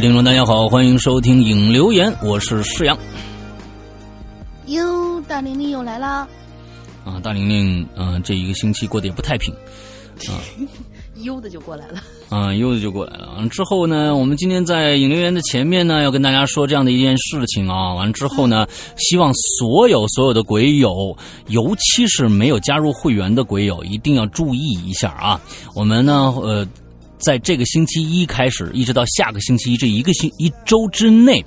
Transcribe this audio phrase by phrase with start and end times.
[0.00, 2.96] 听众，大家好，欢迎收听影留言，我是施阳。
[4.66, 6.28] 哟，大玲玲又来啦！
[7.04, 9.52] 啊，大玲玲，嗯，这一个星期过得也不太平，
[10.28, 10.38] 啊，
[11.22, 12.00] 悠的就过来了。
[12.28, 13.44] 啊，悠的就过来了。
[13.50, 17.92] 之后呢，我们今天在影留言的前面呢，要跟大家说这样的一件事情啊。
[17.94, 21.16] 完之后呢，希望所有所有的鬼友，
[21.48, 25.40] 尤其是没有加入会员的鬼友，一定要注意一下啊。
[25.74, 26.64] 我们呢，呃。
[27.18, 31.44] 在这个星期一开始，一直到下个星期一这一个星一周之内，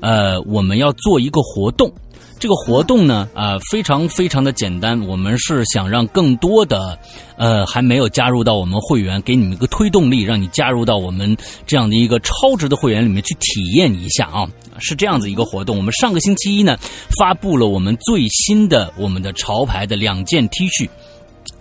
[0.00, 1.92] 呃，我们要做一个活动。
[2.36, 5.00] 这个活动呢，啊，非常非常的简单。
[5.06, 6.98] 我们是想让更多的，
[7.38, 14.46] 呃，还没有加入到我们会员，给你们一个推动力，让你加入到我们这样的一个超值的会员里面去体验一下啊。
[14.78, 15.76] 是这样子一个活动。
[15.76, 16.76] 我们上个星期一呢，
[17.18, 20.86] 发布了我们最新的我们的潮牌的两件 T 恤。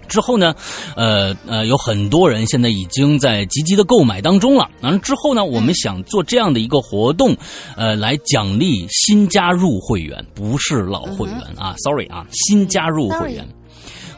[0.08, 0.54] 之后呢，
[0.96, 4.70] 呃呃，有很多人现在已经在积极的购买当中了。
[4.82, 7.36] 完了之后呢，我们想做这样的一个活动，
[7.76, 13.48] 呃，来奖励新加入会员，不是老会员啊，sorry 啊，新加入会员。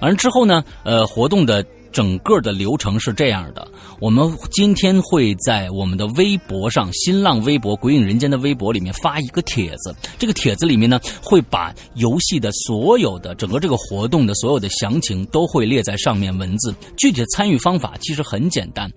[0.02, 1.66] 完了之后呢，呃，活动的。
[1.96, 3.66] 整个的流程是这样的，
[4.02, 9.96] 我们今天会在我们的微博上，新浪微博“鬼影人间”的微博里面发一个帖子。
[10.20, 18.92] 这个帖子里面呢，会把游戏的所有的整个这个活动的所有的详情都会列在上面，文字具体的参与方法其实很简单。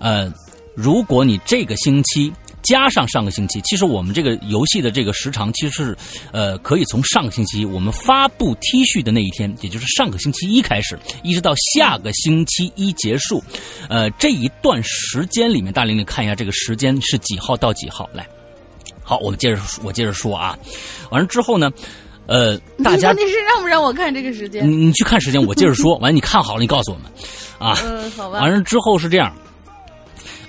[0.00, 0.28] 呃，
[0.74, 2.32] 如果你这个星期。
[2.62, 5.96] 加上上个星期，其实我们这个游戏的这个时长，其实是，
[6.32, 13.42] 呃，可以从上个星期我们发布 T 恤的那一天，也就是上个星期一开始，一直到下个星期一结束，
[13.88, 18.08] 呃，这一段时间里面，大玲玲看一下这个时间是几号到几号？
[18.12, 18.26] 来，
[19.02, 20.56] 好，我们接着我接着说啊，
[21.10, 21.70] 完了之后呢，
[22.26, 24.70] 呃， 大家你是让不让我看这个时间？
[24.70, 27.06] 你你去看时间，我接着说，完了你看好了，你告诉我们，
[27.58, 29.34] 啊，嗯， 好吧，完了之后是这样。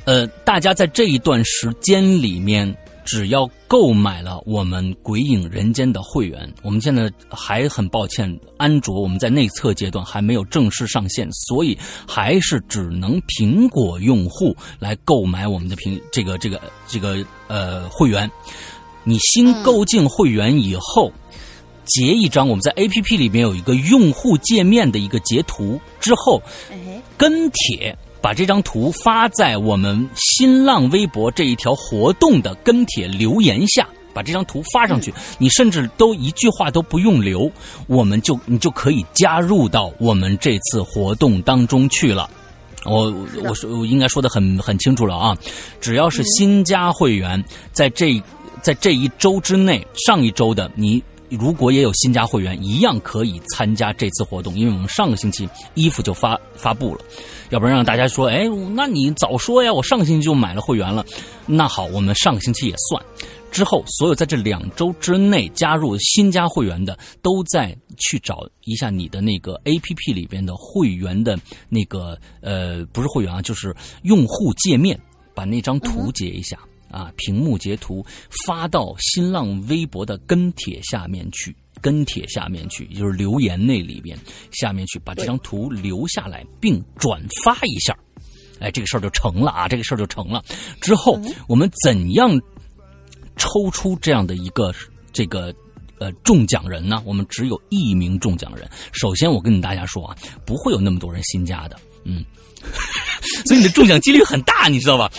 [0.06, 2.75] 呃，大家在这一段时间里面，
[3.06, 18.30] 只要购买了我们《鬼影人间》的会员，我们现在还很抱歉，安卓我们在内测阶段还没有正式上线，所以还是只能苹果用户来购买我们的苹这个这个这个呃会员。
[19.06, 21.12] 你新购进会员以后，
[21.86, 26.42] 截一张我们在 A P P 里面有一个用户界面的一个截图之后，
[27.18, 27.97] 跟帖。
[28.24, 35.14] 把这张图发在我们新浪微博这一条活动的跟帖留言下，把这张图发上去。
[35.38, 37.52] 你甚至都一句话都不用留，
[37.86, 42.30] 我们就你就可以加入到我们这次活动当中去了。
[42.86, 43.14] 我
[43.44, 45.38] 我说我应该说的很很清楚了啊！
[45.82, 48.24] 只要是新加会员，在这
[48.62, 51.04] 在这一周之内，上一周的你。
[51.40, 57.02] 如果也有新加会员，一样可以参加这次活动，因为我们上个星期衣服就发发布了，
[57.50, 61.06] 要不然让大家说，哎，那你早说呀，我上个星期就买了会员了。
[61.46, 63.04] 那好，我们上个星期也算。
[63.52, 71.38] 之后，所有在这两周之内加入新加会员的，都在去找一下你的那个 A P P 里边的会员的
[71.70, 75.00] 那个呃，不是会员啊，就是用户界面，
[75.36, 76.58] 把那张图截一下。
[76.94, 77.12] 啊！
[77.18, 78.06] 屏幕截图
[78.46, 84.16] 发到新浪微博的跟帖下面去，跟帖下面去，也就是留言那里边
[84.52, 87.98] 下面去，把这张图留下来并转发一下，
[88.59, 89.68] 哎，这个事儿就成了啊！
[89.68, 90.44] 这个事儿就成了。
[90.80, 92.40] 之后我们怎样
[93.38, 94.72] 抽出这样的一个
[95.12, 95.52] 这个
[95.98, 97.02] 呃中奖人呢？
[97.06, 98.70] 我们只有一名中奖人。
[98.92, 100.16] 首先，我跟大家说啊，
[100.46, 102.24] 不会有那么多人新加的，嗯。
[103.46, 105.12] 所以你的中奖几率很大，你知道吧？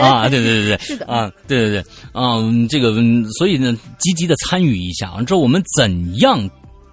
[0.00, 2.38] 啊，对对对对，是的啊，对对对啊，
[2.68, 2.94] 这个
[3.38, 5.12] 所以呢，积极的参与一下。
[5.14, 6.48] 完之后，我们怎样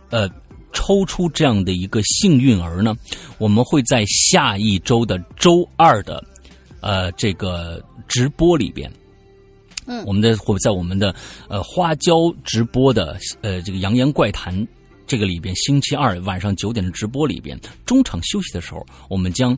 [0.09, 0.29] 呃
[0.73, 2.95] 抽出这样的一个幸运儿呢？
[3.37, 6.23] 我们会在下一周的周二的
[6.81, 8.91] 呃这个直播里边，
[9.85, 11.13] 嗯，我们的会在我们的
[11.47, 14.67] 呃花椒直播的呃这个扬言怪谈。
[15.07, 19.57] 这个里边，星期二晚上九点的直播里边，中场休息的时候，我们将，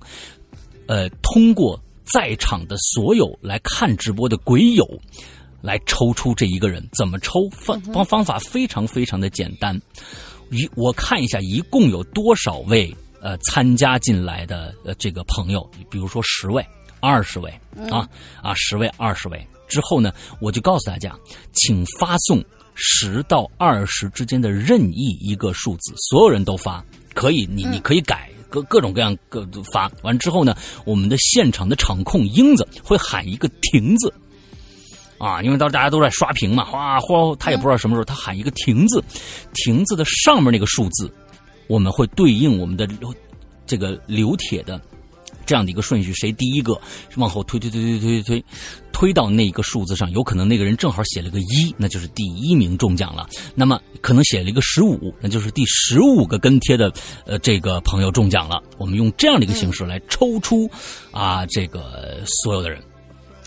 [0.86, 4.86] 呃，通过在场的所有来看直播的鬼友，
[5.60, 6.88] 来抽出这一个人。
[6.96, 7.50] 怎么抽？
[7.50, 9.76] 方方方法非常非常的简单。
[10.52, 15.68] 一我看一下，一共有多少位呃参加进来的呃这个朋友？
[15.90, 16.64] 比如说十位、
[17.00, 17.52] 二十位
[17.90, 18.08] 啊
[18.44, 21.18] 啊，十位、二十位之后呢，我就告诉大家，
[21.54, 22.40] 请发送。
[22.82, 26.84] 十到二十之间的任意一个数字，所有人都发，
[27.14, 30.56] 可以，你你可以改各各种各样各发完之后呢，
[30.86, 34.14] 我们的现场的场控英子会喊一个停字，
[35.18, 39.04] 啊，因为到大家都在刷屏嘛，哗哗，他也不知道什么时候他喊一个停字，
[39.54, 41.14] 停字的上面那个数字，
[41.68, 42.88] 我们会对应我们的
[43.68, 44.82] 这个刘铁的
[45.50, 46.80] 这样的一个顺序，谁第一个
[47.18, 48.44] 往后推推推推推推
[48.92, 49.12] 推。
[49.12, 53.28] 到那个数字上，有可能那个人正好写了个一，那就是第一名中奖了。
[53.56, 56.94] 那么可能写了一个十五，那就是第十五个跟贴的
[57.26, 58.62] 呃这个朋友中奖了。
[58.78, 60.70] 我们用这样的一个形式来抽出
[61.10, 62.80] 啊这个所有的人。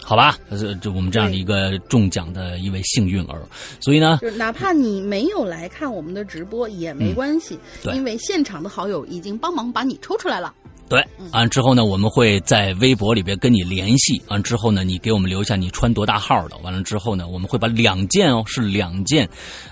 [0.04, 3.46] 好吧，这这我们这样的一个中奖的一位幸运儿，
[3.78, 10.52] 所以呢，就是哪怕你没有来看我们的直播也没关系，对因为现场的好友已经帮忙把你抽出来了。
[10.92, 11.02] 对，
[11.32, 14.20] 完之后呢，我们会在微博里边跟你联系。
[14.28, 16.58] 完之后呢，你给我们留下你穿多大号的。
[16.58, 19.26] 完了之后呢，我们会把两件哦，是两件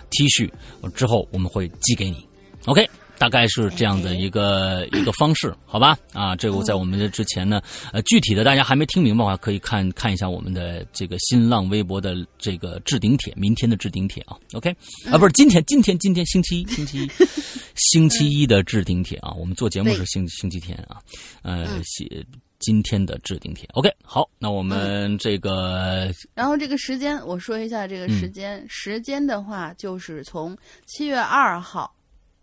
[0.09, 0.51] T 恤，
[0.95, 2.27] 之后我们会寄给你。
[2.65, 2.89] OK，
[3.21, 5.95] 大概是这样的一个一个方式，好吧？
[6.15, 7.61] 啊，这个在我们的之前呢，
[7.93, 14.39] 呃，具体的大家还没听明白的话，可以看看一下我们的这个新浪微博的这个置顶帖，明天的置顶帖啊。
[14.55, 14.75] OK，
[15.13, 17.11] 啊，不是今天，今天，今天星期一，星期一，
[17.77, 19.31] 星期一的置顶帖啊。
[19.33, 20.97] 我们做节目是星星期天啊，
[21.43, 22.25] 呃，写
[22.59, 23.69] 今天的置顶帖。
[23.75, 30.57] OK，好，那我们这个然后这个时间，我说一下这个时间，时间的话就是从
[30.87, 31.93] 七月二号，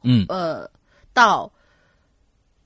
[0.03, 0.69] 嗯呃，
[1.13, 1.51] 到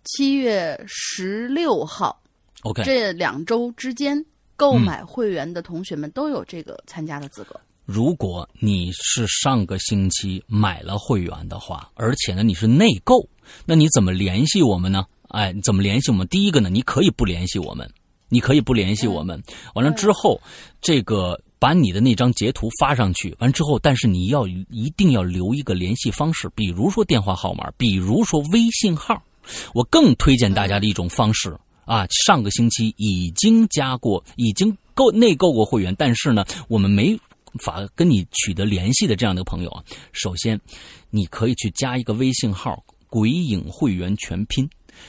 [0.03, 2.21] 七月十六号
[2.63, 4.25] ，OK，这两周之间，
[4.55, 7.59] 购买会员的同学们都有这个参加的资格。
[7.85, 13.27] 如果你是上个星期买了会员的话，而且呢你是内购，
[13.65, 15.05] 那你怎么联系我们呢？
[15.29, 16.27] 哎，你怎么联系我们？
[16.27, 17.89] 第一个呢，你可以不联系我们，
[18.29, 19.41] 你可以不联系我们。
[19.75, 20.41] 完了之后，
[20.81, 29.21] 这个把你的那张截图发上去，完之后，但是你要一定要留一个联系方式，比如说电话号码，比如说微信号。
[29.75, 31.55] 我更推荐大家的一种方式
[31.85, 37.15] 啊，上个星期已经加过，已经购内购过会员，但是呢，我们没
[37.59, 40.59] 法跟你取得联系的这样的朋友啊，首先
[41.11, 44.67] 你可以去加一个微信号“鬼影会员全拼”。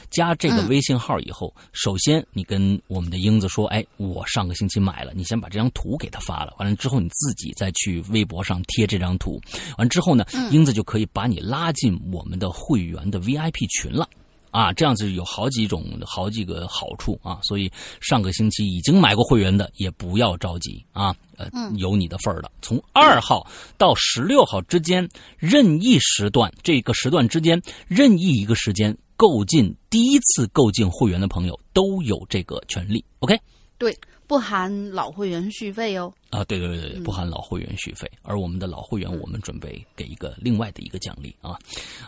[0.09, 9.39] 加这个微信号以后，首先你跟我们的英子说：“哎，我上个星期买了。”你先把这张图给他发了，完了之后你自己再去微博上贴这张图。
[9.77, 14.07] 完之后呢，英子就可以把你拉进我们的会员的 VIP 群了。
[14.53, 22.51] 啊，这样子有好几种、好几个好处啊，所以上个星期已经买过会员的也不要着急啊，呃，有你的份儿了。
[22.61, 23.47] 从二号
[23.79, 25.09] 到十六号之间，
[25.39, 33.03] 任意时段，这个时段之间任意一个时间购进第一次购进会员的朋友都有这个权利。
[33.19, 33.35] OK，
[33.79, 33.97] 对，
[34.33, 36.11] 不含老会员续费哦。
[36.31, 38.09] 啊，对对对对，不含老会员续费。
[38.23, 41.55] 而我们的老会员，我们准备给一个另外的一个奖励啊，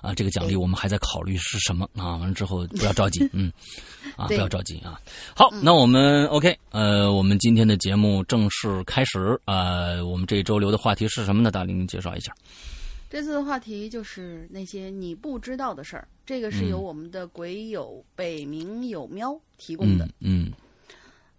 [0.01, 2.18] 啊，这个奖励我们还在考虑是什么啊。
[2.18, 3.54] 完了之后 不要着急，嗯，
[4.16, 5.00] 啊，不要着急啊。
[5.36, 9.39] 好，那我们 OK，呃，我们今天的节目正式开始。
[9.45, 11.51] 呃，我们这一周留的话题是什么呢？
[11.51, 12.33] 大林，您介绍一下。
[13.07, 20.10] 这次的话题就是那些你不知道的事儿，这个是由我们的鬼友北冥有喵提供的。
[20.19, 20.51] 嗯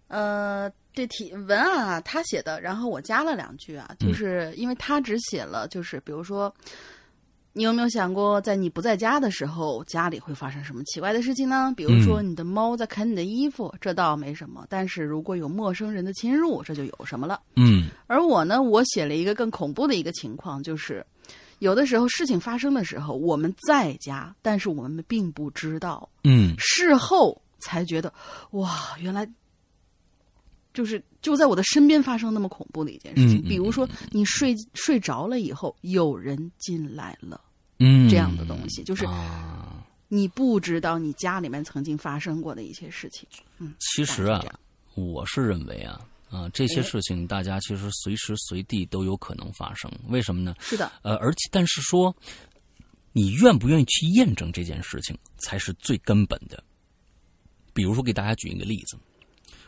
[0.07, 6.53] 呃，这题文案啊，他写的，然后我加了两句啊，就是因为他只写了，就是比如说，
[7.53, 11.73] 你有没有想过，在你不在家的时候，家里会发生什么奇怪的事情呢？
[11.75, 17.41] 比如说，你的猫在啃你的衣服，这倒没什么，但是如果有陌生人的侵入，这就有什么了。
[17.55, 17.89] 嗯。
[18.07, 21.05] 而我呢，我写了一个更恐怖的一个情况，就是
[21.59, 26.53] 有的时候事情发生的时候，我们在家，但是我们并不知道，嗯。
[26.59, 28.13] 事后才觉得，
[28.51, 29.27] 哇，原来
[30.77, 33.41] 就是就在我的身边发生那么恐怖的一件事情。
[33.41, 37.41] 比如说，你睡睡着了以后，有人进来了，
[37.79, 39.83] 嗯，这样的东西，就是啊。
[40.07, 43.27] 你不知道你家里面曾经发生过的一些事情。
[43.57, 44.39] 嗯，其实啊
[44.93, 49.91] 是，我是认为啊啊，这些事情大家其实随时随地都有可能发生。
[50.09, 50.53] 为什么呢？
[50.59, 52.15] 是的，呃，而且但是说，
[53.13, 56.63] 你愿不愿意去验证这件事情，才是最根本的。
[57.73, 58.97] 比如说，给大家举一个例子，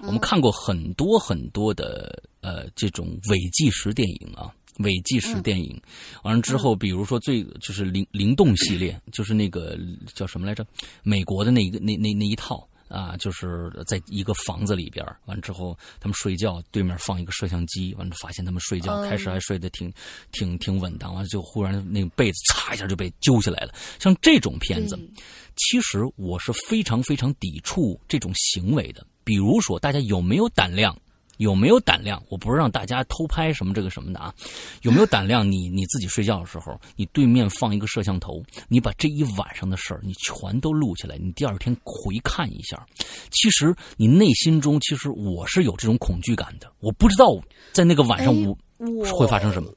[0.02, 4.54] 我们看过很多很多的呃这种伪纪实电影啊。
[4.80, 5.78] 伪纪实电影，
[6.24, 9.78] 完了之后，比如说最就是灵灵动系列，就是那个
[10.14, 10.66] 叫什么来着？
[11.04, 19.92] 美国的那一个那那那一套啊，就是在一个房子里边，完了之后他们睡觉，对面放一个摄像机，完了发现他们睡觉嗯开始还睡得挺
[20.32, 23.74] 挺挺稳当，完了就忽然那个被子嚓一下就被揪下来了。
[24.00, 25.10] 像这种片子，对
[25.58, 29.06] 其实我是非常非常抵触这种行为的。
[29.30, 30.98] 比如说，大家有没有胆量？
[31.38, 32.20] 有没有胆量？
[32.30, 34.34] 我不是让大家偷拍什么这个什么的啊，
[34.82, 35.70] 有没有胆量你？
[35.70, 42.84] 你自己睡觉的时候，你对面放一个摄像头，你把这一晚上的事儿你全都录下来，你第二天回看一下，
[43.30, 46.68] 其实你内心中其实我是有这种恐惧感的。
[46.80, 47.40] 我不知道
[47.72, 48.48] 在那个晚上哎
[48.80, 49.72] 我我会发生什么。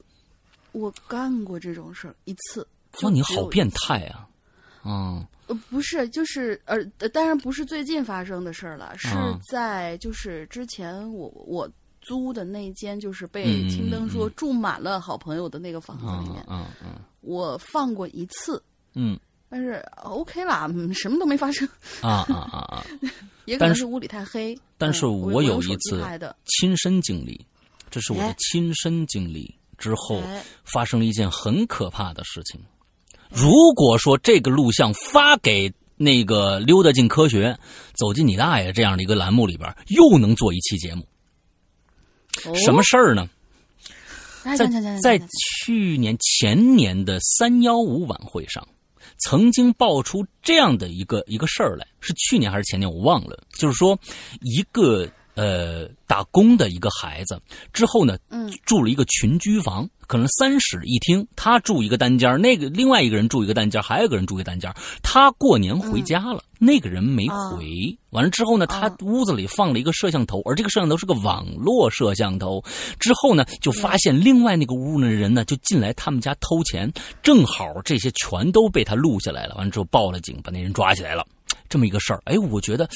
[0.71, 2.67] 我干过这种事儿一次。
[3.03, 4.27] 哇，你好变态啊！
[4.81, 11.69] 啊，呃，不是，就是呃，呃当然不是最近发生的事儿了，是啊在就是之前我我
[12.01, 18.61] 租的那间，就是被嗯青灯说嗯住满了好朋友的那个房子里面，嗯嗯我放过一次，
[18.95, 19.19] 嗯
[19.49, 19.73] 但是
[20.03, 21.67] OK 啦，嗯什么都没发生，
[22.01, 22.85] 啊啊啊啊！
[23.45, 24.57] 也可能是屋里太黑。
[24.77, 26.01] 但是嗯我有一次，
[26.45, 27.45] 亲身经历，
[27.91, 32.59] 这是我的哎亲身经历之后哎发生了一件很可怕的事情。
[33.33, 37.57] 如果说这个录像发给那个溜达进科学、
[37.93, 41.03] 走进你大爷这样的一个栏目里边，又能做一期节目，
[42.45, 43.29] 哦什么事儿呢？
[44.57, 44.67] 在
[45.01, 45.21] 在
[45.65, 48.67] 去年前年的三幺五晚会上，
[49.19, 53.41] 曾经爆出这样的一个一个事儿来，是去年还是前年我忘了。
[53.57, 53.97] 就是说，
[54.41, 57.39] 一个呃打工的一个孩子
[57.71, 64.71] 之后呢，嗯住了一个群居房，可能三室一厅，他住一个单间那个另外一个人住一个单间还有一个人住一个单间
[65.01, 67.97] 他过年回家了，那个人没回。
[68.11, 72.63] 完了之后呢，他啊屋子里放了一个摄像头，而这个摄像头是个网络摄像头。
[72.99, 76.91] 之后呢，就发现另外那个屋的人呢，就进来他们家偷钱，
[77.23, 79.55] 正好这些全都被他录下来了。
[79.55, 81.25] 完了之后报了警，把那人抓起来了。
[81.69, 82.87] 这么一个事儿，哎，我觉得，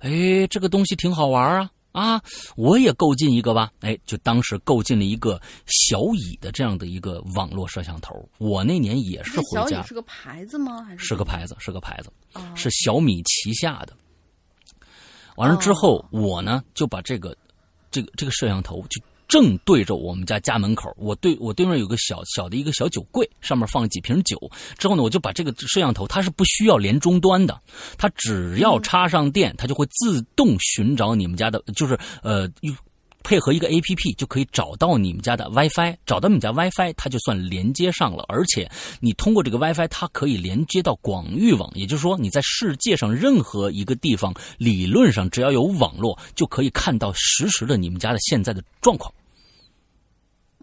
[0.00, 1.70] 哎，这个东西挺好玩啊。
[1.92, 2.20] 啊，
[2.56, 8.28] 我也购进一个吧，哎，就当时购进了一个小蚁的这样的一个网络摄像头。
[8.38, 10.82] 我那年也是回家，是个牌子吗？
[10.82, 12.42] 还是是个牌子，是个牌子，哦。
[12.56, 13.92] 是小米旗下的。
[15.36, 17.32] 完了之后，我呢就把这个
[17.92, 24.38] 这个这个摄像头就正对着我们家家门口，我对我对面有个小小的一个小酒柜，上面放了几瓶酒。
[24.78, 27.60] 之后呢，我就把这个摄像头，它是不需要连终端的，
[27.98, 32.48] 它只要插上电，它就会自动寻找你们家的，就是呃。
[33.24, 38.24] 配合一个 A P P 就可以找到你们家的 WiFi，找到你们家 WiFi，它就算连接上了。
[38.28, 49.12] 而且你通过这个 WiFi，它可以连接到广域网，也就是说你在世界上任何一个地方，理论上只要有网络，就可以看到实时的你们家的现在的状况。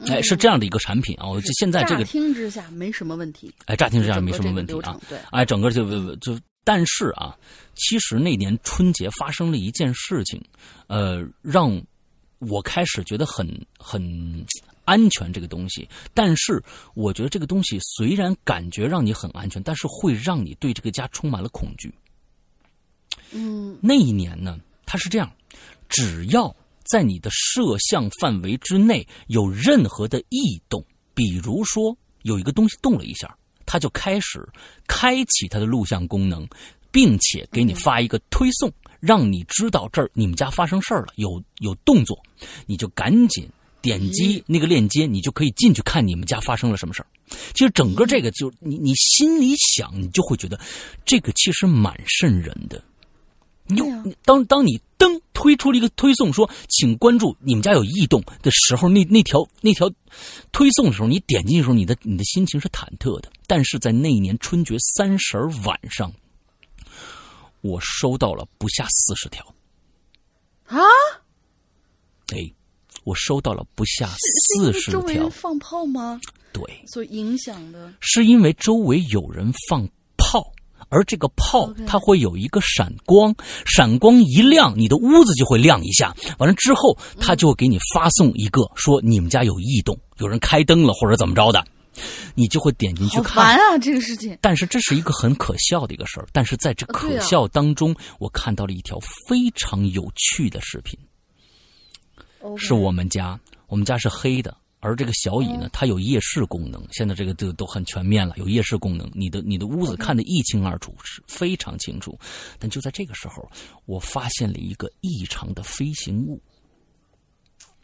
[0.08, 1.28] 哎，是这样的一个产品啊！
[1.28, 5.00] 我这现在这个乍听之下没什么问题，哎，乍听之下没什么问题啊。
[5.08, 7.38] 对，哎，整个就就，但是啊，
[7.76, 10.44] 其实那年春节发生了一件事情，
[10.88, 11.80] 呃，让
[12.50, 14.46] 我开始觉得很很
[14.86, 15.88] 安全这个东西。
[16.14, 16.62] 但是
[16.94, 21.94] 我觉得这个东西虽然感觉让你很安全，但是会让你对这个家充满了恐惧。
[23.32, 25.32] 嗯那一年呢，它是这样，
[25.88, 30.84] 只要在你的摄像范围之内有任何的异动，
[31.14, 34.46] 比如说有一个东西动了一下，它就开始
[34.88, 36.46] 开启它的录像功能，
[36.92, 38.70] 并且给你发一个推送，
[39.02, 42.18] 让你知道这儿你们家发生事儿了，有有动作，
[42.66, 43.50] 你就赶紧。
[43.82, 47.08] 点击那个链接，你就可以进去看你们家发生了什么事儿。
[47.56, 50.60] 其实整个这个就你你心里想，你就会觉得
[51.04, 52.80] 这个其实蛮瘆人的。
[53.66, 53.82] 你
[54.24, 59.92] 当当你噔推出了一个推送说，请关注你们家有异动的时候，那那条那条
[60.52, 63.32] 推送的时候，你点进去的时候，你的你的心情是忐忑的。
[63.48, 66.14] 但是在那一年春节三十儿晚上，
[67.62, 69.46] 我收到了不下四十条，
[70.66, 70.80] 啊，
[72.34, 72.38] 哎，
[73.04, 76.20] 我收到了不下是四十条，放炮吗？
[76.54, 77.94] 对，所影响的？
[78.00, 79.88] 是因为周围有人放
[80.18, 80.52] 炮，
[80.90, 83.34] 而这个炮它会有一个闪光，
[83.66, 86.14] 闪光一亮，你的屋子就会亮一下。
[86.40, 91.66] 完了之后，它就会给你发送一个说你们家有异动，有人开灯了或者怎么着的，
[92.36, 93.56] 你就会点进去看烦。
[93.58, 94.38] 啊，这个事情。
[94.42, 100.98] 但是这是一个很可笑的一个事儿，但是在这可笑当中，我看到了一条非常有趣的视频。
[102.58, 112.18] 是我们家，我们家是黑的，而这个小蚁呢，它有夜视功能，现在这个都都很全面了，有夜视功能，你的你的屋子看得一清二楚，是非常清楚。
[112.58, 113.48] 但就在这个时候，
[113.86, 116.42] 我发现了一个异常的飞行物，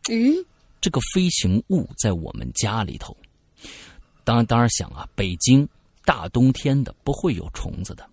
[0.09, 0.33] 嗯，
[0.81, 3.15] 这个飞行物在我们家里头，
[4.27, 5.65] 当然当然想啊，北京
[6.03, 8.05] 大冬天的不会有虫子的。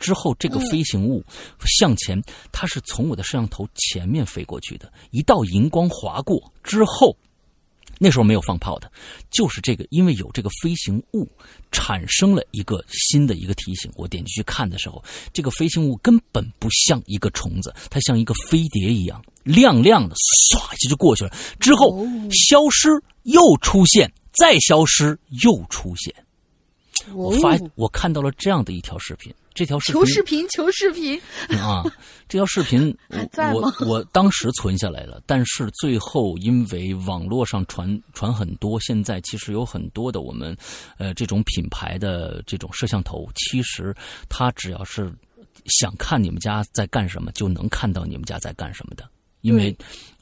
[0.00, 1.22] 之后，这个飞行物
[1.78, 7.16] 向前，它是从我的摄像头前面飞过去的，一道荧光划过之后，
[8.00, 8.90] 那时候没有放炮的，
[9.30, 11.28] 就是这个，因为有这个飞行物，
[11.70, 13.88] 产生了一个新的一个提醒。
[13.94, 15.00] 我点进去看的时候，
[15.32, 20.16] 这个飞行物根本不像一个虫子，它像一个飞碟一样，亮亮的，
[20.50, 22.08] 唰一下就过去了，之后哦
[22.48, 22.88] 消失，
[23.22, 26.14] 又出现，再消失，又出现。
[27.14, 31.18] 我发哦我看到了这样的一条视频，这条视频求视频，求视频，
[31.58, 31.82] 啊，
[32.28, 32.94] 这条视频
[33.54, 40.54] 我我我当时存下来了，但是最后因为网络上传传很多，现在其实有很多的我们
[40.98, 43.94] 呃这种品牌的这种摄像头，其实
[44.28, 45.10] 它只要是
[45.80, 49.08] 想看你们家在干什么，就能看到你们家在干什么的。
[49.40, 49.74] 因为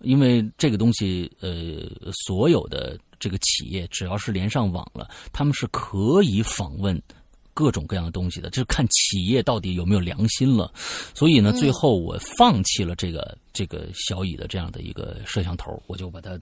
[0.02, 7.00] 因为这个东西，呃，所有的这个企业只要是连上网了，他们是可以访问。
[7.54, 10.72] 各种各样的东西的，就是看企业到底有没有良心了。
[11.12, 16.38] 所以呢，最后我放弃了这个这个小乙的这样的一个摄像头，我就把它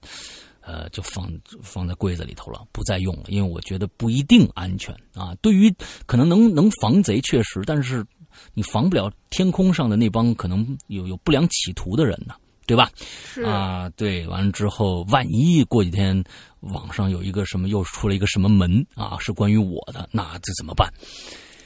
[0.60, 5.34] 呃就放放在柜子里头了，不再用了，因为我觉得不一定安全啊。
[5.40, 8.04] 对于可能能能防贼确实，但是
[8.52, 12.34] 你防不了天空上的那帮可能有有不良企图的人呢。
[12.66, 12.90] 对吧？
[13.32, 16.22] 是啊，对，完了之后，万一过几天
[16.60, 20.92] 网上有一个什么又出了一个什么门啊，是关于我的，那这怎么办？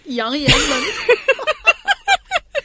[0.07, 0.83] 扬言门，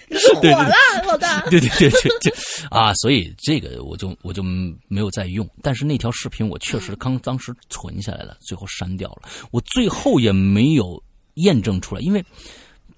[0.42, 0.74] 对火了，
[1.06, 1.42] 老大。
[1.50, 2.34] 对对对对对
[2.70, 2.94] 啊！
[2.96, 9.30] 所以这个我就我就没有再用，但是那条视频我确实刚当时存下来了，最后删掉了。
[9.52, 11.02] 我最后也没有
[11.36, 12.24] 验证出来，因为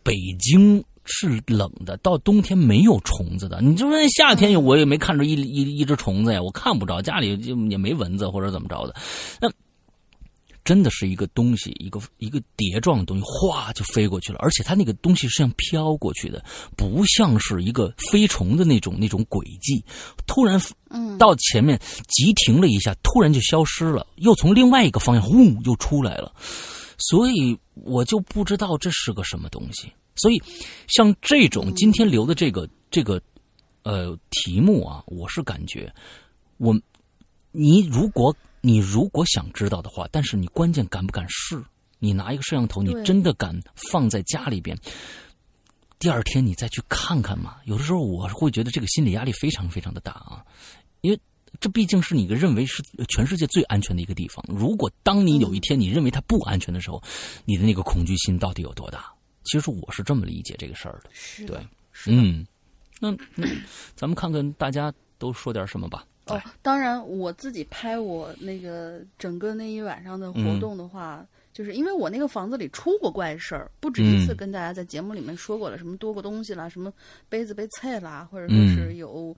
[0.04, 0.84] 北京。
[1.08, 3.60] 是冷的，到冬天没有虫子的。
[3.62, 8.96] 你就说夏天我也没看着一一一只虫子呀，我看不着，家里就也没蚊子或者怎么着的。
[9.42, 9.50] 那
[10.64, 14.40] 真的是一个东西，一个一个碟状的东西，哗就飞过去了。
[14.40, 16.44] 而且它那个东西是像飘过去的，
[16.76, 19.82] 不像是一个飞虫的那种那种轨迹。
[20.26, 26.34] 突然，嗯，到前面急停了一下，突然就消失了，又从另外一个方向呼又出来了。
[26.98, 29.90] 所以我就不知道这是个什么东西。
[30.18, 30.42] 所以，
[30.88, 33.22] 像这种今天留的这个这个
[33.84, 35.94] 呃题目啊，我是感觉，
[36.58, 36.78] 我
[37.52, 41.64] 你如果你如果想知道的话，但是你关键敢不敢试？
[42.00, 43.60] 你拿一个摄像头，你真的敢
[43.92, 44.78] 放在家里边？
[46.00, 47.56] 第二天你再去看看嘛？
[47.66, 50.46] 有的时候我会觉得这个心理压力非常非常的大啊，
[51.02, 51.20] 因为
[51.60, 54.46] 这毕竟是你认为是全世界最安全的一个地方。
[54.48, 57.02] 如果当你有一天你认为它不安全的时候，
[57.46, 59.12] 你的那个恐惧心到底有多大？
[59.48, 61.68] 其实我是这么理解这个事儿的，对，
[62.08, 62.46] 嗯，
[63.00, 63.48] 那那
[63.96, 66.06] 咱们看看大家都说点什么吧。
[66.26, 76.92] 哦，当然，我自己拍我那个整个那一晚上的活动的话，就是因为我那个房子里出过怪事儿，不止一次跟大家在节目里面说过了，什么多过东西啦，什么
[77.30, 79.36] 杯子被碎啦，或者说是有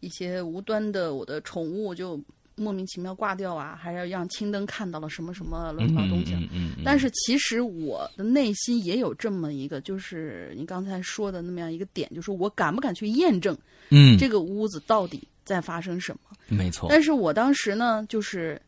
[0.00, 2.20] 一些无端的我的宠物就。
[2.60, 6.36] 莫名其妙挂掉啊，还要让青灯看到了什么什么乱七八糟东西。
[6.84, 13.56] 但是其实我的内心也有这么一个，就是你刚才说的那么样一个点，就是我敢不敢去验证，
[13.88, 16.36] 嗯，这个屋子到底在发生什么？
[16.48, 16.88] 没错。
[16.90, 18.60] 但是我当时呢，就是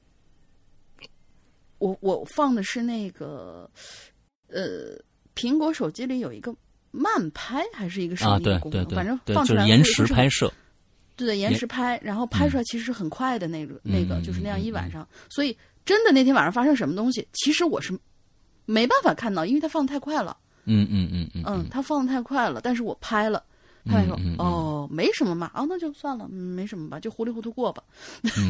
[1.78, 3.70] 我我放的是那个，
[4.48, 4.98] 呃，
[5.34, 6.54] 苹果手机里有一个
[6.90, 8.88] 慢拍还是一个什么功能？
[8.90, 10.50] 反正放出来延时拍摄。
[11.16, 15.06] 对，延时拍，然后拍出来其实是很快的那个，那个就是那样一晚上。
[15.28, 17.96] 所以真的那天晚上发生什么东西，其实我是
[18.64, 20.36] 没办法看到，因为它放的太快了。
[20.64, 21.42] 嗯嗯嗯嗯。
[21.46, 23.44] 嗯，它放的太快了，但是我拍了，
[23.84, 27.82] 拍说哦，没什么嘛，哦，那就算了，没什么吧，就糊里糊涂过吧。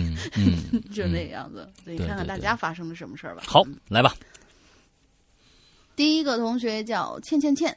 [0.94, 1.68] 就那个样子。
[1.84, 3.42] 所以看看大家发生了什么事儿吧。
[3.46, 4.14] 好，来吧。
[5.96, 7.76] 第一个同学叫倩倩倩，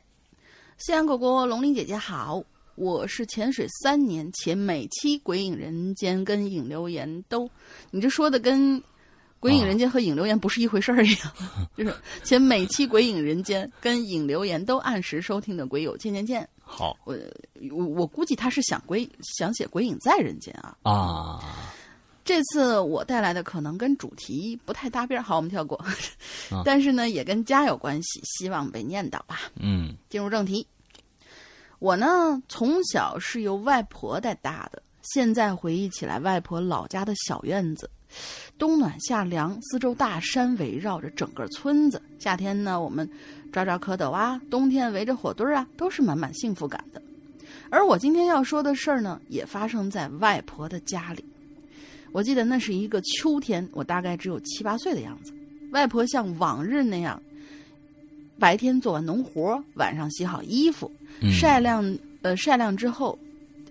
[0.78, 2.44] 夕阳果果，龙鳞姐姐好。
[2.76, 7.50] 我是潜水三年，且每期《鬼影人间》跟《影留言》都，
[7.90, 8.80] 你这说的跟
[9.40, 11.32] 《鬼影人间》和《影留言》不是一回事儿一样，
[11.78, 16.48] 就是 且每期《鬼影人间》跟《影留言》都按时收听的鬼友，见见见。
[16.62, 17.18] 好，我
[17.72, 19.08] 我我估计他是想鬼
[19.38, 21.40] 想写《鬼影在人间》啊啊！
[22.26, 25.80] 这次我带来的可能跟主题不太搭边好，我们跳过。
[26.66, 29.42] 但是呢，也跟家有关系，希望被念叨吧。
[29.60, 30.66] 嗯，进入正题。
[31.80, 34.82] 我呢，从小是由外婆带大的。
[35.02, 37.88] 现在回忆起来，外婆老家的小院子，
[38.58, 42.02] 冬暖夏凉，四周大山围绕着整个村子。
[42.18, 43.08] 夏天呢，我们
[43.52, 47.02] 抓抓蝌蚪啊；冬天围着火堆儿啊，都是满满幸福感的。
[47.70, 51.24] 而我今天要说的事儿呢，也发生在外婆的家里。
[52.12, 55.34] 我记得那是一个秋天，我大概只有七八岁的样子。
[55.72, 57.22] 外婆像往日那样，
[58.38, 60.92] 白天做完农活，晚上洗好衣服。
[61.32, 63.18] 晒晾，呃，晒晾之后，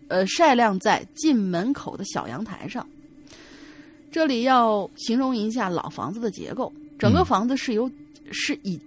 [0.08, 2.86] 呃，晒晾在进门口的小阳台上。
[4.10, 7.90] 这里要形容一下老房子的结构，整个房子是由
[8.30, 8.78] 是以，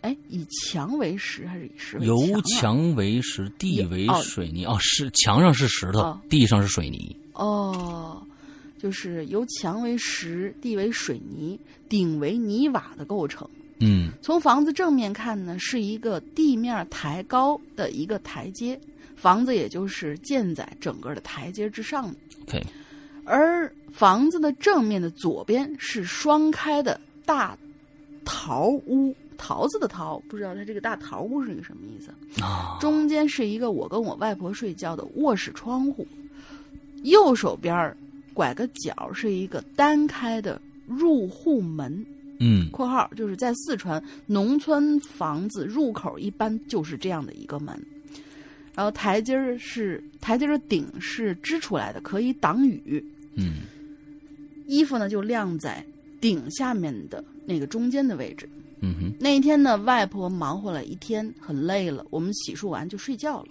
[0.00, 2.16] 哎，以墙为石还是以石为墙？
[2.16, 4.64] 由墙为石，地为水泥。
[4.64, 7.14] 哦，是墙上是石头，地上是水泥。
[7.34, 8.26] 哦，
[8.78, 13.48] 就是由墙为石，地为水泥，顶为泥瓦的构成。
[13.78, 18.80] 嗯，从房子正面看呢，是一个地面抬高的一个台阶，
[19.16, 22.16] 房子也就是建在整个的台阶之上的。
[22.46, 22.64] 对，
[23.24, 27.54] 而房子的正面的左边是双开的大
[28.24, 32.10] 桃屋，桃子的桃，不知道它这个大桃屋是一个什么意思
[32.42, 32.78] 啊？
[32.80, 36.06] 中间是一个我跟我外婆睡觉的卧室窗户，
[37.02, 37.94] 右手边
[38.32, 42.04] 拐个角是一个单开的入户门。
[42.38, 47.74] 嗯（括号就是在四川农村房子入口一般就是这样的一个门，
[48.74, 53.04] 然后台阶儿是台阶儿的顶是支出来的，可以挡雨。
[53.34, 53.62] 嗯
[54.66, 55.84] 衣服呢就晾在
[56.20, 58.48] 顶下面的那个中间的位置。
[58.80, 63.48] 嗯哼那一天呢，外婆忙活了一天，很累了，我们洗漱完就睡觉了。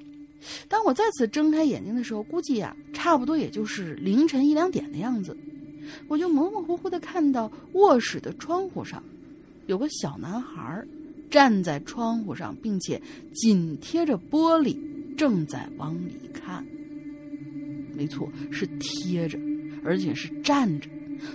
[0.67, 5.35] 当我再次睁开眼睛的时候，估计呀、差不多也就是凌晨一两点的样子，
[6.07, 9.01] 我就模模糊糊的看到卧室的窗户上
[9.67, 10.87] 有个小男孩儿
[11.29, 13.01] 站在窗户上，并且
[13.33, 14.77] 紧贴着玻璃，
[15.17, 16.65] 正在往里看。
[17.93, 19.39] 没错，是贴着，
[19.83, 20.89] 而且是站着，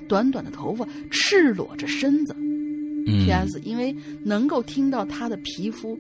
[0.07, 2.35] 短短的头发，赤裸着身子。
[2.37, 3.59] 嗯 P.S.
[3.65, 5.99] 因为能够听到他的皮肤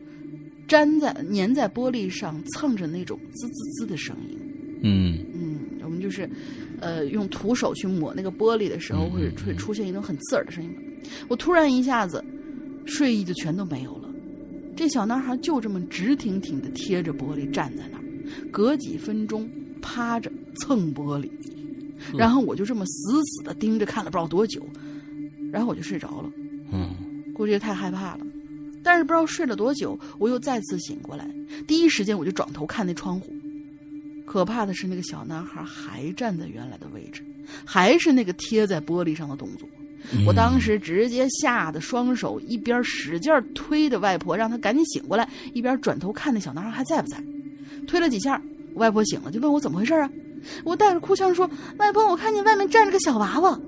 [0.68, 4.38] 粘在粘在玻璃上蹭着那种滋滋滋的声音。
[4.82, 6.28] 嗯嗯，我们就是
[6.80, 10.70] 呃用徒手去抹那个玻璃的时候，嗯会会出现一种很刺耳的声音。
[11.28, 12.24] 我突然一下子
[12.86, 14.08] 睡意就全都没有了。
[14.76, 18.04] 这小男孩就这么直挺挺的贴着玻璃站在那儿，
[18.50, 19.48] 隔几分钟
[19.82, 21.30] 趴着蹭玻璃，
[22.16, 24.62] 然后我就这么死死的盯着看了不知道多久，
[25.52, 26.30] 然后我就睡着了。
[26.72, 26.88] 嗯
[27.34, 28.26] 估计太害怕了。
[28.82, 31.30] 但是不知道睡了多久，我又再次醒过来，
[31.66, 33.30] 第一时间我就转头看那窗户。
[34.30, 37.20] 可怕的是，那个小男孩还站在原来的位置，
[37.64, 39.68] 还是那个贴在玻璃上的动作。
[40.24, 47.20] 我当时直接吓得双手一边使劲推着外婆，让她赶紧醒过来，一边转头看那小男孩还在不在。
[47.88, 48.40] 推了几下，
[48.74, 50.08] 外婆醒了，就问我怎么回事啊？
[50.62, 53.60] 我带着哭腔说：“外婆，我看见外面站着个小娃娃。”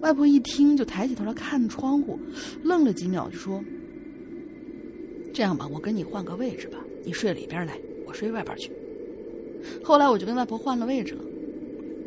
[0.00, 2.18] 外婆一听就抬起头来看窗户，
[2.62, 3.62] 愣了几秒，就说
[5.34, 8.72] ：“这样吧，我跟你换个位置吧，你睡里边来，我睡外边去。”
[9.82, 11.22] 后来我就跟外婆换了位置了。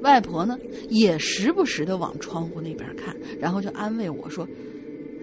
[0.02, 4.48] 外婆呢，也时不时的往窗户那边看，然后就安慰我说：“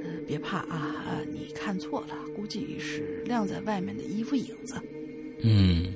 [0.03, 4.75] 呃，别怕啊，啊，你看错了，估计是晾在外面的衣服影子。”
[5.45, 5.95] 嗯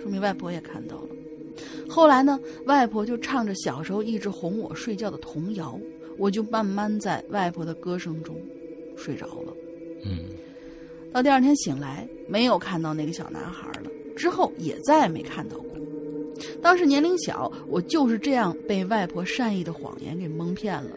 [0.00, 1.08] 说明外婆也看到了。
[1.88, 5.78] 后来呢，外婆就唱着小时候一直哄我睡觉的童谣，
[6.16, 8.36] 我就慢慢在外婆的歌声中
[8.96, 9.52] 睡着了。
[10.04, 10.20] 嗯
[11.12, 15.66] 到第二天醒来，没有看到那个小男孩了，之后也再也没看到过。
[16.62, 20.90] 当时年龄小，我就是这样被外婆善意的谎言给蒙骗了。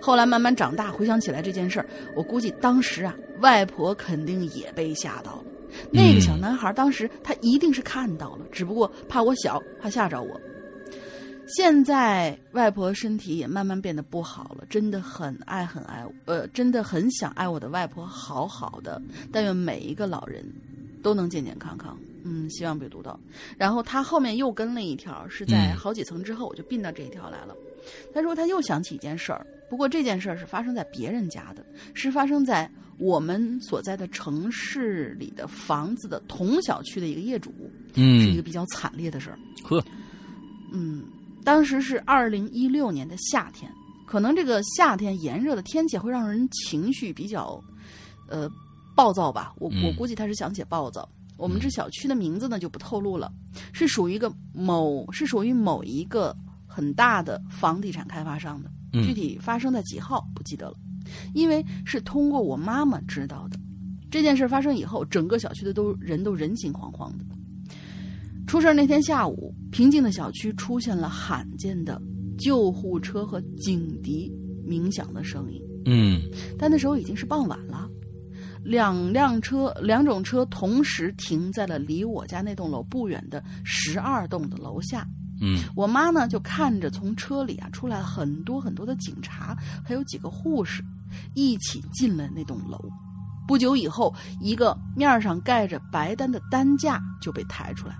[0.00, 5.44] 后来慢慢长大，回想起来这件事儿，我估计当时啊，外婆肯定也被吓到了。
[5.90, 10.40] 那个小男孩当时他一定是看到了，只不过怕我小，怕吓着我。
[11.46, 19.00] 现在外婆身体也慢慢变得不好了，真的很爱很爱，呃，真的很想爱我的外婆，好好的。
[19.32, 20.44] 但愿每一个老人
[21.02, 21.96] 都能健健康康。
[22.24, 23.18] 嗯，希望被读到。
[23.56, 27.54] 然后他后面又跟了一条，是在嗯好几层之后，我就并到这一条来了。
[28.14, 37.52] 他说他又想起一件事儿，不过这件事儿是发生在别人家的，是发生在我们所在的城市里的房子的同小区的一个业主，
[37.94, 39.38] 嗯是一个嗯，比较惨烈的事儿。
[39.64, 39.82] 呵，
[40.72, 41.04] 嗯，
[41.42, 43.72] 当时是二零一六年的夏天，
[44.06, 47.58] 可能这个夏天炎热的天气会让人情绪比较，
[48.28, 48.46] 呃，
[48.94, 49.54] 暴躁吧。
[49.58, 51.08] 我我嗯估计他是想写暴躁。
[51.40, 53.32] 我们这小区的名字呢就不透露了，
[53.72, 60.76] 是属于一个某是属于某一个很大的房地产开发商的，嗯具体发生在几号不记得了，
[61.34, 63.58] 因为是通过我妈妈知道的。
[64.10, 67.24] 这件事发生以后，整个小区的都人都人心惶惶的。
[68.46, 72.02] 出事那天下午，平静的小区出现了罕见的
[72.36, 74.28] 救护车和警笛
[74.64, 75.62] 鸣响的声音。
[75.86, 76.20] 嗯
[76.58, 77.88] 但那时候已经是傍晚了，
[78.64, 85.06] 两辆车，两种车同时停在了离我家那栋楼不远的十二栋的楼下。
[85.42, 90.84] 嗯我妈呢就看着从车里啊出来很多很多的警察，还有几个护士，
[91.34, 92.78] 一起进了那栋楼。
[93.48, 97.96] 不久以后，一个面上盖着白单的担架就被抬出来。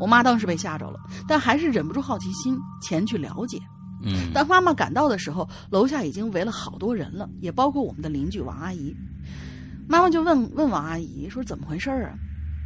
[0.00, 3.58] 我妈当时被吓着了，但还是忍不住好奇心前去了解。
[4.02, 8.94] 嗯，当妈妈赶到的时候，楼下已经围了好多人了，也包括我们的邻居王阿姨。
[9.88, 12.14] 妈妈就问问王阿姨说：“怎么回事啊？”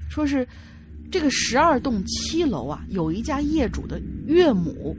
[0.08, 0.46] 说是
[1.10, 4.96] 这个十二栋七楼啊，有一家业主的岳母，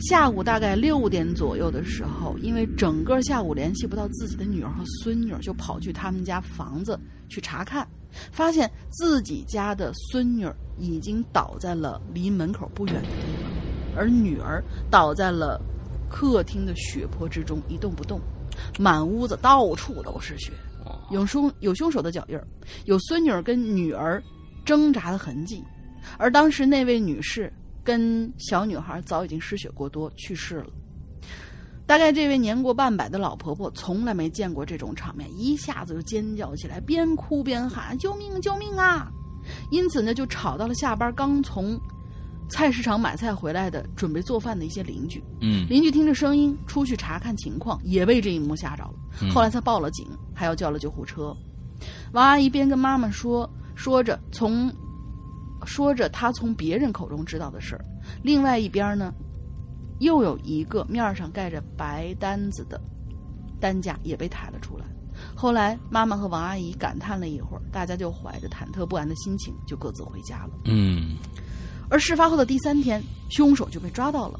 [0.00, 7.86] 下午大概六点左右的时候，因为整个下午联系不到自己的女儿和孙女，就跑去他们家房子去查看，
[8.30, 10.46] 发现自己家的孙女
[10.78, 13.50] 已经倒在了离门口不远的地方。
[13.96, 15.60] 而女儿倒在了
[16.08, 18.20] 客厅的血泊之中，一动不动，
[18.78, 20.52] 满屋子到处都是血，
[21.10, 22.46] 有凶有凶手的脚印儿，
[22.84, 24.22] 有孙女儿跟女儿
[24.64, 25.64] 挣扎的痕迹，
[26.18, 30.66] 而当时那位女士跟小女孩早已经失血过多去世了。
[31.86, 38.38] 大概这位年过半百的老婆婆从来没见过这种场面，一下子就尖叫起来，边哭边喊：“救命！
[38.42, 39.10] 救命啊！”
[39.72, 41.80] 因此呢，就吵到了下班刚从
[42.48, 45.22] 菜市场买菜回来的准备做饭的一些邻居。
[45.40, 48.94] 嗯邻居听着声音出去查看情况，也被这一幕吓着了。
[49.20, 51.36] 嗯后来才报了警，还要叫了救护车。
[52.12, 54.72] 王阿姨边跟妈妈说说着从
[55.64, 57.84] 说着她从别人口中知道的事儿，
[58.22, 59.12] 另外一边呢，
[60.00, 62.80] 又有一个面上盖着白单子的
[63.60, 64.84] 担架也被抬了出来。
[65.34, 70.50] 后来妈妈和王阿姨感叹了一会儿，大家就怀着忐忑不安的心情就各自回家了。
[70.64, 71.16] 嗯
[71.90, 74.38] 而事发后的第三天，凶手就被抓到了。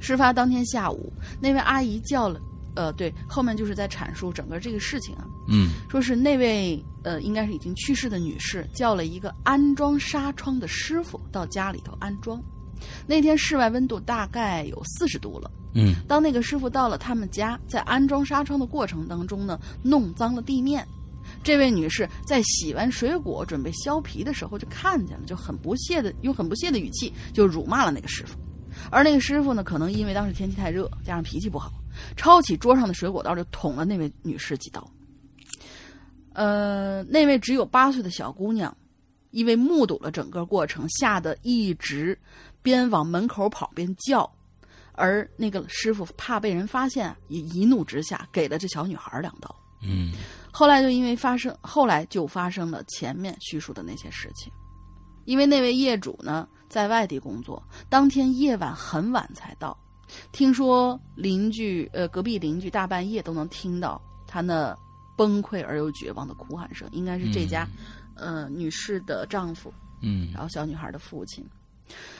[0.00, 2.40] 事发当天下午，那位阿姨叫了，
[2.74, 12.42] 呃，对，后面就是在阐述整个这个事情啊，嗯说是那位呃，应该是已经去世的女士叫了一个安装纱窗的师傅到家里头安装。
[13.06, 15.50] 那天室外温度大概有四十度了。
[15.74, 20.86] 嗯当那个师傅到了他们家，在安装纱窗的过程当中呢，弄脏了地面。
[21.42, 28.38] 这位女士在洗完水果准备削皮的时候，就看见了，就很不屑的用很不屑的语气就辱骂了那个师傅。
[28.90, 31.72] 而那个师傅呢，可能因为当时天气太热，加上脾气不好，
[32.16, 34.88] 抄起桌上的水果刀就捅了那位女士几刀。
[36.32, 38.74] 呃，那位只有八岁的小姑娘，
[39.30, 42.18] 因为目睹了整个过程，吓得一直
[42.62, 44.30] 边往门口跑边叫。
[44.94, 49.54] 而那个师傅怕被人发现，也一怒之下给了这小女孩两刀。
[49.82, 50.12] 嗯
[50.52, 54.52] 后来就因为发生，后来就发生了前面叙述的那些事情。
[55.24, 59.76] 因为那位业主呢在外地工作，当天夜晚很晚才到。
[60.30, 64.76] 听说邻居呃隔壁邻居大半夜都能听到他那
[65.16, 67.66] 崩溃而又绝望的哭喊声，应该是这家、
[68.14, 71.46] 呃女士的丈夫，嗯然后小女孩的父亲。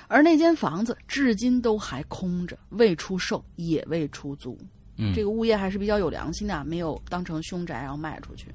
[0.07, 4.57] 而那间房子至今都还空着，未出售，也未出租。
[4.96, 8.46] 嗯这个物业还是比较有良心的啊，没有当成凶宅然后卖出去。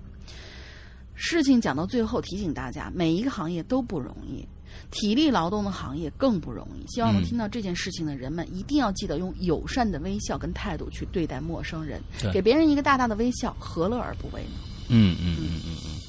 [1.19, 4.45] 事情讲到最后，提醒大家，每一个行业都不容易，
[4.91, 6.85] 体力劳动的行业更不容易。
[6.87, 14.51] 希望能嗯听到这件事情的人们，一定要记得用友善的微笑跟态度去对待陌生人对，给别人一个大大的微笑，何乐而不为呢？
[14.89, 15.99] 嗯嗯嗯嗯嗯，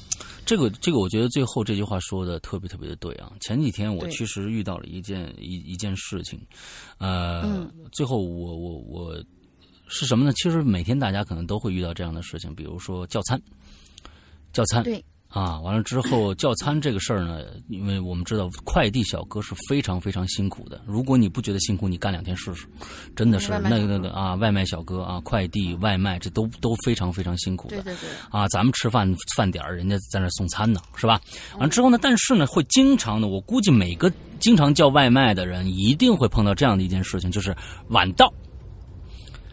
[0.45, 3.31] 这个这个，我觉得最后这句话说的特别特别的对啊。
[3.39, 6.39] 前几天我对确实遇到了一件一一件事情，
[6.99, 9.23] 呃，嗯最后我我我
[9.89, 10.31] 是什么呢？
[10.33, 13.41] 其实每天大家可能都会遇到这样的事情，比如说叫餐，
[14.53, 20.79] 叫餐，对，啊，完了之后叫餐这个事儿呢，因为我们知道快递小哥是非常非常辛苦的。
[20.85, 22.67] 如果你不觉得辛苦，你干两天试试，
[23.15, 27.77] 真的是那个那个啊，外卖小哥啊，快递外卖这都都非常非常辛苦的。
[27.77, 31.19] 对对对，啊，咱们吃饭饭点儿，人家在那送餐呢，是吧？
[31.53, 37.55] 完了之后呢，但是呢，会经常的，我估计每个经常叫外卖的人一定会碰到这样的一件事情，就是
[37.87, 38.31] 晚到。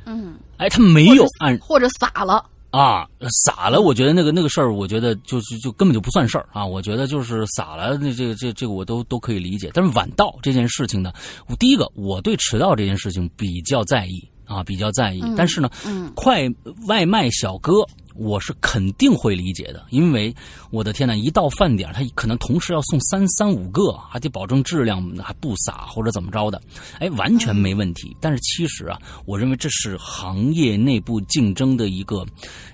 [0.07, 3.07] 嗯，哎，他没有按或者洒了，啊
[3.45, 6.65] 撒了，我觉得那个那个事儿，我觉得就是就根本就不算事儿啊。
[6.65, 9.71] 我觉得就是撒了，那这个这这个我都都可以理解。
[9.75, 11.13] 但是晚到这件事情呢，
[11.49, 15.23] 我第一个我对迟到这件事情比较在意啊，比较在意。
[15.37, 16.49] 但是呢，嗯快
[16.87, 17.85] 外卖小哥，
[18.19, 20.35] 我是肯定会理解的，因为
[20.71, 26.61] 我的天呐，一到饭点儿，他可能同时要送三三五个，还得保证质量，还不洒或者怎么着的，
[26.99, 28.17] 哎，完全没问题。
[28.21, 32.27] 但是其实啊，我认为这是行业内部竞争的一个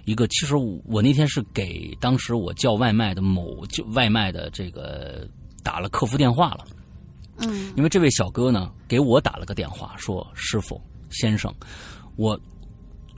[0.05, 0.27] 一个。
[0.29, 5.29] 其实我那天是给当时我叫外卖的某就外卖的这个
[5.63, 6.65] 打了客服电话了。
[7.39, 11.53] 嗯因为这位小哥呢给我打了个电话，说：“师傅先生，
[12.17, 12.39] 我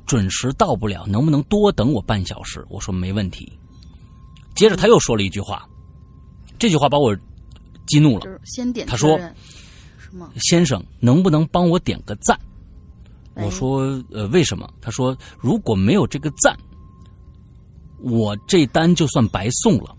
[0.06, 3.52] 准时到不了，能不能多等我半小时？”我说：“没问题。”
[4.54, 5.68] 接着他又说了一句话，
[6.58, 7.16] 这句话把我
[7.86, 8.40] 激怒了
[8.86, 9.18] 他说？
[10.36, 12.38] 先生，能不能帮我点个赞？
[13.34, 13.80] 哎我说
[14.12, 16.56] ：“呃，为什么？”他说：“如果没有这个赞，
[17.98, 19.96] 我这单就算白送了。”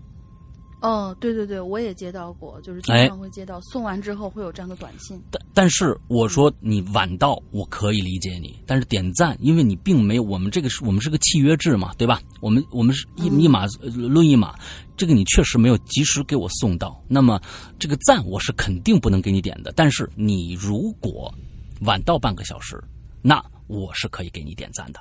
[0.86, 5.20] 哦，对对对，我也接到过，就是经哎常会接到，送完之后会有这样的短信。
[5.32, 12.22] 但但是我说你晚到，我可以理解你，但是点赞，因为你并没有我们这个是我们是个契约制嘛，对吧？
[12.40, 14.54] 我们我们是一一码呃论一码，
[14.96, 17.40] 这个你确实没有及时给我送到，那么
[17.80, 19.72] 这个赞我是肯定不能给你点的。
[19.74, 21.34] 但是你如果
[21.80, 22.80] 晚到半个小时，
[23.22, 25.00] 那我是可以给你点赞的。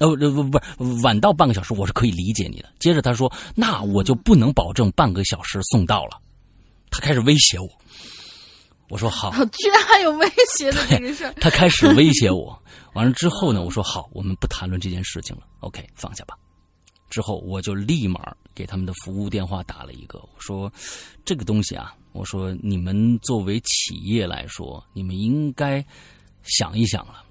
[0.00, 2.68] 呃不不不不，晚到半个小时我是可以理解你的。
[2.78, 6.20] 接着他说，那我就不能保证半个小时送到了，
[6.90, 7.68] 他开始威胁我。
[8.90, 12.56] 我说好，居然还有威胁的这个事儿，他开始威胁我。
[12.92, 15.42] 完了之后呢，我说好，我们不谈论这件事情了。
[15.60, 16.36] OK，放下吧。
[17.10, 20.72] 之后，我就立马给他们的服务电话打了一个，我说
[21.24, 25.84] 这个东西啊，我说你们作为企业来说，你们应该
[26.42, 27.23] 想一想了。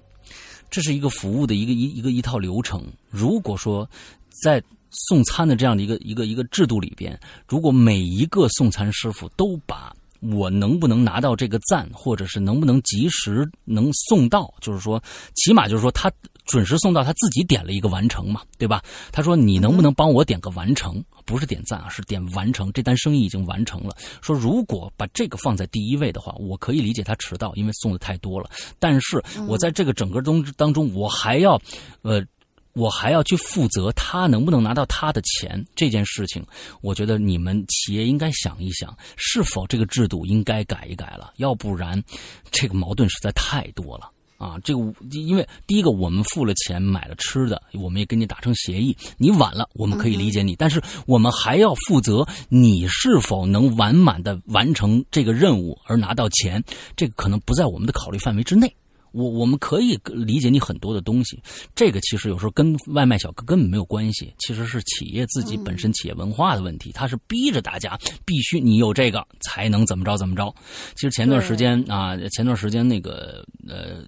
[0.74, 2.84] 这是一个服务的一个一一个一套流程。
[3.08, 3.88] 如果说
[4.42, 4.60] 在
[4.90, 15.00] 送餐的这样的一个一个一个制度里边，如果每一个送餐师傅都把我能不能拿到这个赞，或者是能不能及时能送到，就是说，
[15.36, 16.10] 起码就是说他
[16.44, 18.82] 准时送到，他自己点了一个完成嘛，对吧？
[19.12, 21.02] 他说你能不能帮我点个完成？
[21.24, 22.72] 不是点赞啊，是点完成。
[22.72, 23.96] 这单生意已经完成了。
[24.20, 28.50] 说如果把这个放在第一位的话，我可以理解他迟到，因为送的太多了。
[28.78, 31.60] 但是我在这个整个东当中，我还要，
[32.02, 32.24] 呃。
[32.76, 36.44] 我还要去负责他能不能拿到他的钱这件事情，
[36.80, 42.02] 我觉得你们企业应该想一想，是否这个制度应该改一改了，要不然
[42.50, 44.10] 这个矛盾实在太多了
[44.44, 44.58] 啊！
[44.62, 44.80] 这个
[45.10, 56.62] 因为第一个，我们付了钱买了吃的，我们也跟你达成协议，你晚了我们可以理解你，但是我们还要负责你是否能完满的完成这个任务而拿到钱，
[56.94, 58.70] 这个可能不在我们的考虑范围之内。
[59.12, 61.40] 我我们可以理解你很多的东西，
[61.72, 70.52] 这个其实有时候跟外卖小哥根本没有关系，其实是企业自己本身企业文化的问题，他是逼着大家必须你有这个才能怎么着怎么着。
[70.96, 74.02] 其实前段时间啊，前段时间那个呃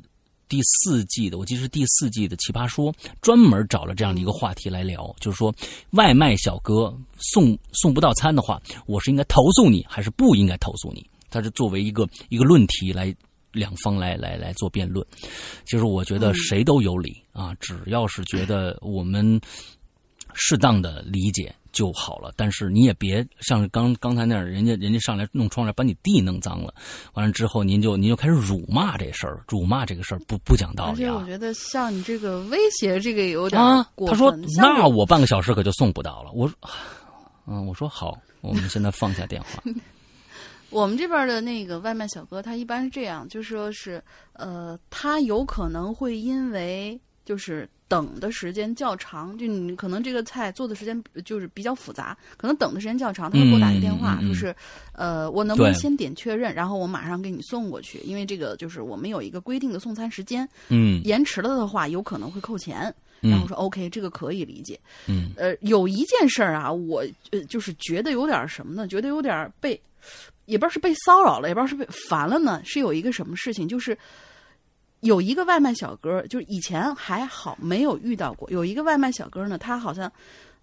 [0.49, 5.55] 第四季的，我记得是第四季的《奇葩说》，专门找了这样的一个话题来聊，就是说
[5.91, 11.05] 外卖小哥送送不到餐的话，我是应该投诉你还是不应该投诉你？
[11.31, 13.15] 他是作为一个一个论题来。
[13.53, 15.07] 两方来来来做辩论，
[15.65, 19.41] 就是我觉得谁都有理啊，只要是觉得我们
[20.35, 22.33] 适当的理解就好了。
[22.37, 26.73] 但是你也别像刚刚才那样，人家人家上来弄窗帘把你地弄脏了，
[27.13, 30.93] 完了之后您就您就开始辱骂这事儿，辱骂这个事儿不不讲道理啊。
[30.93, 33.61] 而且我觉得像你这个威胁，这个有点
[33.95, 34.09] 过分。
[34.09, 36.33] 他说那我半个小时可就送不到了。
[36.33, 36.57] 我说
[37.47, 39.63] 嗯，我说好，我们现在放下电话。
[40.71, 54.55] 我们这边的那个外卖小哥，他一般是这样，就说是，呃，他有可能会因为就是等的时间较长，就你可能这个菜做的时间就是比较复杂，可能等的时间较长，他会给我打一个电话，就是，
[54.93, 68.87] 呃，我能不能先点确认，然后我马上给你送过去，因为这个就是我们有一个规定的送餐时间，嗯，延迟了的话有可能会扣钱，然后说 OK，这个可以理解，嗯，呃，有一件事儿啊，我呃就是觉得有点什么呢？
[68.89, 69.79] 觉得有点被。
[70.45, 72.63] 也不知道是被骚扰了，也不知道是被烦了呢。
[72.65, 73.99] 是有一个什么事情，就是
[75.07, 78.51] 有一个外卖小哥，就是以前还好没有遇到过。
[78.51, 80.11] 有一个外卖小哥呢，他好像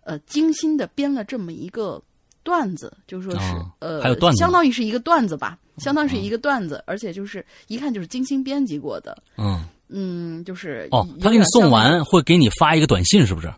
[0.04, 2.02] 呃精心的编了这么一个
[2.44, 3.40] 段子，就说是
[3.80, 9.18] 呃，还有段子，相当于是一个段子吧，相当于是一个段子，而且就是一看就是精心编辑过的。
[9.38, 13.54] 嗯嗯，就是哦，他给你送完会给你发一个短信，是不是？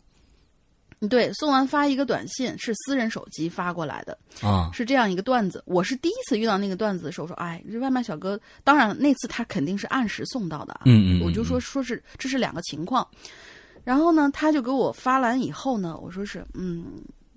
[1.09, 5.61] 对，送完发一个短信，是私人手机发过来的啊，是这样一个段子。
[5.65, 10.81] 我是第一次遇到那个段子的时候，说，哎，这外卖小哥，当然那次他肯定是按时送到的啊。
[10.85, 13.07] 嗯嗯，我就说说是这是两个情况。
[13.83, 16.85] 然后呢，他就给我发完以后呢，我说是，嗯，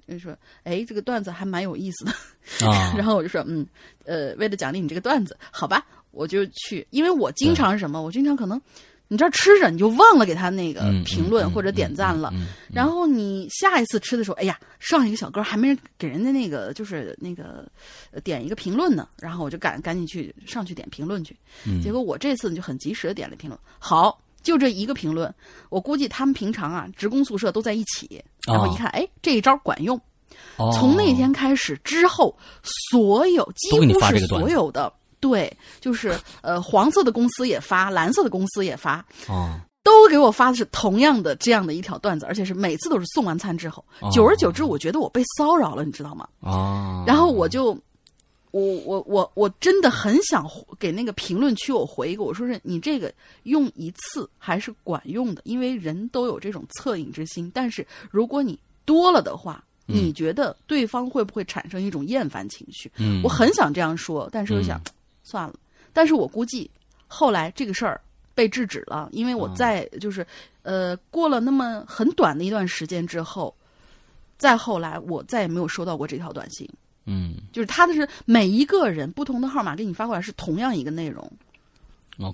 [0.07, 2.95] 就说，哎，这个段子还蛮有意思的啊。
[2.97, 3.67] 然后我就说，嗯，
[4.05, 8.59] 呃，为了奖励你这个段子，好吧，我就去，因为我经常是什么，我经常可能。
[9.09, 12.31] 你这吃着，你就忘了给他那个评论或者点赞了。
[12.71, 17.67] 然后你下一次吃的时候，哎呀，上一个小哥还没给人家那个就是那个
[18.23, 19.09] 点一个评论呢。
[19.19, 21.35] 然后我就赶赶紧去上去点评论去。
[21.83, 23.59] 结果我这次就很及时的点了评论。
[23.79, 25.35] 好，就这一个评论，
[25.71, 28.23] 我估计他们平常啊，职工宿舍都在一起。
[28.47, 29.99] 然后一看，哎，这一招管用。
[30.79, 32.37] 从那天开始之后，
[32.93, 34.93] 所有几乎是所有的。
[35.21, 43.85] 对，就是呃，黄色的公司也发，蓝色的公司也发，哦，都给我发的是同样的这样的一条段子，而且是每次都是送完餐之后。
[44.13, 46.29] 久而久之，我觉得我被骚扰了，你知道吗？
[46.41, 47.77] 哦，然后我就，
[48.51, 50.47] 我我我我真的很想
[50.79, 53.13] 给那个评论区我回一个，我说是你这个
[53.45, 62.93] 用一次还是管用的，因为人都有这种恻隐之心，但是如果你多了的话，你觉得对方会不会产生一种厌烦情绪？
[62.99, 64.79] 嗯，我很想这样说，但是我想。
[65.29, 65.55] 算了，
[65.93, 66.71] 但是我估计
[67.07, 68.01] 后来这个事儿
[68.35, 70.27] 被制止了，因为我在就是
[70.63, 73.55] 呃过了那么很短的一段时间之后，
[74.39, 76.69] 再后来我再也没有收到过这条短信。
[77.05, 81.31] 嗯，就是他的是每一个人不同的号码给你发过来是同样一个内容。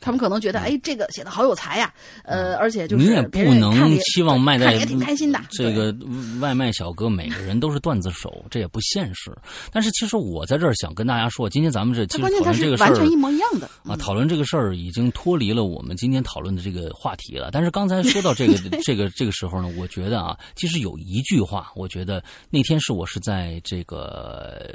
[0.01, 1.93] 他们可能觉得，哎，这个写的好有才呀，
[2.25, 5.41] 呃，而且就是你也不能期望卖在也挺开心的。
[5.51, 5.95] 这个
[6.41, 9.31] 外卖小哥每个人都是段子手，这也不现实。
[9.71, 13.97] 但是其实我在这儿想跟大家说，今天咱们这其实讨论这个事儿，完全一模一样的啊。
[13.97, 17.51] 讨论这个事儿已经脱离了我们今天讨论的这个话题了。
[17.53, 24.75] 但是刚才说到这个 这个这个时候呢，我觉得啊，其实有一句话，我觉得那天是我是在这个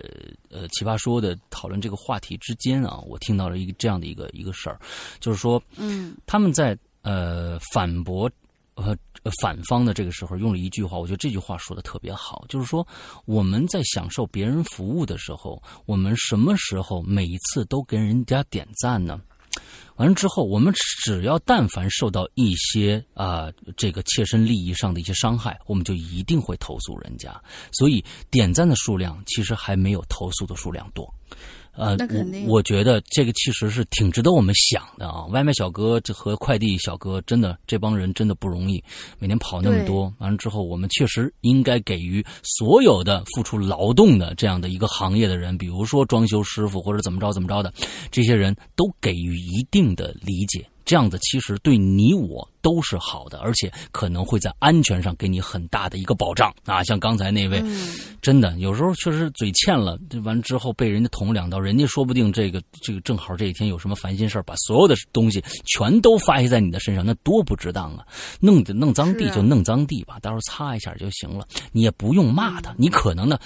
[0.52, 4.80] 呃奇葩说的讨论这个话题之间啊，我听到了一个这样的一个一个事儿，
[5.20, 5.62] 就是说。
[5.78, 8.30] 嗯，他们在呃反驳
[8.76, 8.96] 呃
[9.42, 12.86] 反方的这个时候用了一句话，我觉得这句话说的特别好，就是说
[13.26, 19.20] 我们在享受别人服务的时候，我们什么时候每一次都跟人家点赞呢？
[19.96, 20.74] 完了之后，我们
[21.04, 27.42] 只要但凡受到一些啊这个切身利益上的一些伤害，我们就一定会投诉人家。
[27.72, 31.14] 所以点赞的数量其实还没有投诉的数量多。
[31.74, 31.96] 呃，
[32.46, 35.26] 我我觉得这个其实是挺值得我们想的啊。
[35.28, 38.84] 外卖小哥这和快递小哥真的这帮人真的不容易，
[39.18, 47.74] 每天跑那么多，完了之后，我们确实应该给予所有的付出劳动的这样的一个行业的人，比如说装修师傅或者怎么着怎么着的，
[48.12, 50.66] 这些人都给予一定的理解。
[50.90, 56.84] 这样子其实对你我都是好的，而且可能会在安全上给你很大的一个保障啊！
[56.84, 57.64] 像刚才那位，
[58.24, 68.04] 真的有时候确实嘴欠了，完之后被人家捅两刀，人家说不定这个这个正好这一天有什么烦心事把所有的东西全都发泄在你的身上，那多不值当啊！
[68.40, 73.38] 弄的弄脏地就弄脏地吧，到时候擦一下就行了，你也不用骂他，你可能呢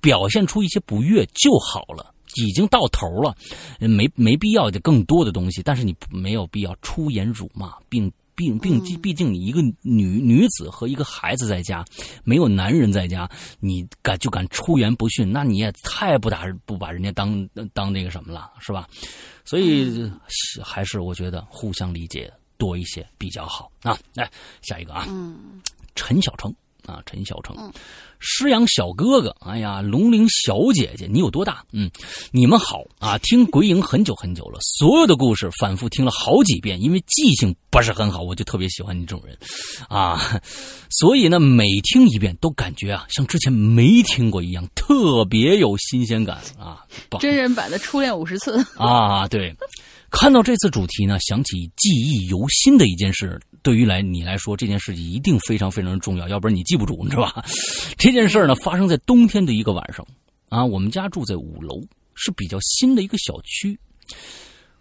[0.00, 2.12] 表现出一些不悦就好了。
[2.36, 3.34] 已经到头了，
[3.78, 11.84] 没没必要的更多的东西，但是你没有必要出言辱骂，并并并毕竟你一个女女子和一个孩子在家，
[12.24, 13.28] 没有男人在家，
[13.60, 18.88] 你敢就敢出言不逊，那你也太不打不把人家当当那个什么了，是吧？
[19.44, 20.10] 所以
[20.62, 23.98] 还是我觉得互相理解多一些比较好啊。
[24.14, 24.28] 来
[24.62, 25.06] 下一个啊，
[25.94, 26.52] 陈小成
[26.86, 27.54] 啊，陈小成。
[28.24, 31.64] 师阳小哥哥，哎呀，龙玲小姐姐，你有多大？
[31.72, 31.90] 嗯，
[32.30, 33.18] 你们好啊！
[33.18, 39.36] 听鬼影很久很久了，所有的故事反复听了好几遍，因为记性不是很好，我就特别喜欢你这种人，
[39.88, 40.40] 啊，
[40.88, 46.84] 所以呢，每听一遍都感觉啊，像之前没听过一样，特别有新鲜感啊！
[47.18, 49.52] 真人版的初恋五十次啊，对。
[50.12, 53.40] 看到这次主题呢，想起记忆犹新的一件事。
[53.62, 57.42] 对于来你来说，这件事一定非常非常重要，要不然你记不住，你知道吧？
[57.96, 60.06] 这件事呢，发生在冬天的一个晚上
[60.48, 60.64] 啊。
[60.64, 61.80] 我们家住在五楼，
[62.14, 63.76] 是比较新的一个小区。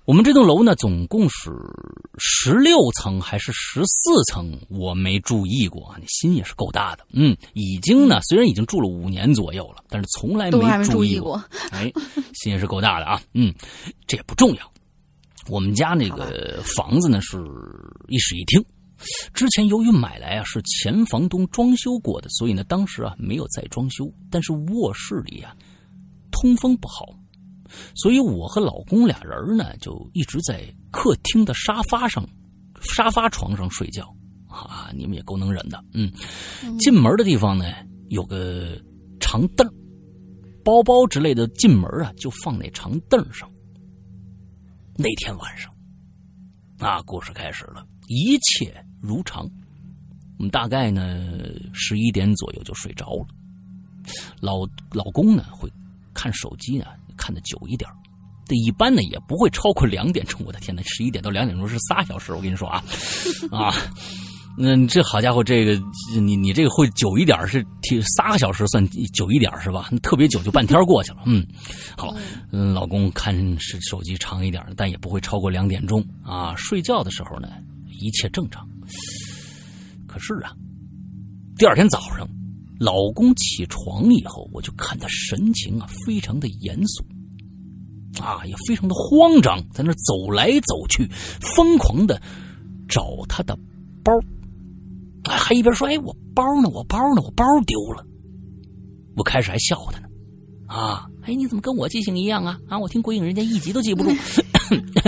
[0.05, 1.51] 我们这栋楼呢，总共是
[2.17, 4.59] 十六层还是十四层？
[4.67, 5.95] 我没注意过啊。
[5.99, 11.41] 你心也是够大的，嗯，已经呢，虽然已经住了五年左右了，但是从来没注意过。
[11.71, 11.91] 哎，
[12.33, 13.53] 心也是够大的啊，嗯，
[14.05, 14.71] 这也不重要。
[15.47, 17.37] 我们家那个房子呢是
[18.07, 18.63] 一室一厅，
[19.33, 24.11] 之前由于买来啊是前房东装修过的，所以呢当时啊没有再装修。
[24.29, 25.55] 但是卧室里啊
[26.31, 27.05] 通风不好，
[27.95, 32.23] 所以我和老公俩人呢就一直在客厅的沙发上、
[32.79, 34.05] 沙发床上睡觉
[34.47, 34.91] 啊。
[34.95, 36.11] 你们也够能忍的，嗯。
[36.79, 37.65] 进门的地方呢
[38.09, 38.79] 有个
[39.19, 39.67] 长凳，
[40.63, 43.49] 包包之类的进门啊就放那长凳上。
[44.97, 45.73] 那天晚上，
[46.79, 49.49] 啊，故事开始了，一切如常。
[50.37, 51.29] 我们大概呢
[51.73, 53.27] 十一点左右就睡着了。
[54.39, 54.59] 老
[54.91, 55.71] 老公呢会
[56.13, 56.85] 看手机呢
[57.15, 57.89] 看的久一点，
[58.45, 60.41] 这一般呢也不会超过两点钟。
[60.45, 62.83] 我的天呐，十一点到两点钟是仨小时，我跟你说啊，
[63.51, 63.73] 啊。
[64.57, 65.81] 嗯，这好家伙，这个
[66.19, 67.65] 你你这个会久一点是
[68.17, 69.89] 仨个小时算久一点是吧？
[70.03, 71.19] 特别久就半天过去了。
[71.25, 71.45] 嗯，
[71.97, 72.13] 好，
[72.51, 76.53] 嗯，老公看是手机长一点，但也不会超过两点钟啊。
[76.55, 77.47] 睡觉的时候呢，
[77.99, 78.67] 一切正常。
[80.05, 80.51] 可是啊，
[81.57, 82.27] 第二天早上，
[82.79, 87.03] 老公起床以后，我就看他神情啊，非常的严肃，
[88.21, 91.07] 啊，也非常的慌张，在那走来走去，
[91.39, 92.21] 疯狂的
[92.89, 93.57] 找他的
[94.03, 94.11] 包。
[95.23, 96.69] 还一边说：“哎，我包呢？
[96.69, 97.21] 我包呢？
[97.21, 98.05] 我包丢了。”
[99.17, 100.07] 我开始还笑他呢，
[100.67, 102.57] 啊，哎，你怎么跟我记性一样啊？
[102.67, 104.09] 啊，我听鬼影人家一集都记不住。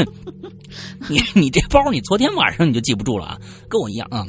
[1.10, 3.40] 你你这包，你昨天晚上你就记不住了啊？
[3.70, 4.26] 跟我一样啊？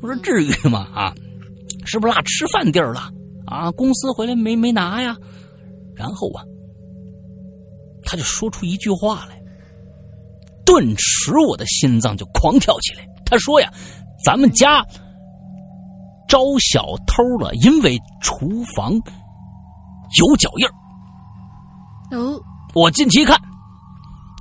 [0.00, 0.88] 我说至于吗？
[0.94, 1.12] 啊，
[1.84, 3.10] 是不是落吃饭地儿了？
[3.46, 5.16] 啊，公司回来没没拿呀？
[5.96, 6.44] 然后啊，
[8.04, 9.42] 他就说出一句话来，
[10.64, 13.04] 顿时我的心脏就狂跳起来。
[13.26, 13.72] 他说呀。
[14.24, 14.82] 咱们家
[16.26, 20.72] 招小偷了，因为厨房有脚印儿。
[22.18, 22.40] 哦，
[22.74, 23.38] 我进去一看，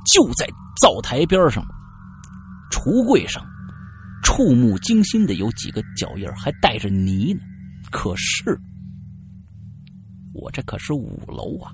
[0.06, 0.48] 就在
[0.82, 1.64] 灶台边上、
[2.72, 3.44] 橱柜上，
[4.24, 7.42] 触目惊心的有几个脚印还带着泥呢。
[7.92, 8.58] 可是，
[10.34, 11.72] 我这可是五楼啊！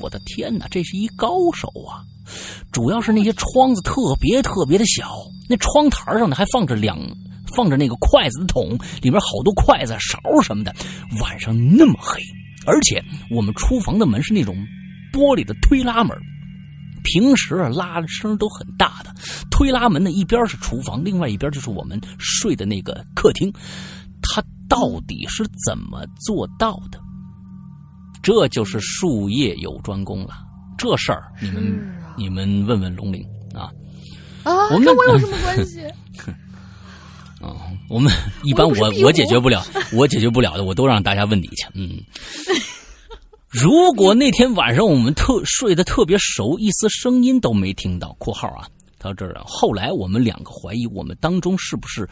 [0.00, 2.04] 我的天哪，这是一高手啊！
[2.72, 5.10] 主要是那些窗子特别特别的小，
[5.48, 6.98] 那窗台上呢还放着两
[7.54, 10.74] 放着那个筷子的桶，里面好多筷子、勺什么的。
[11.20, 12.20] 晚上那么黑，
[12.66, 14.54] 而且我们厨房的门是那种
[15.12, 16.16] 玻璃的推拉门，
[17.02, 19.14] 平时啊拉的声都很大的。
[19.50, 23.52] 推拉门的一边是厨房，另外一边就是我们睡的那个客厅。
[24.20, 27.00] 他到底是怎么做到的？
[28.20, 30.44] 这就是术业有专攻了。
[30.76, 31.98] 这事儿你们。
[32.18, 33.70] 你们问问龙鳞啊
[34.42, 35.80] 啊，跟我有什么关系？
[37.40, 37.54] 啊，
[37.88, 38.12] 我们
[38.42, 41.66] 一般我我解决不了，我解决不了的，我都让大家问你去。
[41.74, 41.96] 嗯，
[43.48, 52.08] 如果那天晚上我们特睡得特别熟，一丝声音都没听到（括号啊），到这儿，后来我们两个怀疑我们当中是不是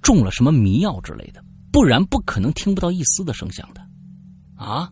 [0.00, 3.82] 中了什么迷药之类的，不然不可能听不到一丝的声响的
[4.56, 4.88] 啊。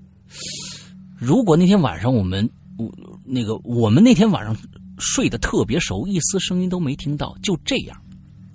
[1.17, 2.49] 如果那天晚上我们。
[3.25, 4.57] 那个，我们那天晚上
[4.99, 7.37] 睡得特别熟，一丝声音都没听到。
[7.43, 7.97] 就这样，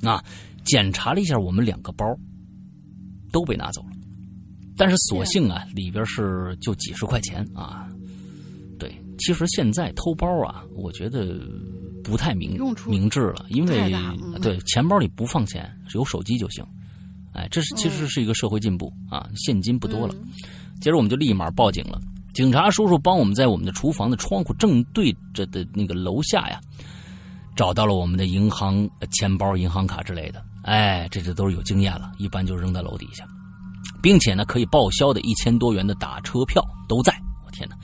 [0.01, 0.23] 啊，
[0.65, 2.05] 检查了一下，我们两个包
[3.31, 3.89] 都被拿走了。
[4.75, 7.87] 但是所幸啊，里边是就几十块钱啊。
[8.77, 11.39] 对，其实现在偷包啊，我觉得
[12.03, 13.91] 不太明明智了，因为
[14.41, 16.63] 对钱包里不放钱，有手机就行。
[17.33, 20.13] 哎，这是其实是一个社会进步啊，现金不多了。
[20.79, 21.99] 接着我们就立马报警了。
[22.37, 26.61] 警察叔叔帮我们在我们的厨房的窗户正对着的那个楼下呀，
[27.55, 30.39] 找到了我们的银行钱包、银行卡之类的。
[30.61, 33.25] 哎，这这都是有经验了，一般就扔在楼底下，
[34.03, 37.11] 并且呢，可以报销的一千多元的打车票都在。
[37.43, 37.75] 我天哪，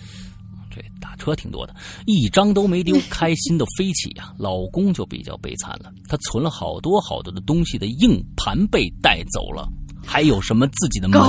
[0.69, 1.73] 这打车挺多的，
[2.05, 4.31] 一张都没丢，开心的飞起呀！
[4.37, 9.67] 老公就比较悲惨了，他存了好多好多的东西的硬盘被带走了。
[10.05, 11.19] 还有什么自己的门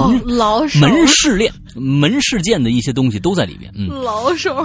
[0.81, 3.73] 门市链、门事件的一些东西都在里边。
[3.75, 4.57] 嗯，老手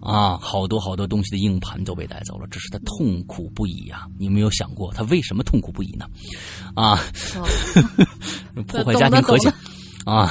[0.00, 4.06] 啊，好多好多东西的硬盘都被带走了，这是他痛苦不已啊。
[4.18, 6.06] 你没有想过他为什么痛苦不已呢？
[6.74, 7.00] 啊，
[8.66, 9.52] 破坏家庭和谐
[10.04, 10.26] 啊。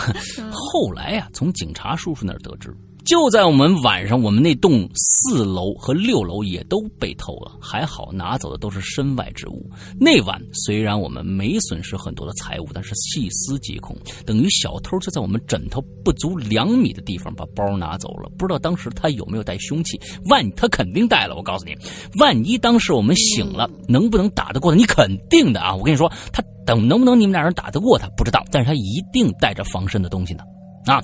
[0.51, 2.75] 后来呀，从警察叔叔那儿得知。
[3.05, 7.51] 就在我们晚上，我们那栋四楼和六楼也都被偷了。
[7.61, 9.69] 还好拿走的都是身外之物。
[9.99, 13.95] 那晚虽然我们没损失很多的财物，但是细思极恐，
[14.25, 18.27] 等于小偷就在我们枕头不足两米的地方把包拿走了。
[18.39, 20.01] 不知道当时他有没有带凶器？
[20.27, 21.35] 万他肯定带了。
[21.35, 21.77] 我告诉你，
[22.19, 24.77] 万一当时我们醒了，能不能打得过他？
[24.77, 25.75] 你肯定的啊！
[25.75, 30.43] 我跟你说，他等能不能你们俩人打得过他不知道，但是他一定带着防身的东西呢。
[30.85, 31.01] 啊，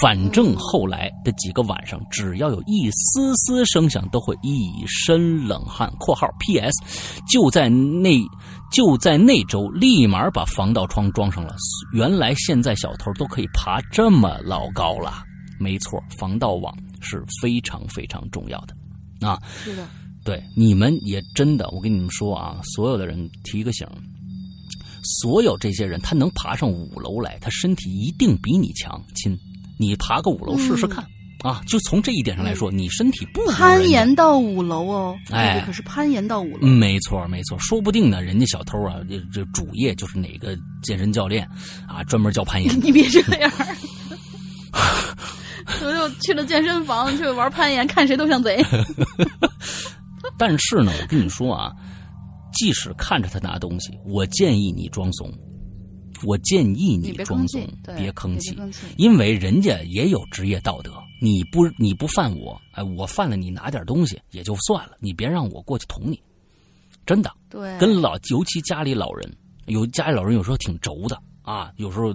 [0.00, 5.92] 反正后来的几个晚上，只要有一丝丝声响，都会一身冷汗。
[5.98, 6.72] （括号 P.S.）
[7.28, 8.16] 就在那
[8.70, 11.54] 就在那周，立马把防盗窗装上了。
[11.92, 15.24] 原来现在小偷都可以爬这么老高了。
[15.58, 19.26] 没错，防盗网是非常非常重要的。
[19.26, 19.86] 啊，是的，
[20.24, 23.86] 对，你们也真的，我跟你们说啊，所有的人提个醒。
[25.04, 29.38] 所有这些人，他能爬上五楼来，他身体一定比你强，亲。
[29.76, 31.04] 你爬个五楼试试看
[31.42, 31.60] 啊！
[31.66, 41.44] 就从这一点上来说，你身体不攀岩到五楼哦，哎，可是攀岩到五楼，没错没错，说不定呢，人家小偷啊，这这主业就是哪个健身教练
[41.88, 42.72] 啊，专门教攀岩。
[42.80, 43.52] 你别这样，
[45.82, 48.64] 我就去了健身房去玩攀岩，看谁都像贼。
[50.38, 51.72] 但是呢，我跟你说啊。
[52.54, 55.32] 即使看着他拿东西，我建议你装怂，
[56.24, 58.56] 我建议你装怂，别吭气，
[58.96, 60.92] 因为人家也有职业道德。
[61.20, 66.20] 你不你不犯我，哎，我犯了，你拿点东西也就算了，你别让我过去捅你，
[67.06, 67.30] 真的。
[67.48, 69.34] 对，跟老尤其家里老人，
[69.66, 72.12] 有家里老人有时候挺轴的啊，有时候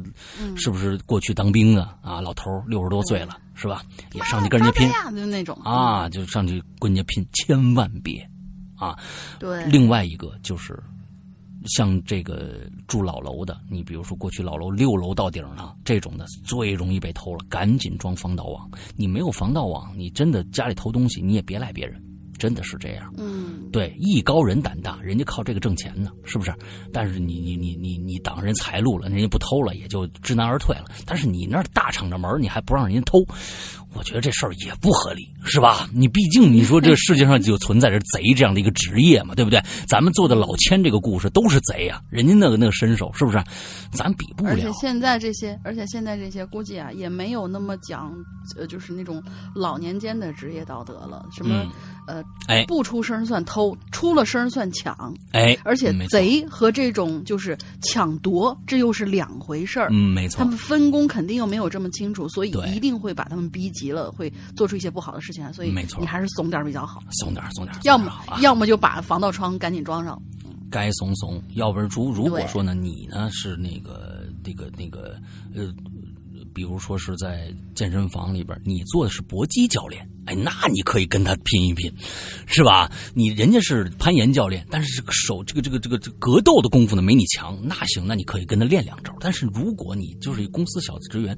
[0.56, 2.22] 是不是过去当兵的啊？
[2.22, 3.84] 老头六十多岁了，是吧？
[4.14, 8.30] 也上去跟人家拼，就那种啊，就上去跟人家拼，千万别。
[8.80, 8.98] 啊，
[9.38, 10.82] 对，另外一个就是，
[11.66, 18.70] 像这个住老楼的，你比如说过去老楼六楼到顶了，这种的最容易被偷了，赶紧装防盗网。
[18.96, 22.02] 你没有防盗网，你真的家里偷东西，你也别赖别人。
[22.40, 26.54] 真的是这样，嗯，对，艺高人胆大，人家靠这个挣钱呢，是不是？
[26.94, 30.86] 但是你你你你你挡人财路了，人家不偷了，也就知难而退了。
[31.06, 33.20] 但是你那大敞着门，你还不让人家偷，
[33.94, 35.90] 我觉得这事儿也不合理，是吧？
[35.94, 39.62] 你毕竟你说这世界上就存在着贼这样的一个职业嘛，对不对？
[39.86, 43.44] 咱们做的老千这个故事都是贼呀，人家那个那个身手是不是？
[43.92, 44.52] 咱比不了。
[44.52, 48.14] 而且现在这些，而且现在这些估计啊，也没有那么讲，
[48.58, 49.22] 呃，就是那种
[49.54, 51.70] 老年间的职业道德了，什么？
[52.08, 52.66] 呃，哎。
[52.66, 59.90] 不出声算偷，出了声算抢，哎，而且贼和这种就是抢夺，这又是两回事儿。
[59.92, 60.40] 嗯，没错。
[60.40, 65.52] 他，们分工肯定又没有这么清楚，所以一定会把他们逼急了，会做出一些不好的事情来。
[65.54, 66.00] 所以没错。
[66.00, 68.12] 你还是怂点儿比较好，怂点儿松点儿，要么
[68.42, 70.22] 要么就把防盗窗赶紧装上。
[70.72, 75.20] 该怂怂，要不然如如果说呢，你呢是那个那个那个
[75.56, 75.74] 呃，
[76.60, 81.90] 比如说是在健身房里边，你做的是搏击教练，哎，那你可以跟他拼一拼，
[82.48, 82.92] 是吧？
[83.14, 89.16] 你人家是攀岩教练，但是这个手这个这个这个这个格斗的功夫呢没你强，那行，那你可以跟他练两招。
[89.22, 91.34] 但是如果你就是公司小职员，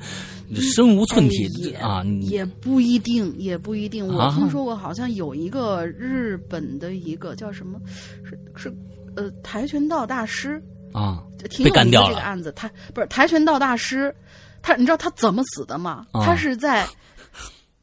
[0.56, 4.08] 身无寸铁、哎啊，你也不一定，也不一定。
[4.08, 7.80] 我啊听说过，好像有一个日本的一个叫什么，
[8.26, 8.76] 是是
[9.16, 10.60] 呃跆拳道大师，
[10.94, 11.22] 啊
[11.64, 12.52] 被干掉了这个案子。
[12.56, 14.14] 他不是跆拳道大师，
[14.62, 16.06] 他你知道他怎么死的吗？
[16.12, 16.88] 啊他是在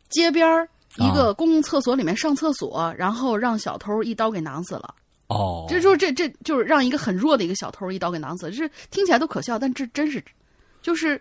[0.08, 4.94] 街边儿一个公共厕所里面上厕所，然后让小偷一刀给囊死了。
[5.28, 10.24] 哦，这就是这这就是让一个很弱的一个小偷一刀给囊死了，这听起来都可笑，但这真是
[10.80, 11.20] 就是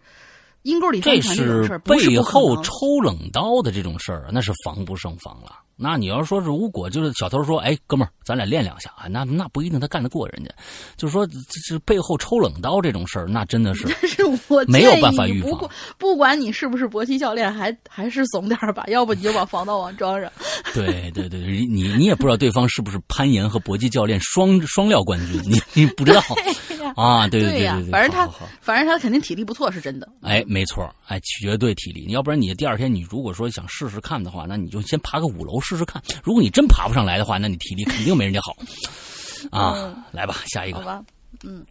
[0.67, 5.59] 阴沟里翻这船这种事是背后抽冷刀的这种事儿，那是防不胜防了。
[5.79, 10.49] 那你要说是如果就是小偷说，哎，哥们儿，咱俩练两下啊，那那不一定他干得过人家。
[10.97, 11.33] 就是说，这
[11.69, 20.29] 这背后抽冷刀这种事儿，那真的是但 是我没有办法预防不管不管你是不是搏击教练，还还是怂点儿吧，要不你就把防盗网装上。
[20.73, 26.21] 对对对，你你也不知道对方是不是攀岩和搏击教练双双料冠军，你你不知道
[26.97, 27.27] 啊？
[27.27, 28.27] 对对对反正他
[28.59, 30.11] 反正他肯定体力不错，是真的。
[30.21, 32.05] 哎，没错，哎，绝对体力。
[32.11, 36.01] 要不然你第二天你如果说想试试看的话，那你就先爬个五楼试试看。
[36.23, 38.55] 如果你真爬不上来的话，那你体力肯定没人家好。
[39.51, 40.79] 啊，嗯来吧，下一个。
[40.79, 41.03] 好吧，
[41.43, 41.63] 嗯，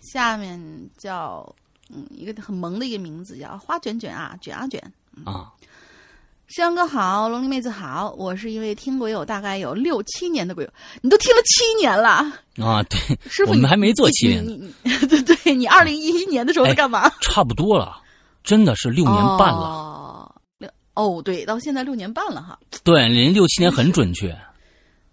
[0.00, 0.60] 下面
[0.96, 1.44] 叫
[1.90, 4.80] 嗯一个很萌的一个名字叫花卷卷啊，卷啊卷。
[5.24, 5.52] 啊，
[6.48, 10.70] 山羊哥好，龙鳞妹子好，我是一位听鬼友，大概有六七年的鬼友，
[11.02, 12.08] 你都听了七年了，
[12.58, 14.72] 啊，对，师傅，我们还没做你七年
[15.08, 17.12] 对对，你二零一一年的时候在干嘛？
[17.20, 18.00] 差不多了，
[18.42, 19.60] 真的是六年半了。
[19.60, 22.58] 哦，六哦，对，到现在六年半了哈。
[22.82, 24.34] 对，人家六七年很准确。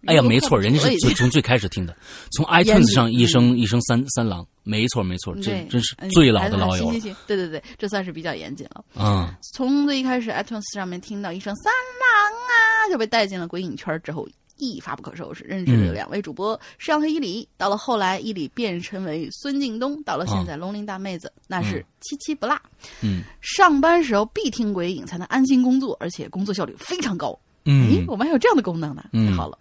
[0.05, 1.95] 哎呀，没错，人家是从从最开始听的，
[2.35, 6.91] 从 iTunes 上一嗯声一声三三郎，没错没错，这真是嗯最老的老友了。
[6.91, 8.83] 行行行，对对对，这算是比较严谨了。
[8.95, 14.27] 嗯，从最一开始 iTunes 上面听到一声“三郎啊”，就被带进了鬼影圈之后，
[14.57, 15.43] 一发不可收拾。
[15.43, 22.55] 认识嗯了两位主播石阳和伊里，到了后来伊里变身为孙敬东，到了现在龙鳞大妹子，那是七七不落。
[23.01, 27.37] 嗯上班时候必听鬼影，才能安心工作，而且工作效率非常高。
[27.65, 29.57] 诶，嗯我们还有这样的功能呢，嗯太好了。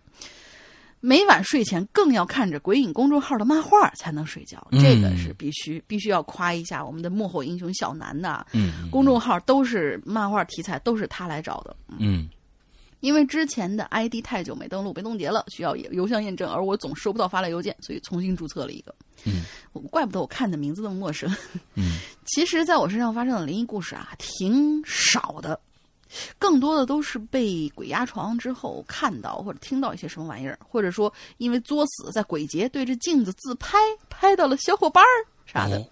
[1.06, 8.46] 每晚睡前更要看着鬼影公众号的漫画才能睡觉，嗯这个是必须必须要夸一下我们的幕后英雄小南的。
[8.54, 11.76] 嗯公众号都是漫画题材，都是他来找的。
[11.98, 12.26] 嗯
[13.00, 18.94] 因为之前的 ID 太久没登录，被冻结了，需要邮箱验证，而我总收不到发来邮件，所以重新注册了一个。
[19.26, 19.42] 嗯，
[19.90, 21.28] 怪不得我看的名字那么陌生。
[21.74, 25.60] 嗯， 其实，在我身上发生的灵异故事啊，挺少的，
[26.38, 33.76] 更多的都是被鬼压床之后看到或者听到一些什么玩意儿，或者说因为作死在鬼节对着镜子自拍，
[34.08, 35.12] 拍到了小伙伴儿
[35.46, 35.78] 啥的。
[35.78, 35.86] 哦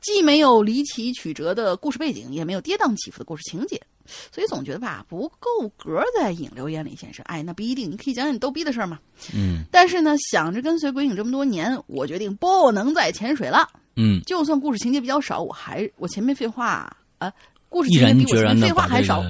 [0.00, 3.82] 既没有离奇曲折的故事背景，也没有跌宕起伏的故事情节，
[4.32, 7.20] 所以总觉得吧不够格在影流眼里现身。
[7.24, 9.00] 哎，那不一定，你可以讲讲你逗逼的事儿嘛。
[9.34, 13.68] 嗯但是呢，想着跟随鬼影这么多年，我决定不能再潜水了。
[13.96, 17.32] 嗯，就算故事情节比较少，我还我前面废话啊，
[17.68, 19.22] 故事毅然情节比我前决然的面废话还少。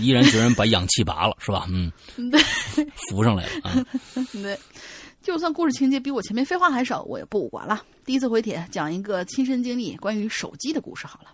[0.00, 1.66] 毅然决然把氧气拔了，是吧？
[1.68, 1.92] 嗯，
[2.30, 2.40] 对
[3.08, 3.86] 浮上来了啊。
[4.32, 4.58] 对，
[5.22, 7.82] 就算故事情节比我前面废话还少，我也不管了。
[8.04, 11.28] 第一次回帖讲一个亲身经历关于手机的故事好了。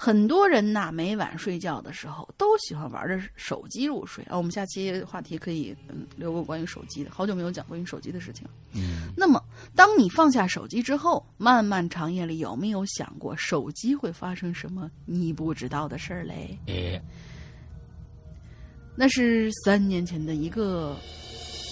[0.00, 4.36] 好，很多人呐，每晚睡觉的时候都喜欢玩着手机入睡啊。
[4.36, 8.50] 我们下期话题可以嗯留个关于手机的，好久没有讲关于手机的事情了。
[8.74, 9.42] 嗯那么，
[9.76, 16.58] 当你放下手机之后，漫漫长夜里有没有想过手机会发生什么你不知道的事儿嘞？
[16.66, 17.00] 哎，
[18.96, 20.96] 那是三年前的一个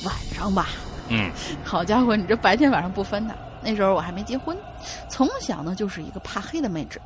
[0.04, 0.68] 晚上吧。
[1.08, 1.30] 嗯
[1.64, 3.34] 好家伙，你这白天晚上不分呐！
[3.62, 4.56] 那时候我还没结婚，
[5.10, 7.00] 从小呢就是一个怕黑的妹纸，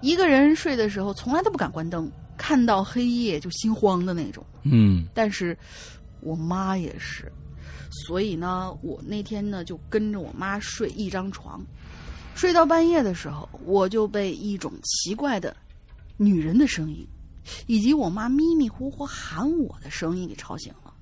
[0.00, 4.44] 一个人睡的时候从来都不敢关灯，看到黑夜就心慌的那种。
[4.62, 5.56] 嗯但是
[6.20, 7.32] 我妈也是，
[7.90, 11.64] 所以呢，我那天呢就跟着我妈睡一张床，
[12.34, 15.56] 睡到半夜的时候，我就被一种奇怪的
[16.16, 17.06] 女人的声音，
[17.66, 20.92] 以及我妈迷迷糊糊喊我的声音给吵醒了。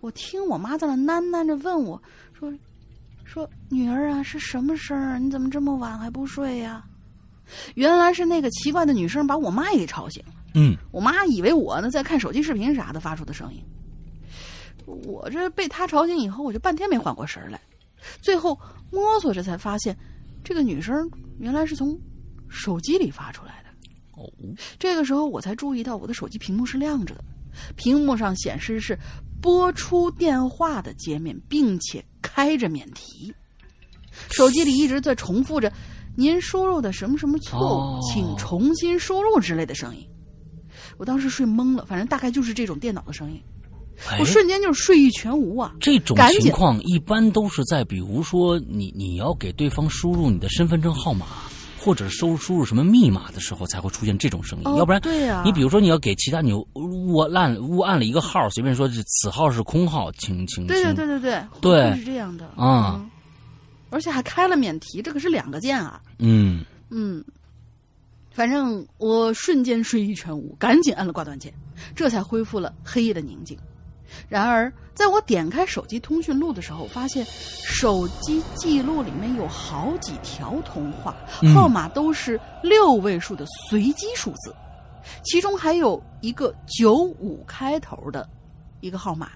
[0.00, 2.00] 我听我妈在那喃喃着问我
[2.38, 2.52] 说
[3.24, 5.18] ：“说女儿啊，是什么声儿？
[5.18, 6.84] 你怎么这么晚还不睡呀、
[7.74, 10.32] 原来是那个奇怪的女生把我妈也给吵醒了。
[10.54, 13.62] 嗯我妈以为我呢在看手机视频啥的发出的声音。
[14.86, 17.60] 我这被她吵醒以后，我就半天没缓过神来，
[18.20, 18.58] 最后
[18.90, 19.96] 摸索着才发现，
[20.44, 21.98] 这个女生原来是从
[22.48, 23.70] 手机里发出来的。
[24.20, 24.30] 哦，
[24.78, 27.24] 这个时候我才注意到我的手机屏幕是亮着的，
[27.76, 28.96] 屏幕上显示是
[29.40, 33.34] 拨出电话的界面，并且开着免提。
[34.30, 35.72] 手机里一直在重复着
[36.16, 38.00] “您输入的什么什么错误，哦。
[38.02, 40.06] 请重新输入”之类的声音。
[40.96, 43.42] 我当时睡懵了，反正大概就是这种电脑的声音，
[44.08, 44.18] 哎。
[44.20, 45.74] 我瞬间就是睡意全无啊！
[45.80, 51.26] 这种情况一般都是在，比如说你你要给对方输入你的身份证号码，
[51.80, 54.64] 或者输输入什么密码的时候，才会出现这种声音。
[54.66, 61.90] 哦要不然，对呀你比如说你要给其他你误按误按了一个号，随便说这此号是空号，请请对对对对对，对。
[61.90, 62.44] 会是这样的？
[62.56, 63.00] 啊。
[63.00, 63.10] 嗯
[63.94, 66.02] 而且还开了免提，这可是两个键啊！
[66.18, 67.24] 嗯嗯，
[68.32, 71.54] 反正我瞬间睡意全无，赶紧按了挂断键，
[71.94, 73.56] 这才恢复了黑夜的宁静。
[74.28, 84.52] 然而，在我点开手机通讯录的时候，发现手机记录里面有好几条通话，嗯号码都是六位数的随机数字，
[85.22, 88.28] 其中还有一个九五开头的
[88.80, 89.30] 一个号码。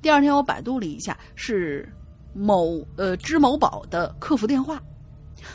[0.00, 1.92] 第二天我百度了一下，是
[2.36, 4.80] 某呃支某宝的客服电话，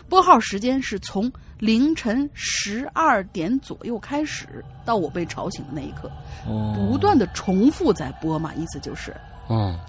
[0.09, 6.09] 拨号时间是从凌晨十二点左右开始，到我被吵醒的那一刻，
[6.47, 9.15] 哦，不断的重复在拨嘛，意思就是
[9.47, 9.79] 哦，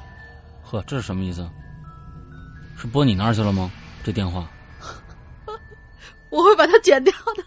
[0.63, 1.49] 呵，这是什么意思？
[2.77, 3.71] 是拨你那儿去了吗？
[4.05, 4.51] 这电话？
[6.31, 7.45] 我会把它剪掉的。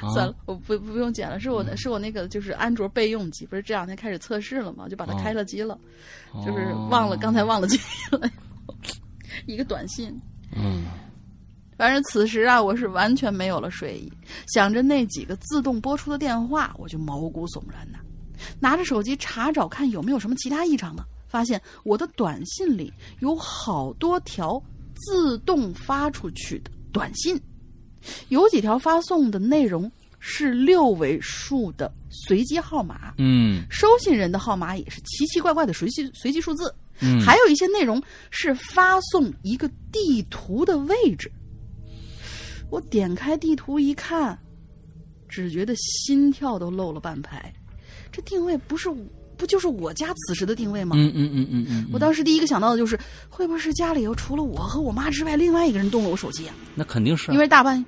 [0.00, 4.88] 啊、算了，我不不用剪了，是我的，是我那个就是安卓备用机，不是这两天开始测试了吗？
[4.88, 5.78] 就把它开了机了，
[6.44, 7.68] 就是忘了刚才忘了
[9.46, 10.08] 一个短信。
[10.56, 10.84] 嗯
[11.76, 14.12] 反正此时啊，我是完全没有了睡意，
[14.52, 17.98] 想着那几个自动拨出的电话，我就毛骨悚然呐、
[18.58, 21.04] 拿着手机查找看有没有什么其他异常呢？
[21.26, 24.62] 发现我的短信里有好多条
[24.94, 27.40] 自动发出去的短信，
[28.28, 41.30] 有几条发送的内容是六位数的随机号码，嗯收信人的号码也是奇奇怪怪的随机随机数字，嗯，还有一些内容是发送一个地图的位置。
[42.70, 44.38] 我点开地图一看，
[45.28, 47.52] 只觉得心跳都漏了半拍。
[48.12, 48.88] 这定位不是
[49.40, 50.94] 不就是我家此时的定位吗？
[50.98, 52.98] 嗯嗯嗯嗯嗯，我当时第一个想到的就是，
[53.30, 56.54] 会不会是家里又除了我和我妈之外，另外一个人动了我手机啊？
[56.74, 57.82] 那肯定是啊，因为大半，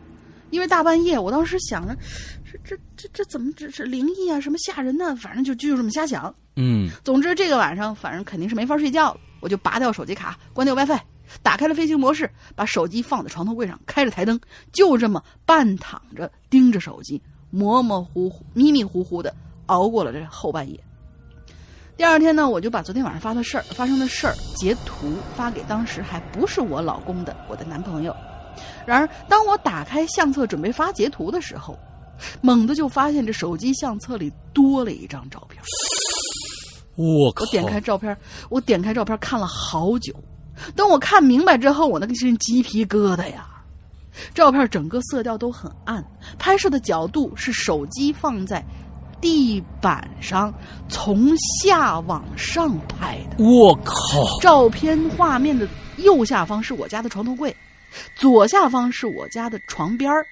[0.48, 1.94] 因为大半夜，我当时想着，
[2.64, 5.14] 这这这这怎么这是灵异啊，什么吓人呢？
[5.16, 6.34] 反正就就这么瞎想。
[6.56, 10.98] 嗯总之这个晚上反正肯定是没法睡觉了，我就拔掉手机卡，关掉 WiFi，
[11.42, 14.40] 打开了飞行模式，把手机放在床头柜上，开着台灯，
[14.72, 19.34] 就这么半躺着盯着手机，模模糊糊、迷迷糊糊的
[19.66, 20.78] 熬过了这后半夜。
[21.96, 28.14] 第二天呢，我就把昨天晚上发的事儿、发生的事儿截图发给当时还不是我老公的我的男朋友。
[28.86, 31.78] 然而，当我打开相册准备发截图的时候，
[32.40, 35.62] 猛地就发现这手机相册里多了一张照片。
[36.96, 38.16] 我靠，我点开照片，
[38.50, 40.14] 我点开照片看了好久。
[40.76, 43.48] 等我看明白之后，我那个心鸡皮疙瘩呀！
[44.34, 46.04] 照片整个色调都很暗，
[46.38, 48.62] 拍摄的角度是手机放在
[49.22, 50.52] 地板上，
[50.88, 53.42] 从下往上拍的。
[53.42, 53.94] 我靠，
[54.42, 55.66] 照片画面的
[55.96, 57.56] 右下方是我家的床头柜，
[58.14, 60.26] 左下方是我家的床边儿。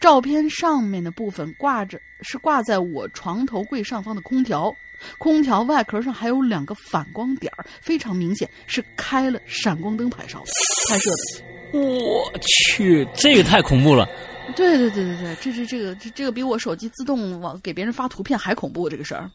[0.00, 4.74] 照片上面的部分挂着是挂在我床头柜上方的空调，
[5.18, 10.42] 空调外壳上还有两个反光点儿，非常明显是开了闪光灯拍照
[10.90, 11.78] 拍摄的。
[11.78, 14.08] 我去，这个太恐怖了。
[14.56, 19.30] 对对对对对，这这这个这这个比我手机自动往给别人发图片还恐怖这个事儿。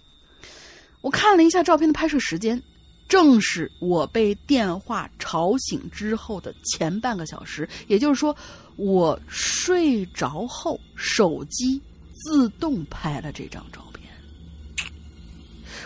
[1.02, 2.62] 我看了一下照片的拍摄时间，
[3.08, 8.36] 正是我被电话吵醒之后的前半个小时，也就是说，
[8.76, 11.82] 我睡着后手机
[12.14, 14.10] 自动拍了这张照片。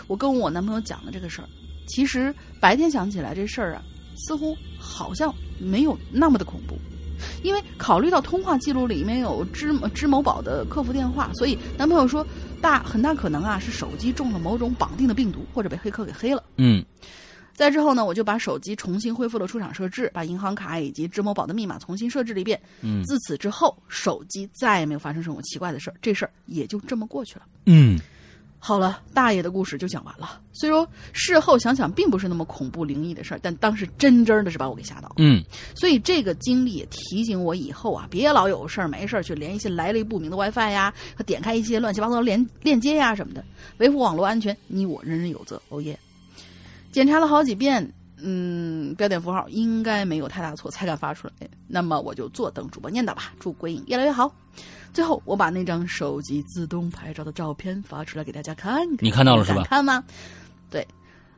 [0.06, 1.48] 我跟我男朋友讲了这个事儿，
[1.86, 3.82] 其实白天想起来这事儿啊，
[4.16, 6.76] 似乎好像没有那么的恐怖。
[7.42, 12.26] 因为考虑到通话记录里面有支支某宝的客服电话，所以男朋友说
[12.60, 16.42] 大很大可能啊是手机中了某种绑定的病毒，或者被黑客给黑了。
[16.56, 16.84] 嗯
[17.54, 22.60] 再之后呢，我就把手机重新恢复了出厂设置，把银行卡以及支某宝的密码重新设置了一遍。
[22.82, 27.42] 嗯自此之后，手机再也没有发生什么奇怪的事儿，这事儿也就这么过去了。
[27.66, 27.98] 嗯
[28.60, 30.40] 好了，大爷的故事就讲完了。
[30.52, 35.14] 虽说事后想想并不是那么恐怖灵异的事儿，但当时真真的是把我给吓到了。
[35.18, 35.42] 嗯，
[35.76, 43.44] 所以这个经历也提醒我以后啊，别老有事儿没事儿去连一些来历不明的 WiFi 呀，和点开一些乱七八糟的链链接呀什么的，
[43.78, 45.62] 维护网络安全，你我人人有责。
[45.68, 45.98] 哦耶！
[46.90, 51.48] 检查了好几遍，嗯，标点符号应该没有太大错，才敢发出来。
[51.68, 54.34] 那么我就坐等主播念叨吧，祝鬼影越来越好。
[54.92, 58.96] 最后，我把那张手机自动拍照的照片发出来给大家看看。
[59.00, 59.62] 你看到了是吧？
[59.64, 60.02] 看吗？
[60.70, 60.86] 对，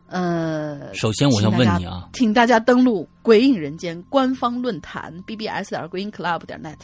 [0.07, 6.79] 呃，首先我想问你啊，请大家登录“鬼影人间”官方论坛 bbs 点 greenclub 点 net，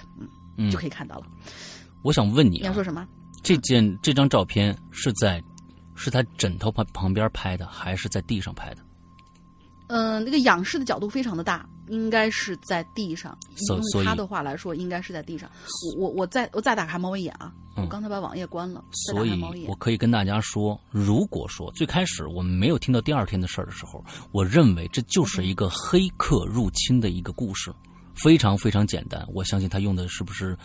[0.57, 1.27] 嗯，就可以看到了。
[2.03, 3.07] 我想问你，你要说什么？
[3.43, 5.43] 这件这张照片是在
[5.95, 8.79] 是他枕头旁旁边拍的，还是在地上拍的？
[9.89, 13.37] 嗯，那个仰视的角度非常的大，应该是在地上。
[13.69, 15.51] 用他的话来说，应该是在地上。
[15.97, 17.53] 我我我再我再打开猫眼啊！
[17.77, 18.85] 我刚才把网页关了。
[18.91, 27.73] 所以，我可以跟大家说，如果说最开始我们没有听到第二天的事儿的时候，我认为这就是一个黑客入侵的一个故事，
[28.15, 29.27] 非常非常简单。
[29.33, 30.57] 我相信他用的是不是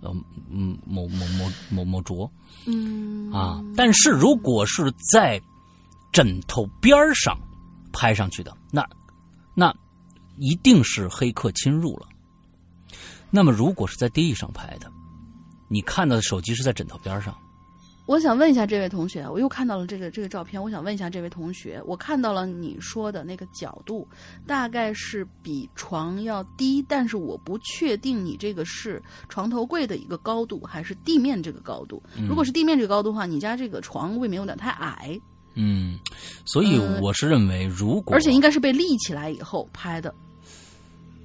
[0.00, 0.10] 呃
[0.50, 2.30] 嗯某某某某某卓？
[2.66, 5.40] 嗯啊，但是如果是在
[6.12, 7.38] 枕头边上。
[7.90, 8.86] 拍上去的那，
[9.54, 9.74] 那
[10.38, 12.06] 一定是黑客侵入了。
[13.30, 14.90] 那么，如果是在地上拍的，
[15.68, 17.36] 你看到的手机是在枕头边上。
[18.06, 24.08] 我想问一下这位同学，我又看到了这个这个照片，我想问一下这位同学，我看到了你说的那个角度，
[24.46, 32.02] 大概是比床要低，但是我不确定你这个是床头柜的一个高度，还是地面这个高度。
[32.26, 35.20] 如果是地面这个高度的话，你家这个床未免有点太矮。
[35.52, 35.98] 嗯，
[36.46, 40.14] 所以我是认为，如果而且应该是被立起来以后拍的，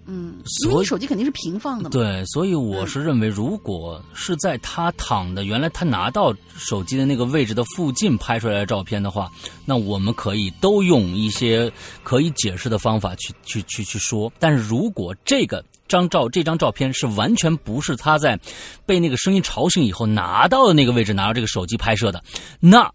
[0.05, 0.35] 嗯，
[0.65, 1.89] 因为你手机肯定是平放的嘛。
[1.91, 9.31] 对，所以我是认为，如果是在他躺的原来他拿到手机的那个位置的附近拍出来的照片的话，
[9.65, 11.71] 那我们可以都用一些
[12.03, 14.31] 可以解释的方法去去去去说。
[14.39, 18.39] 但是如果这个张照这张照片是完全不是他在
[18.85, 22.23] 被那个声音吵醒以后拿到的那个位置拿到这个手机拍摄的，
[22.59, 22.91] 那。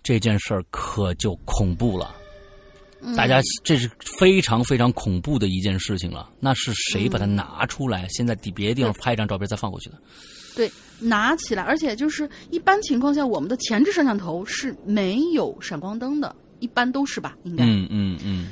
[0.00, 2.14] 这件事儿可就恐怖了，
[3.16, 6.30] 大家这是非常非常恐怖的一件事情了。
[6.40, 8.06] 那是谁把它拿出来？
[8.08, 9.98] 先在底别的地方拍一张照片再放过去的？
[10.56, 17.36] 对，拿起来，而且就是一般情况下，我们的前置摄像头是没有闪光灯的，一般都是吧？
[17.44, 17.64] 应该。
[17.64, 18.48] 嗯嗯嗯。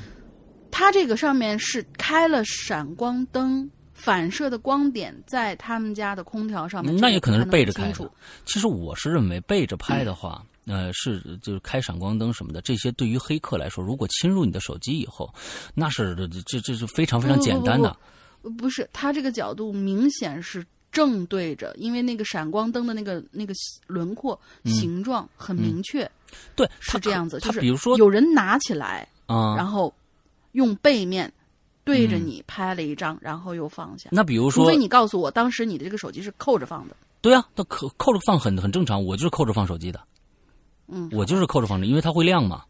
[0.70, 8.10] 它这个上面是开了闪光灯，反射的光点在他们家的空调上面，那也可能是背着开的。
[8.44, 10.44] 其实我是认为背着拍的话。
[10.66, 15.32] 呃，是就是开闪光灯什么的，这些对于黑客来说，如果侵入你的手机以后，
[15.74, 16.14] 那是
[16.44, 17.96] 这这是非常非常简单的。
[18.58, 23.52] 不是，他这个角度明显是正对着，因为那个闪光灯的那个那个
[23.86, 26.08] 轮廓形状很明确。
[26.54, 29.92] 对，是这样子，就是比如说有人拿起来啊，然后
[30.52, 31.32] 用背面
[31.84, 34.10] 对着你拍了一张，然后又放下。
[34.12, 36.96] 那比如说，除非你告诉我，当时你的这个手机是扣着放的。
[37.20, 40.00] 对啊，那扣扣着放很很正常，我就是扣着放手机的。
[40.88, 42.62] 嗯，我就是扣着放着，因为它会亮嘛。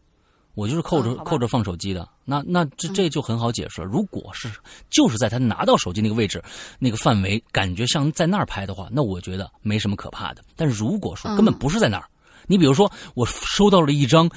[0.55, 2.09] 我就是扣着扣着放手机的。
[2.25, 3.87] 那那这这就很好解释了。
[3.87, 4.49] 如果是
[4.89, 6.43] 就是在他拿到手机那个位置、
[6.79, 10.41] 那个范围，感觉像在那儿拍的话，那我觉得没什么可怕的。
[10.55, 12.05] 但如果说根本不是在那儿，
[12.47, 14.27] 你比如说我收到了一张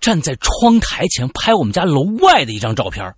[0.00, 3.14] 站在窗台前拍我们家楼外的一张照片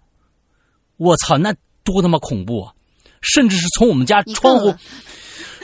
[0.99, 2.75] 我操，那多他妈恐怖啊！
[3.23, 4.71] 甚至是从我们家窗户，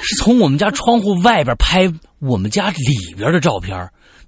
[0.00, 3.76] 是从我们家窗户外边拍我们家里边的照片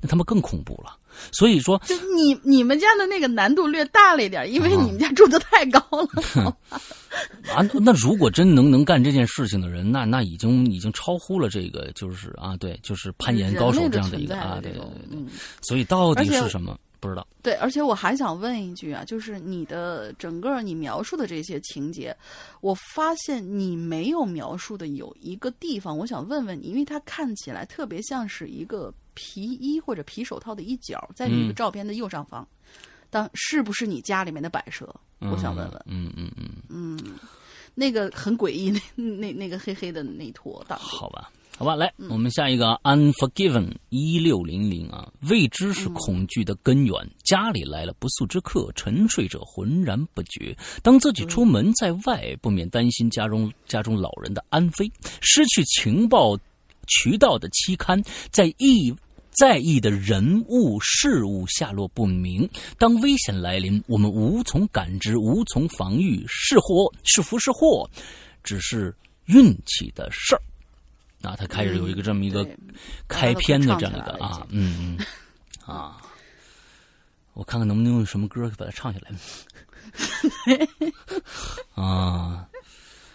[0.00, 0.96] 那他们更恐怖了，
[1.32, 6.56] 所以说，就你你们家的那个难度略大了一点，因为你们家住的太高了。
[7.52, 14.80] 啊，那如果真能能干这件事情的人，那那已经已经超乎了这个，就是啊，对，就是攀岩高手这样的一个啊，对对
[15.10, 15.18] 对。
[15.62, 16.78] 所以到底是什么？
[17.00, 17.26] 不知道。
[17.42, 22.16] 对，而且我还想问一句啊，就是你的整个你描述的这些情节，
[22.60, 28.94] 我发现你没有描述的有一个地方，我想问问你，因为它看起来特别像是一个。
[29.20, 32.46] 皮衣或者皮手套的一角，在你的照片的右上方，
[33.10, 34.88] 当是不是你家里面的摆设？
[35.18, 35.84] 我想问问。
[35.86, 36.96] 嗯嗯嗯嗯，
[37.74, 40.76] 那个很诡异，那那那个黑黑的那坨的。
[40.76, 46.94] 好吧，好吧，来，我们下一个《Unforgiven》一六零零啊，未知是恐惧的根源。
[47.24, 50.56] 家里来了不速之客，沉睡者浑然不觉。
[50.80, 54.88] 当自己出门在外，不免担心家中家中老人的安危，
[55.20, 56.38] 失去情报
[56.86, 58.00] 渠道的期刊，
[58.30, 58.94] 在意。
[59.38, 67.88] 在意的人物事物下落不明，当危险来临，我们无从感知，无从防御，是祸是福是祸，
[68.42, 68.92] 只是
[69.26, 70.42] 运气的事儿。
[71.22, 72.44] 啊，他开始有一个这么一个
[73.06, 75.06] 开篇的这样一个啊，嗯嗯，
[75.64, 76.02] 啊。
[77.34, 79.12] 我看看能不能用什么歌把它唱下来。
[81.80, 82.48] 啊，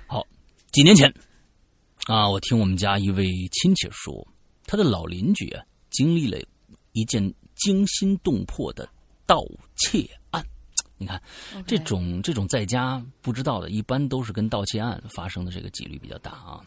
[0.07, 0.26] 好，
[0.71, 1.13] 几年前
[2.05, 4.26] 啊，我听我们家一位亲戚说，
[4.65, 5.61] 他的老邻居啊，
[5.94, 6.38] 经历了
[6.91, 8.88] 一件惊心动魄的
[9.26, 9.41] 盗
[9.78, 10.46] 窃案。
[10.98, 11.22] 你看，
[11.66, 16.60] 这种这种在家不知道的，一般都是跟盗窃案发生的这个几率比较大啊。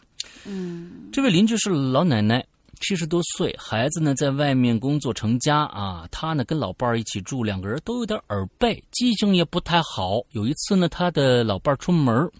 [0.45, 2.43] 嗯，这位邻居是老奶奶。
[2.79, 10.19] 七十多岁，孩子呢在外面工作成家啊，她呢跟老伴儿一起住，两个人都有点耳背，记性也不太好。
[10.29, 12.31] 有一次呢，她的老伴儿出门，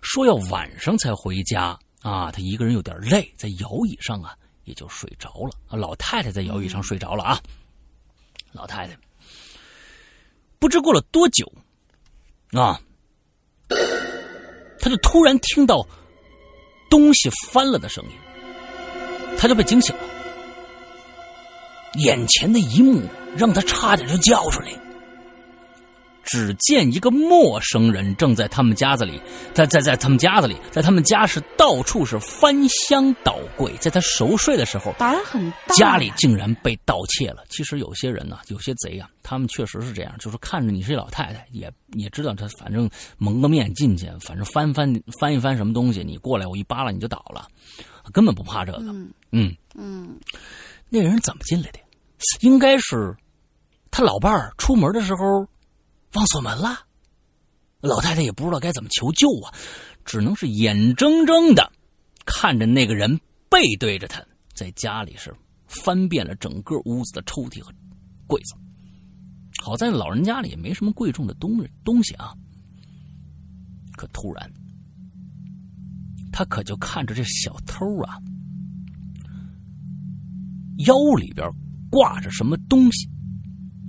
[0.00, 4.32] 说要晚上才回家啊，她一个人有点累，在摇椅上啊
[4.70, 5.76] 也就睡着了啊。
[5.76, 7.38] 老太太在摇椅上睡着了啊，
[8.52, 8.96] 老太太
[10.58, 11.52] 不知过了多久
[12.52, 12.80] 啊，
[14.80, 15.86] 他就突然听到
[16.88, 18.10] 东西翻了的声音。
[19.38, 20.02] 他就被惊醒了，
[21.94, 23.02] 眼前的一幕
[23.36, 24.68] 让他差点就叫出来。
[26.30, 29.20] 只见一个陌生人正在他们家子里，
[29.52, 37.42] 在在在他们家子里，在他们家是到处是翻箱倒柜，在他熟睡的时候，胆很大，家里竟然被盗窃了。
[37.48, 47.48] 其实有些人呢，有些贼啊，他们确实是这样，就是看着你是一老太太，也也知道他反正蒙个面进去，反正翻翻翻一翻什么东西，你过来我一扒拉你就倒了。
[48.12, 48.78] 根本不怕这个，
[49.32, 50.16] 嗯嗯，
[50.88, 51.80] 那人怎么进来的？
[52.40, 53.16] 应该是
[53.90, 55.46] 他老伴儿出门的时候
[56.14, 56.86] 忘锁门了。
[57.80, 59.54] 老太太也不知道该怎么求救啊，
[60.04, 61.72] 只能是眼睁睁的
[62.26, 64.22] 看着那个人背对着他，
[64.54, 65.34] 在家里是
[65.66, 67.72] 翻遍了整个屋子的抽屉和
[68.26, 68.54] 柜子。
[69.62, 72.34] 好在老人家里也没什么贵重的东东西啊，
[73.96, 74.52] 可突然。
[76.32, 78.16] 他可就看着这小偷啊，
[80.86, 81.50] 腰里边
[81.90, 83.08] 挂着什么东西，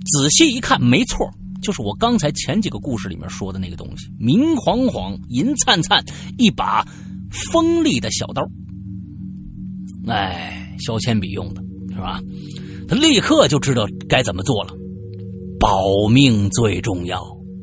[0.04, 1.30] 仔细一看，没错，
[1.62, 6.04] 就是我刚才前几个故事里面说的那个东西，明晃晃、银灿灿，
[6.36, 6.84] 一把
[7.30, 8.42] 锋利的小刀，
[10.08, 12.20] 哎，削铅笔用的是吧？
[12.88, 14.74] 他立刻就知道该怎么做了，
[15.58, 17.22] 保命最重要。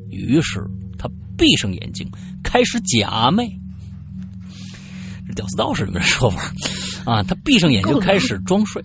[0.09, 0.59] 于是
[0.97, 2.09] 他闭上眼睛，
[2.41, 3.47] 开始假寐。
[5.27, 6.51] 这屌丝道士里面说法
[7.05, 8.81] 啊，他闭上眼睛开始装睡，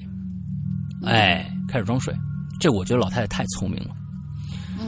[1.05, 2.13] 哎，开始装睡。
[2.61, 3.91] 这我觉得老太太太聪明了。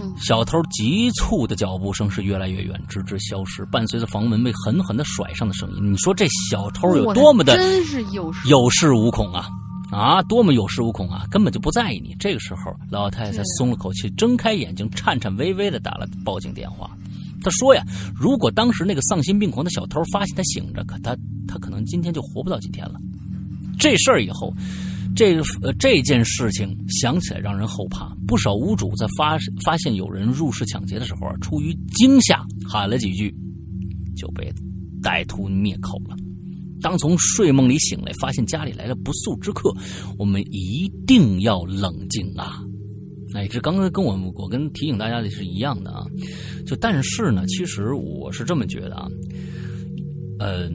[0.06, 5.92] 嗯，小偷急促的脚步声是越来越远，直至消失，伴随着房门被狠狠的甩上的声音。
[5.92, 9.48] 你说这小偷有多么的真是有有恃无恐啊
[9.90, 12.14] 啊，多么有恃无恐啊，根本就不在意你。
[12.18, 16.90] 这个时候，老太太才松了口气，睁开眼睛，颤颤巍巍的打了报警电话。
[17.42, 17.84] 她说呀，
[18.14, 22.94] 如果当时那个丧心病狂的小偷发现她醒着，可他他可能今天就活不到今天了。
[23.78, 24.52] 这事儿以后，
[25.16, 28.14] 这呃这件事情想起来让人后怕。
[28.26, 33.34] 不少屋主在发发现有人入室抢劫的时候啊，出于惊吓喊了几句，
[34.16, 34.52] 就被
[35.02, 36.16] 歹徒灭口了。
[36.82, 39.74] 当从睡梦里醒来，发现家里来了不速之客，
[40.18, 42.62] 我们一定要冷静啊。
[43.34, 46.04] 哎，这刚才跟我我跟提醒大家的是一样的啊，
[46.66, 49.08] 就但是呢，其实我是这么觉得啊，
[50.38, 50.70] 呃，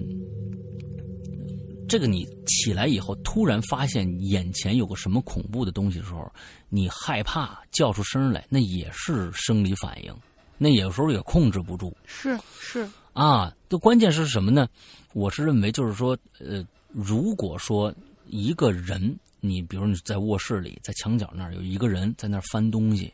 [1.92, 6.32] 这个你起来以后突然发现眼前有个什么恐怖的东西的时候，
[6.70, 10.16] 你害怕叫出声来，那也是生理反应，
[10.58, 11.94] 那有时候也控制不住。
[12.06, 14.70] 是是啊，这关键是什么呢？
[15.12, 17.94] 我是认为就是说，呃，如果说
[18.28, 19.20] 一个人。
[19.44, 23.12] 你比如你在卧室里，在墙角那儿有一个人在那儿翻东西，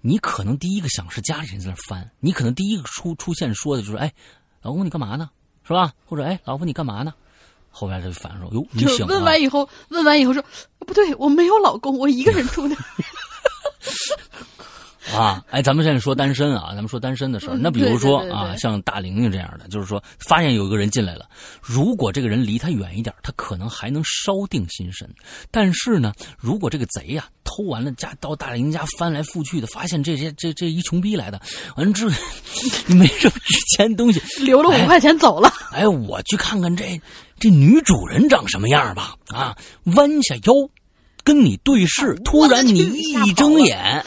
[0.00, 4.14] 你可能第一个想是家里人在那儿翻，你可能第一个出出现说的就是：“哎，
[4.62, 5.28] 老公你干嘛呢？
[5.64, 7.12] 是吧？”或者“哎，老婆你干嘛呢？”
[7.76, 10.42] 后边他就反说：“哟，你醒了。”问完以后，问完以后说
[10.86, 12.76] ：“不对，我没有老公，我一个人住的。
[15.12, 17.58] ”啊，哎，咱们现在说单身啊，咱们说单身的事儿。
[17.58, 21.28] 那比如说啊，像大玲玲这样的，就是说发现有一个人进来了，
[21.60, 25.06] 如果这个人离他远一点，他可能还能稍定心神。
[25.50, 31.38] 但是呢，如果这个贼呀偷完了家到大玲家翻来覆去的，发现这些这这一穷逼来的，
[31.76, 32.16] 完了之后
[32.88, 35.52] 没什么值钱东西，留了五块钱走了。
[35.70, 36.98] 哎，我去看看这
[37.38, 39.14] 这女主人长什么样吧。
[39.28, 39.56] 啊，
[39.96, 40.52] 弯下腰
[41.22, 42.78] 跟你对视，突然你
[43.24, 44.04] 一睁眼。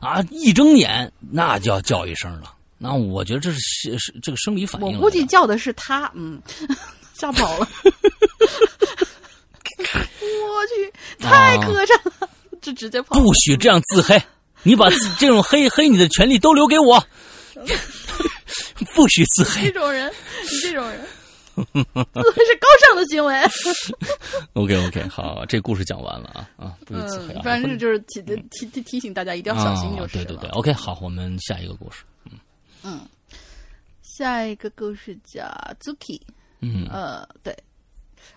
[0.00, 0.24] 啊！
[0.30, 2.54] 一睁眼，那就要叫一声了。
[2.78, 4.94] 那我觉得这是是这个生理反应。
[4.96, 6.40] 我估计叫的是他，嗯，
[7.18, 7.68] 吓跑了。
[9.82, 12.28] 我去，太磕碜了，
[12.62, 13.20] 这直接跑。
[13.20, 14.22] 不许这样自黑！
[14.62, 14.88] 你把
[15.18, 17.04] 这种黑黑你的权利都留给我。
[18.94, 19.62] 不许自黑。
[19.64, 20.12] 这种人，
[20.44, 21.04] 你这种人
[21.74, 23.34] 是高尚的行为。
[24.54, 30.22] OK OK，好，这故事讲完了啊啊，不是自黑嗯，啊，反正就是提提提提醒大家一定要小心就是了。
[30.22, 32.04] 啊对对对，OK，好，我们下一个故事。
[32.24, 32.38] 嗯
[32.84, 33.00] 嗯
[34.02, 35.44] 下一个故事叫
[35.80, 36.20] Zuki，
[36.60, 37.56] 嗯，呃，对，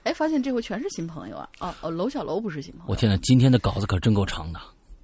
[0.03, 1.49] 哎，发现这回全是新朋友啊！
[1.59, 4.59] 哦哦，楼小楼不是新朋友，我天呐，今天的稿子可真够长的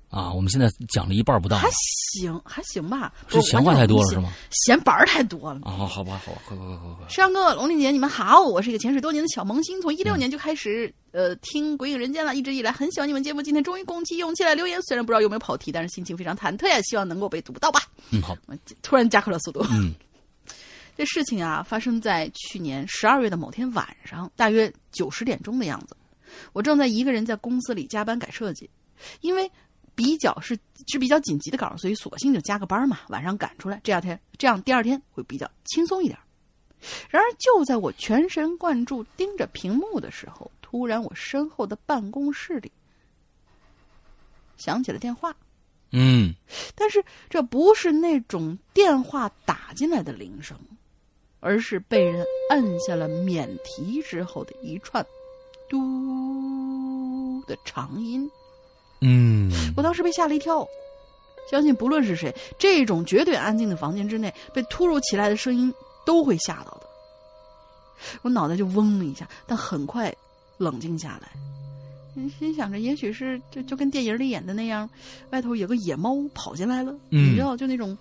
[0.09, 0.31] 啊！
[0.31, 1.67] 我们现在讲了一半不到，还
[2.13, 4.31] 行还行吧，是闲话太多了是吗？
[4.51, 5.59] 闲板儿太多了。
[5.63, 7.09] 啊，好吧，好吧，快快快快快！
[7.09, 8.41] 山哥、龙丽姐，你们好！
[8.41, 17.81] 我是一个潜水多年的小萌新，从一六年就开始、呃听《鬼影人间》了，一直以来很喜欢你们节目，今天终于鼓起勇气来留言，虽然不知道有没有跑题，但是心情非常忐忑呀，希望能够被读到吧。
[18.11, 18.37] 嗯，好，
[18.81, 19.65] 突然加快了速度。
[19.71, 19.93] 嗯
[20.97, 25.95] 这事情啊，发生在去年十二月的某天晚上，大约九十点钟的样子。
[26.53, 28.67] 我正在一个人在公司里加班改设计，
[29.21, 29.47] 因为
[29.97, 30.55] 比较是
[30.87, 36.17] 是比较紧急的稿，所以索性就加个班嘛，晚上赶出来，这样天这样第二天会比较轻松一点。
[37.09, 42.71] 然而就在我全神贯注盯着屏幕的时候，突然我身后的办公室里
[44.55, 45.35] 响起了电话。
[45.91, 46.35] 嗯
[46.75, 50.55] 但是这不是那种电话打进来的铃声，
[51.39, 55.03] 而是被人摁下了免提之后的一串
[55.67, 58.29] “嘟”的长音。
[59.01, 60.67] 嗯，我当时被吓了一跳，
[61.51, 65.73] 相信不论是谁，这种绝对安静的房间之内，被突如其来的声音
[66.05, 66.81] 都会吓到的。
[68.21, 70.13] 我脑袋就嗡了一下，但很快
[70.57, 71.29] 冷静下来。
[72.15, 74.89] 嗯心想着，也许是就就跟电影里演的那样，
[75.29, 76.91] 外头有个野猫跑进来了。
[77.11, 77.95] 嗯你知道，就那种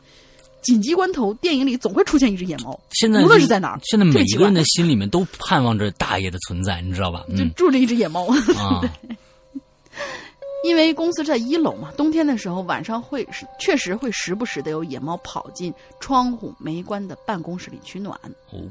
[0.63, 7.25] 紧急关头，电影里总会出现一只野猫，现在无论是在哪儿现在每一个人的心里面都盼望着大爷的存在，你知道吧？
[7.29, 8.27] 嗯就住着一只野猫。
[8.57, 8.81] 啊，
[10.67, 18.19] 因为公司在一楼嘛，冬天的时候晚上会是确实会时不时的有野猫跑进窗户没关的办公室里取暖。
[18.51, 18.67] 哦，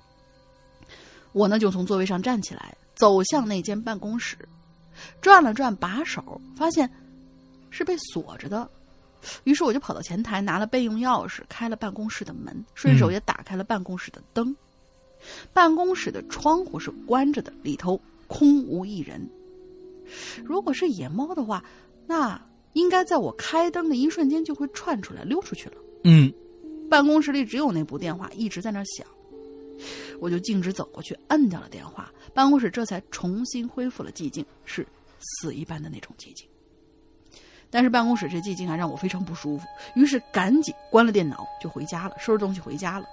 [1.31, 4.37] 我呢就从座位上站起来，走向那间办公室，
[5.21, 6.89] 转了转把手，发现
[7.69, 8.69] 是被锁着的。
[9.45, 14.53] 于是我就跑到前台拿了备用钥匙，开了办公室的门，顺手也打开了办公室的灯。
[15.53, 19.27] 办公室的窗户是关着的，里头空无一人。
[20.43, 21.65] 如果是野猫的话，
[22.07, 22.39] 那
[22.73, 25.75] 应该在我开灯的一瞬间就会窜出来溜出去了。
[26.03, 26.31] 嗯
[26.89, 29.05] 办公室里只有那部电话一直在那儿响，
[30.19, 34.85] 我就径直走过去摁掉了电话，办公室这才重新恢复了寂静，是
[35.19, 36.47] 死一般的那种寂静。
[37.71, 43.05] 但是办公室这寂静还让我非常不舒服，于是赶紧关了电脑就回家了，收拾东西回家了。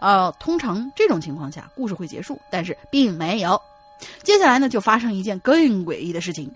[0.00, 3.60] 呃，通常这种情况下故事会结束，但是并没有。
[4.22, 6.50] 接下来呢，就发生一件更诡异的事情。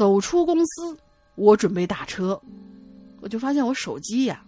[0.00, 0.96] 走出公司，
[1.34, 2.40] 我准备打车，
[3.20, 4.42] 我就发现我手机呀、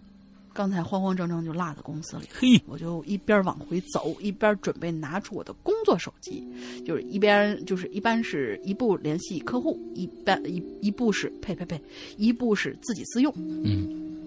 [0.51, 6.43] 刚才慌慌张张就落在公司里，嘿，我就一边往回走，一边准备拿出我的工作手机，
[6.83, 11.79] 就是一边就是一般是一步联系客户，一般一一步是呸呸呸，
[12.17, 13.31] 一步是自己私用。
[13.37, 14.17] 嗯，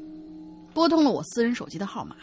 [0.72, 2.14] 拨通了我私人手机的号码，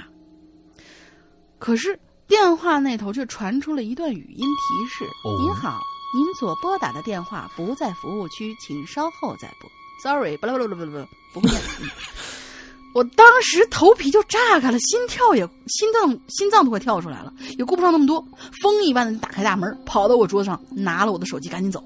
[1.60, 5.78] 可是电话那头却传出了一段语音提示：“哦您好，
[6.14, 9.70] 您所拨打的电话不在服务区，请稍后再拨。
[10.02, 10.86] ”Sorry，不不不不不
[11.34, 11.58] 不，不会
[12.94, 18.24] 我当时头皮就炸开了，心跳也心脏心脏都快跳出来了，也顾不上那么多，
[18.62, 21.84] 风一般的打开大门，跑到我桌子上拿了我的手机，赶紧走。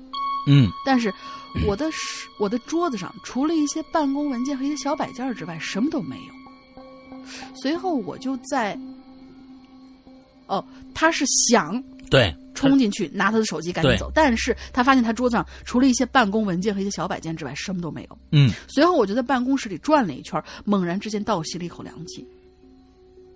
[0.50, 1.14] 嗯但是
[1.66, 1.98] 我的手
[2.40, 6.34] 我的桌子上除了一些办公文件和一些小摆件之外，什么都没有。
[7.62, 8.78] 随后我就在，
[10.48, 10.64] 哦，
[10.94, 18.18] 他是想对，冲进去拿他的手机赶紧走，但是他发现他桌子上除了一些办公文件和一些小摆件之外，什么都没有。
[18.32, 22.28] 嗯随后我就在办公室里转了一圈，猛然之间倒吸了一口凉气。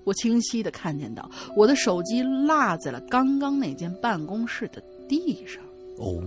[0.04, 5.62] 我清晰的看见到我的手机落在了刚刚那间办公室的地上。
[6.00, 6.20] 哦，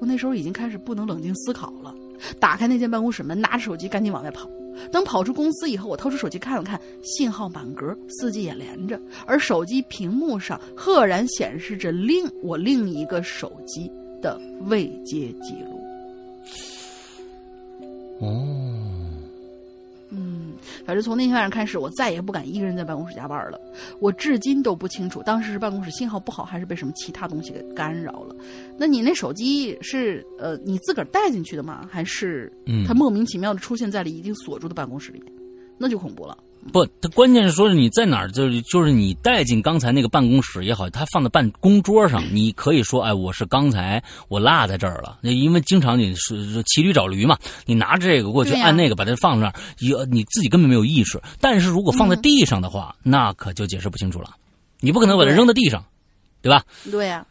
[0.00, 1.94] 我那时候已经开始不能冷静思考了，
[2.40, 4.50] 打开那间办公室门，拿着手机赶紧往外跑。
[4.90, 13.90] 等跑出公司以后，我掏出手机看了看，信号满格四 G 也连着，而手机屏幕上赫然显示着另我另一个手机
[14.20, 15.78] 的未接记录。
[18.20, 18.67] 哦，
[20.88, 23.60] 反正从那天晚上开始，我再也不敢一个人在办公室加班了。
[24.00, 28.34] 我至今都不清楚当时是办公室信号不好，还是被什么其他东西给干扰了。
[28.78, 31.86] 那你那手机是呃你自个儿带进去的吗？
[31.90, 35.30] 还是嗯它莫名其妙的出现在了已经锁住的办公室里面？
[35.76, 36.34] 那就恐怖了。
[36.72, 45.18] 不，他关键是说是你在哪儿，就是就是你带进刚才那个办公室也好，他放在办公桌上，你可以说，哎，我是刚才我落在这儿了。
[45.22, 47.36] 那因为经常你是是骑驴找驴嘛，
[47.66, 51.20] 你拿着这个过去按那个把它放那儿，也你自己根本没有意识。
[51.40, 54.30] 但是如果放在嗯地上的话，那可就解释不清楚了。
[54.80, 55.84] 你不可能把它扔在地上，
[56.42, 56.62] 对吧？
[56.90, 57.26] 对呀、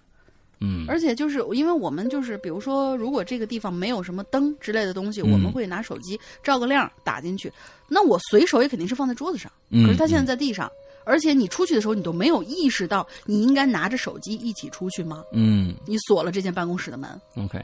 [0.60, 7.52] 嗯而且就是因为我们就是，比如说，如果这个地方没有什么灯之类的东西，嗯我们会拿手机照个亮打进去。
[7.88, 10.72] 那我随手也肯定是放在桌子上，嗯可是它现在在地上，
[11.06, 15.24] 而且你出去的时候，你都没有意识到你应该拿着手机一起出去吗？
[15.32, 17.64] 嗯你锁了这间办公室的门，，OK，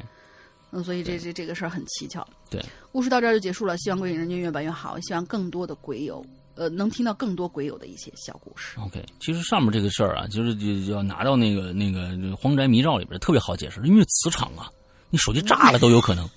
[0.71, 2.25] 嗯，所以这这这个事儿很蹊跷。
[2.49, 3.75] 对，故事到这儿就结束了。
[3.77, 6.23] 希望鬼影人间越办越好，希望更多的鬼友，
[6.55, 8.77] 呃，能听到更多鬼友的一些小故事。
[8.79, 14.69] OK，其实上面这个事儿啊，就是就就要拿到那个那个《荒宅迷照》里边，特别好解释，因为磁场啊，
[15.09, 16.29] 你手机炸了都有可能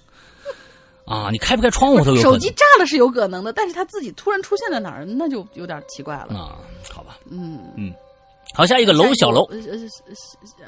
[1.05, 2.33] 啊，你开不开窗户都有可能。
[2.33, 6.35] 手机炸了是有可能的，但是他自己突然出现在哪儿，那就有点奇怪了。
[6.37, 6.59] 啊，
[6.91, 7.93] 好吧，嗯嗯，
[8.55, 9.59] 好，下一个楼小楼呃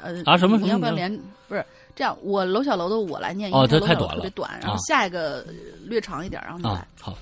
[0.01, 1.11] 呃啊什么你要不要连？
[1.47, 1.65] 不是
[1.95, 5.53] 这样，我楼小楼的我来念，哦这太短了特别短，然后啊下一个呃
[5.83, 7.17] 略长一点，然后你来啊。，好，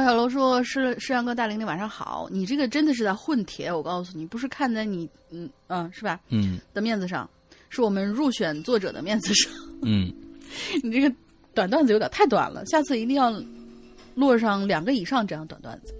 [0.00, 7.28] 楼小楼说：“是是阳哥大玲玲晚上好，你这个真的是在混帖，我告诉你，不是看在你嗯嗯是吧嗯的面子上，
[7.68, 9.52] 是我们入选作者的面子上。
[9.82, 10.12] 嗯，
[10.82, 11.14] 你这个
[11.54, 13.32] 短段子有点太短了，下次一定要
[14.14, 15.94] 落上两个以上这样短段子。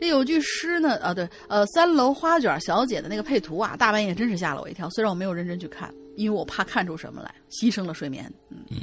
[0.00, 4.90] 这有句诗呢，啊对，呃，三楼花卷小姐的那个配图啊，大半夜真是吓了我一跳。
[4.90, 8.32] 虽然我没有认真去看，因为我怕看出什么来，牺牲了睡眠。
[8.48, 8.78] 嗯嗯。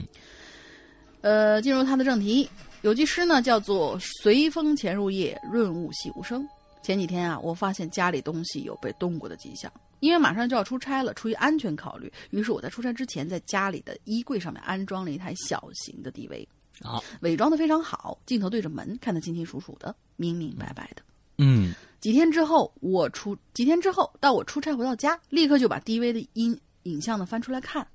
[1.21, 2.49] 呃，进入他的正题，
[2.81, 6.47] 有句诗呢叫做“随风潜入夜，润物细无声”。
[6.81, 9.69] 前几天啊，我发现家里东西有被动过的迹象，
[9.99, 16.47] 因为马上就要出差了，出于安全考虑，于是我在出差之前，在家里的衣柜上面安装了一台小型的 DV，
[16.81, 21.01] 好，伪装的非常好，镜头对着门，看得清清楚楚的，明明白白的。
[21.37, 27.85] 嗯几天之后，我出几天之后，到我出差回到家，立刻就把 DV 的音影像呢翻出来看。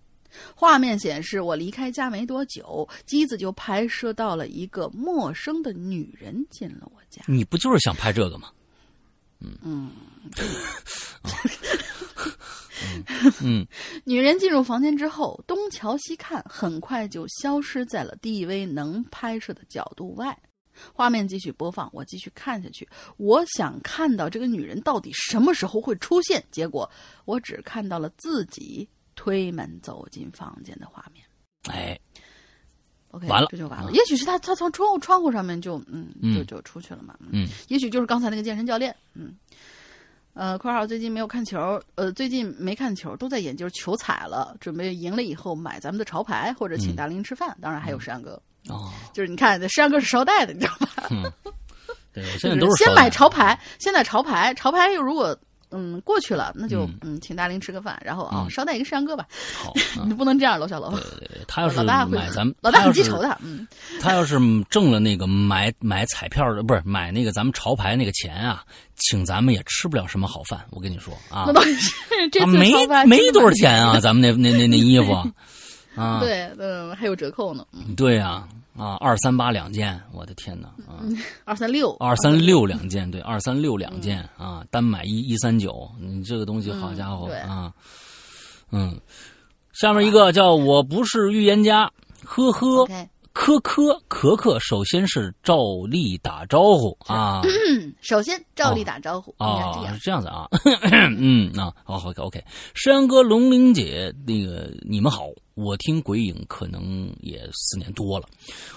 [0.54, 7.22] 画面显示，我离开家没多久，机子就拍摄到了一个陌生的女人进了我家。
[7.26, 8.50] 你不就是想拍这个吗？
[9.40, 9.90] 嗯
[13.42, 13.66] 嗯
[14.04, 20.38] 女人进入房间之后，东瞧西看，很快就消失在了 DV 能拍摄的角度外。
[20.92, 22.88] 画面继续播放，我继续看下去。
[23.16, 26.90] 我想看到这个女人到底什么时候会出现，结果
[27.26, 31.24] 我只看到了自己推门走进房间的画面。
[31.70, 31.98] 哎
[33.08, 33.88] ，OK，完了这就完了。
[33.88, 37.16] 啊也许是他他从窗户窗户上面就嗯嗯就就出去了嘛。
[37.30, 38.94] 嗯，也许就是刚才那个健身教练。
[39.14, 39.34] 嗯，
[40.34, 47.56] 呃，括号最近没有看球，呃，最近没看球，都在研究球彩了，准备赢了以后买咱们的潮牌或者请大林吃饭。
[47.62, 48.32] 当然还有石阳哥，
[48.68, 51.32] 哦，就是你看这石阳哥是捎带的，你知道吧？
[52.12, 55.34] 对，现在都是先买潮牌，先买潮牌，潮牌又如果。
[55.74, 56.98] 嗯，过去了，那就嗯。
[57.02, 58.50] 嗯，请大林吃个饭，然后啊，嗯。
[58.50, 59.74] 捎带一个石阳哥吧，好，
[60.06, 60.96] 你不能这样，楼小楼，
[61.48, 63.66] 他要是买咱们，老大很记仇的，嗯，
[64.00, 64.38] 他要是
[64.70, 68.64] 挣了那个买买彩票的，不是买那个咱们潮牌那个钱啊，
[68.96, 70.60] 请咱们也吃不了什么好饭。
[70.70, 71.44] 我跟你说啊。
[71.46, 71.74] 那，倒是
[72.30, 72.72] 这啊次没
[73.06, 75.12] 没多少钱啊， 咱们那那那那衣服
[75.94, 77.94] 啊，对，嗯，还有折扣呢，嗯。
[77.94, 78.46] 对呀
[78.76, 80.98] 啊，二三八两件，我的天哪啊！
[81.44, 87.72] 二三六，二三六两件，对，二三六两件啊，单买一一三九，你这个东西好家伙嗯啊，
[88.72, 89.00] 嗯，
[89.72, 91.90] 下面一个叫我不是预言家，
[92.24, 92.86] 呵呵
[93.34, 95.56] 科科可可，首先是照
[95.90, 97.42] 例打招呼啊。
[97.42, 99.98] 嗯，首先照例打招呼，啊，是。
[99.98, 100.22] 这样。
[100.22, 100.48] 子啊，
[101.18, 102.42] 嗯啊，好好 OK，
[102.74, 108.26] 山哥、龙玲姐，那个你们好，我听鬼影可能也四年多了，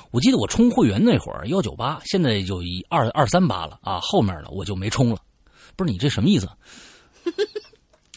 [0.09, 5.19] 我记得我充会员那会儿幺九八，现在就一二二三八了啊，后面了我就没充了，
[5.75, 6.47] 不是你这什么意思？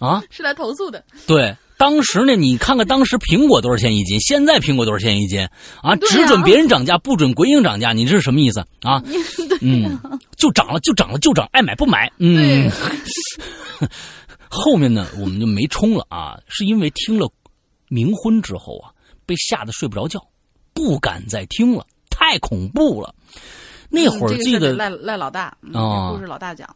[0.01, 0.23] 啊？
[0.33, 5.41] 是来投诉的，对，当时呢，你看看当时苹果多少钱一斤，现在苹果多少钱一斤
[5.83, 5.97] 啊？
[5.97, 9.03] 只准别人涨价，不准鬼影涨价，你这是什么意思啊？
[9.63, 9.99] 嗯，
[10.37, 12.13] 就涨了，就涨了，就涨，爱买不买。
[12.19, 12.71] 嗯，
[14.51, 17.27] 后面呢，我们就没冲了啊，是因为听了
[17.89, 18.93] 冥婚之后啊，
[19.25, 20.21] 被吓得睡不着觉，
[20.75, 23.15] 不敢再听了，太恐怖了。
[23.89, 26.69] 那会儿记得赖赖老大，嗯哦这故事老大讲，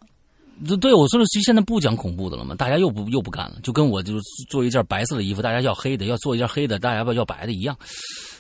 [0.67, 7.77] 对对，我说的，其实现在不讲恐怖的了嘛，大家又不又不干了，就跟我就是做一件白色的衣服，大家要黑的；要做一件黑的，大家要要白的一样。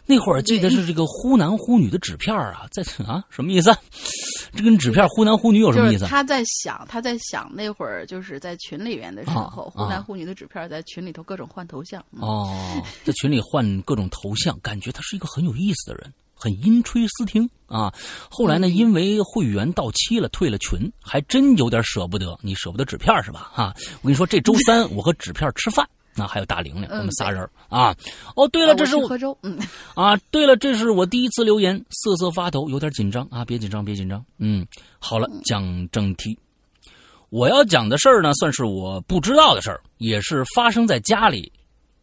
[0.07, 3.79] 那会儿记得是这个忽男忽女的纸片儿啊，在啊什么意思啊？
[4.55, 6.01] 这跟纸片忽男忽女有什么意思？
[6.01, 16.13] 就是他在想，他在想那会儿就是在群里面的时候，啊忽男忽女的纸片在群里头各种换头像，嗯哦，在群里换各种头像，感觉他是一个很有意思的人，
[16.45, 17.91] 很阴吹思听啊。
[18.31, 22.39] 后来呢，因为会员到期了，退了群，还真有点舍不得。
[22.43, 23.51] 你舍不得纸片是吧？
[23.55, 25.89] 哈、我跟你说，这周三我和纸片吃饭。
[26.15, 27.97] 那还有大玲玲，我们仨人啊。
[28.37, 29.59] 哦，对了，啊这是我我去喝粥，嗯，
[29.95, 34.25] 啊，对了，这是我第一次留言，瑟瑟发抖，有点紧张啊，别紧张，别紧张。
[34.39, 34.65] 嗯，
[35.01, 36.39] 好了，讲正题。
[37.31, 41.51] 我要讲的事儿呢，算是我不知道的事儿，也是发生在家里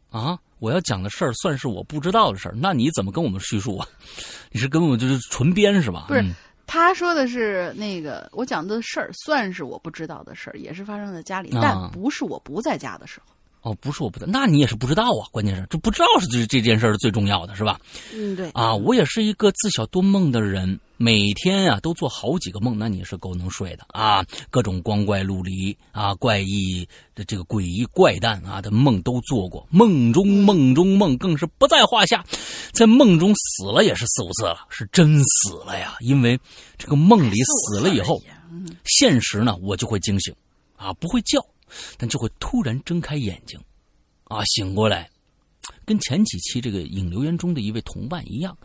[0.09, 0.37] 啊。
[0.61, 3.87] 我要讲的事儿算是我不知道的事儿，那你怎么跟我们叙述啊？
[4.53, 6.05] 你是跟我就是纯编是吧？
[6.07, 6.23] 不是，
[6.67, 13.33] 他说的是那个我讲的事儿算是我不知道的事儿，也是发生在家里，但不是我不在家的时候。
[13.61, 15.29] 哦，不是我不在，那你也是不知道啊。
[15.31, 17.79] 关键是这不知道是这这件事是最重要的，是吧？
[18.11, 18.49] 嗯，对。
[18.51, 22.75] 啊，我也是一个自小多梦的人，每天啊都做好几个梦。
[22.79, 32.25] 那你是够能睡的啊，各种光怪陆离啊、怪异的这个诡异怪诞啊的梦都做过，梦中梦中梦更是不在话下。
[32.73, 35.97] 在梦中死了也是四五次了，是真死了呀。
[35.99, 36.39] 因为
[36.79, 38.19] 这个梦里死了以后，
[38.85, 40.33] 现实呢我就会惊醒，
[40.75, 41.39] 啊不会叫。
[41.97, 43.59] 但就会突然睁开眼睛，
[44.25, 45.09] 啊，醒过来，
[45.85, 48.57] 跟前几期这个影留言中的一位同伴一样，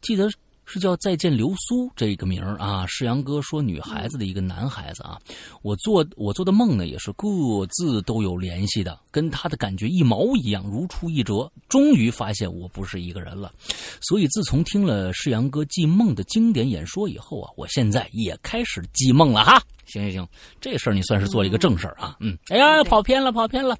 [0.00, 0.30] 记得
[0.72, 2.86] 是叫再见流苏这个名儿啊。
[2.86, 5.18] 世阳哥说女孩子的一个男孩子啊，
[5.60, 7.28] 我做我做的梦呢也是各
[7.68, 11.52] 自都有联系的，跟他的感觉一毛一样，如出一辙。
[11.68, 13.52] 终于发现我不是一个人了，
[14.00, 19.62] 所以自从听了世阳哥记梦的经典演说以后啊，我现在也开始记梦了哈。
[19.84, 20.28] 行行行，
[20.58, 22.16] 这事儿你算是做了一个正事儿啊。
[22.20, 23.76] 嗯，哎呀，跑偏了，跑偏了。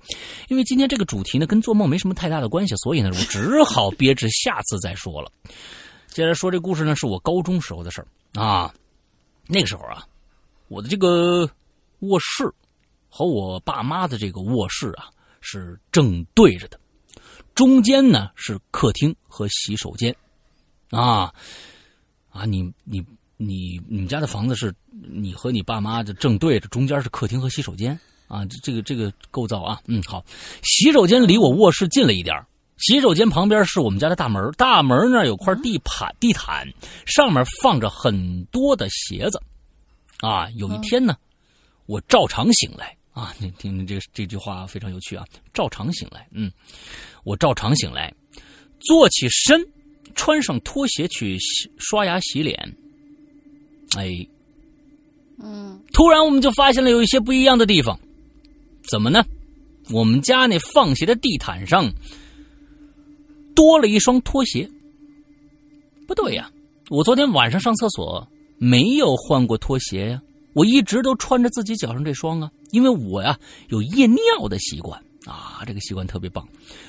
[0.49, 5.31] 因为今天这个主题呢，跟做梦没什么太大的关系，所以呢，我只好憋着下次再说了。
[6.13, 8.73] 接着说这故事呢，是我高中时候的事儿啊。
[9.47, 10.07] 那个时候啊，
[10.69, 11.49] 我的这个
[12.01, 12.51] 卧室
[13.09, 15.11] 和我爸妈的这个卧室啊
[15.41, 16.79] 是正对着的，
[17.55, 20.15] 中间呢是客厅和洗手间
[20.91, 21.33] 啊
[22.31, 23.05] 啊，你你。
[23.39, 27.99] 你你们家的房子是你和你爸妈的正对着，中间是客厅和洗手间
[28.29, 30.25] 啊，这这个这个构造啊，嗯，好，
[30.63, 32.37] 洗手间离我卧室近了一点
[32.79, 36.67] 洗手间旁边是我们家的大门，大门那儿有块地毯，地毯
[37.07, 39.41] 上面放着很多的鞋子，
[40.21, 41.17] 啊，有一天呢，
[41.87, 42.97] 我照常醒来。
[43.13, 45.23] 啊，你听听这这句话非常有趣啊，
[45.53, 46.51] 照常醒来，嗯，
[47.25, 48.11] 我照常醒来，
[48.81, 49.63] 坐起身，
[50.15, 52.59] 穿上拖鞋去洗刷牙洗脸。
[53.99, 54.27] 哎，
[55.39, 58.01] 嗯，突然我们就发现了有一些不一样的地方，
[58.91, 59.23] 怎么呢？
[59.91, 61.93] 我们家那放鞋的地毯上
[63.55, 64.69] 多了一双拖鞋。
[66.07, 66.51] 不对呀，
[66.91, 68.27] 我昨天晚上上厕所
[68.59, 70.23] 没有换过拖鞋呀，
[70.55, 73.39] 我一直都穿着自己脚上这双啊，因为我呀
[73.69, 75.03] 有夜尿的习惯。
[75.25, 76.45] 啊，这个习惯特别棒，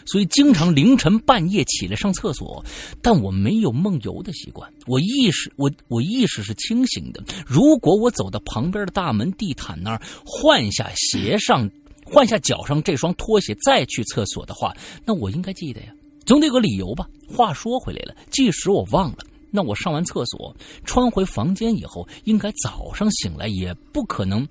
[0.07, 2.65] 所以经常凌晨半夜起来上厕所。
[2.99, 7.23] 但我没有梦游的习惯，我意识我我意识是清醒的。
[7.45, 11.69] 如果我走到旁边的大门地毯那儿，换下鞋上，
[12.03, 14.73] 换下脚上这双拖鞋，再去厕所的话，
[15.06, 15.94] 那我应该记得呀，
[16.25, 17.07] 总得有个理由吧。
[17.27, 19.17] 话说回来了，即使我忘了，
[19.49, 20.55] 那我上完厕所
[20.85, 24.47] 穿回房间以后，应该早上醒来也不可能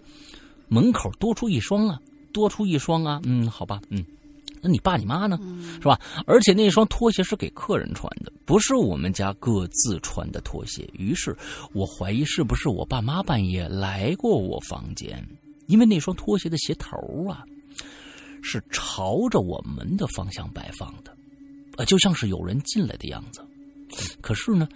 [0.69, 1.99] 门口多出一双啊。
[2.33, 4.03] 多出一双啊，嗯，好吧，嗯，
[4.63, 5.39] 那你爸你妈呢，
[5.75, 6.01] 是吧？
[6.25, 10.89] 而且那双拖鞋是给客人穿的，不是我们家各自穿的拖鞋。
[10.95, 11.37] 于是
[11.75, 15.23] 我怀疑是不是我爸妈半夜来过我房间，
[15.67, 16.97] 因为那双拖鞋的鞋头
[17.29, 17.45] 啊
[18.41, 21.15] 是朝着我门的方向摆放的，
[21.77, 23.41] 呃，就像是有人进来的样子。
[24.21, 24.69] 可是呢，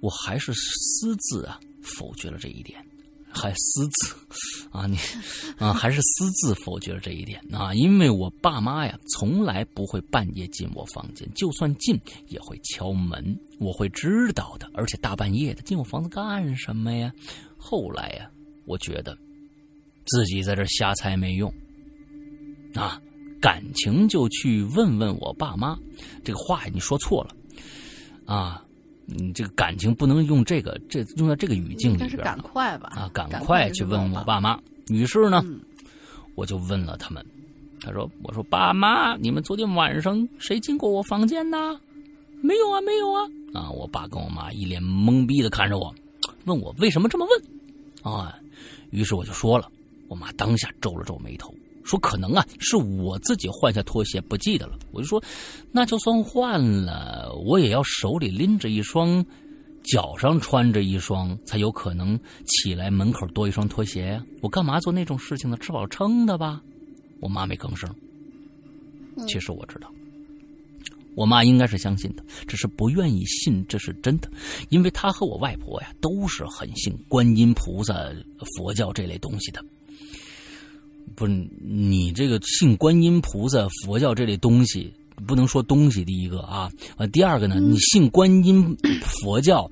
[0.00, 2.84] 我还是私自啊否决了这一点。
[3.32, 4.16] 还私自
[4.72, 4.98] 啊，你
[5.56, 7.72] 啊，还是私自否决了这一点啊？
[7.74, 11.96] 因为我爸妈呀，从来不会半夜进我房间，就算进
[12.26, 14.68] 也会敲门，我会知道的。
[14.74, 17.12] 而且大半夜的进我房子干什么呀？
[17.56, 18.28] 后来呀，
[18.66, 19.16] 我觉得
[20.06, 21.54] 自己在这瞎猜没用
[22.74, 23.00] 啊，
[23.40, 25.78] 感情就去问问我爸妈。
[26.24, 27.34] 这个话你说错了
[28.24, 28.64] 啊。
[29.12, 32.16] 你这个感情不能用这个，这用在这个语境里边。
[32.18, 32.92] 赶快吧！
[32.94, 34.56] 啊，赶快去问我爸妈。
[34.86, 35.44] 于是呢，
[36.36, 37.26] 我就问了他们。
[37.80, 41.80] 他说：“我说爸妈，你们昨天晚上谁进过我房间呢？
[42.40, 45.92] 没有啊，没有啊。”啊，我爸跟我妈一脸懵逼的看着我，
[46.44, 48.14] 问我为什么这么问。
[48.14, 48.38] 啊，
[48.90, 49.68] 于是我就说了，
[50.06, 51.52] 我妈当下皱了皱眉头。
[51.90, 54.78] 说可能啊，是我自己换下拖鞋不记得了。
[54.92, 55.20] 我就说，
[55.72, 59.24] 那就算换了，我也要手里拎着一双，
[59.82, 64.24] 脚上穿着一双，才有可能起来门口多一双拖鞋呀。
[64.40, 65.56] 我干嘛做那种事情呢？
[65.56, 66.62] 吃饱撑的吧。
[67.20, 67.92] 我妈没吭声。
[69.26, 69.92] 其实我知道，
[71.16, 74.30] 我妈应该是相信的，只是不愿意信这是真的，
[74.68, 77.92] 因为她和我外婆呀都是很信观音菩萨、
[78.56, 79.62] 佛教这类东西的。
[81.14, 84.92] 不是你这个信观音菩萨、佛教这类东西，
[85.26, 86.04] 不能说东西。
[86.04, 86.70] 第一个啊，
[87.12, 89.70] 第二个呢，你信观音佛教，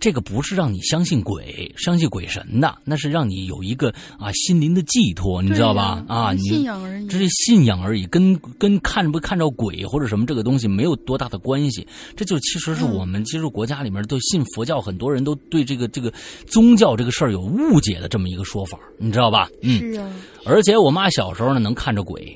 [0.00, 6.02] 这个不是让你相信鬼、相信鬼神的，那是让你有一个啊心灵的寄托，你知道吧？
[6.08, 11.86] 啊，你信仰而已，这是信仰而已，跟跟看不看着鬼或者什么这个东西没有多大的关系。
[12.16, 16.10] 这就其实是我们其实国家里面都信佛教，很多人都对这个这个
[16.46, 19.50] 宗教这个事儿有误解的这么一个说法，你知道吧？
[19.62, 20.10] 嗯，是啊。
[20.46, 22.34] 而且我妈小时候呢能看着鬼，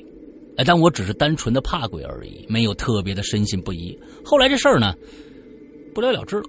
[0.57, 3.97] 哎，但我只是单纯的怕鬼而已，没有特别的深信不疑。
[4.23, 4.93] 后来这事儿呢
[5.95, 6.43] 不了了之了。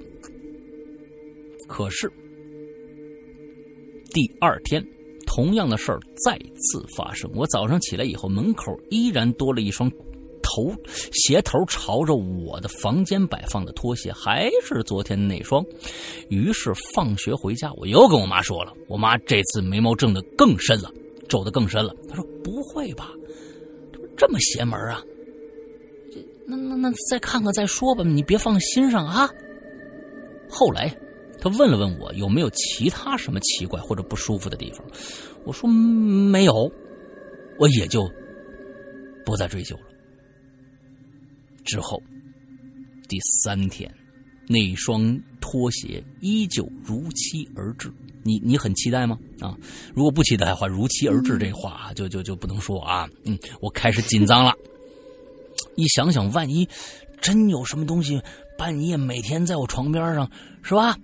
[1.66, 2.10] 可是，
[4.12, 4.82] 第二天，
[5.26, 7.30] 同样的事儿再次发生。
[7.34, 9.90] 我早上起来以后，门口依然多了一双
[10.43, 10.72] 头
[11.12, 15.64] 鞋头朝着我的房间摆放的拖鞋，还是昨天那双。
[16.28, 18.72] 于是放学回家，我又跟我妈说了。
[18.86, 20.90] 我妈这次眉毛正的更深了，
[21.28, 21.94] 皱的更深了。
[22.09, 23.12] 她说：“不会吧？
[23.93, 25.02] 这不这么邪门啊？
[26.47, 29.28] 那那那再看看再说吧，你别放心上啊。”
[30.48, 30.97] 后来。
[31.40, 34.84] 他问了问我有没有其他什么奇怪或者不舒服的地方，
[35.44, 36.70] 我说没有，
[37.58, 38.10] 我也就
[39.24, 39.82] 不再追究了。
[41.64, 42.02] 之后
[43.08, 43.92] 第三天，
[44.48, 47.92] 那双拖鞋依旧如期而至。
[48.22, 49.16] 你你很期待吗？
[49.40, 49.56] 啊，
[49.94, 53.08] 如果不期待的话，如期而至这话就就就不能说啊。
[53.24, 54.52] 嗯，我开始紧张了。
[55.76, 56.68] 一想想，万一
[57.20, 58.20] 真有什么东西
[58.58, 60.28] 半夜每天在我床边上，
[60.62, 60.96] 是吧？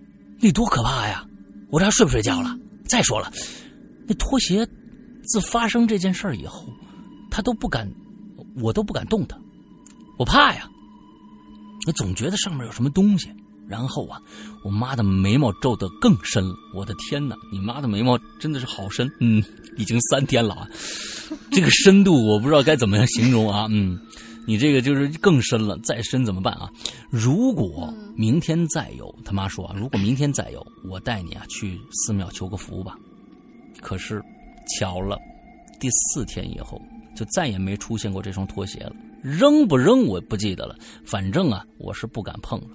[0.42, 1.24] 那多可怕呀！
[1.70, 2.54] 我这还睡不睡觉了？
[2.84, 3.32] 再说了，
[4.08, 4.66] 那拖鞋
[5.24, 6.68] 自发生这件事以后，
[7.30, 7.88] 他都不敢，
[8.60, 9.38] 我都不敢动它，
[10.18, 10.68] 我怕呀。
[11.86, 13.30] 我总觉得上面有什么东西。
[13.68, 14.20] 然后啊，
[14.64, 16.54] 我妈的眉毛皱得更深了。
[16.74, 19.10] 我的天哪，你妈的眉毛真的是好深。
[19.20, 19.42] 嗯，
[19.78, 20.68] 已经三天了啊，
[21.52, 23.68] 这个深度我不知道该怎么样形容啊。
[23.70, 23.98] 嗯。
[24.46, 26.68] 你这个就是更深了，再深怎么办啊？
[27.10, 32.96] 如果明天再有，他妈说啊，如果明天再有，我带你啊去寺庙求个福吧。
[33.80, 34.22] 可是，
[34.78, 35.18] 巧了，
[35.80, 36.80] 第四天以后
[37.16, 38.92] 就再也没出现过这双拖鞋了。
[39.22, 42.66] 扔不扔我不记得了，反正啊，我是不敢碰了。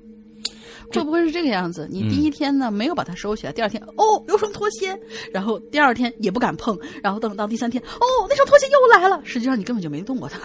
[0.93, 1.85] 会不会是这个样子？
[1.91, 4.97] 你第一天呢没有把它收起来，第二天哦有双拖鞋，
[5.33, 10.39] 然后第二天也不敢碰，然后等到第三天哦那双拖鞋又来了，实际上你根本就没动过它。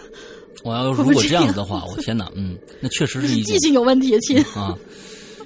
[0.65, 4.77] 我要如果这样子的话， 我天哪，嗯，那确实是一记性有问题，亲啊！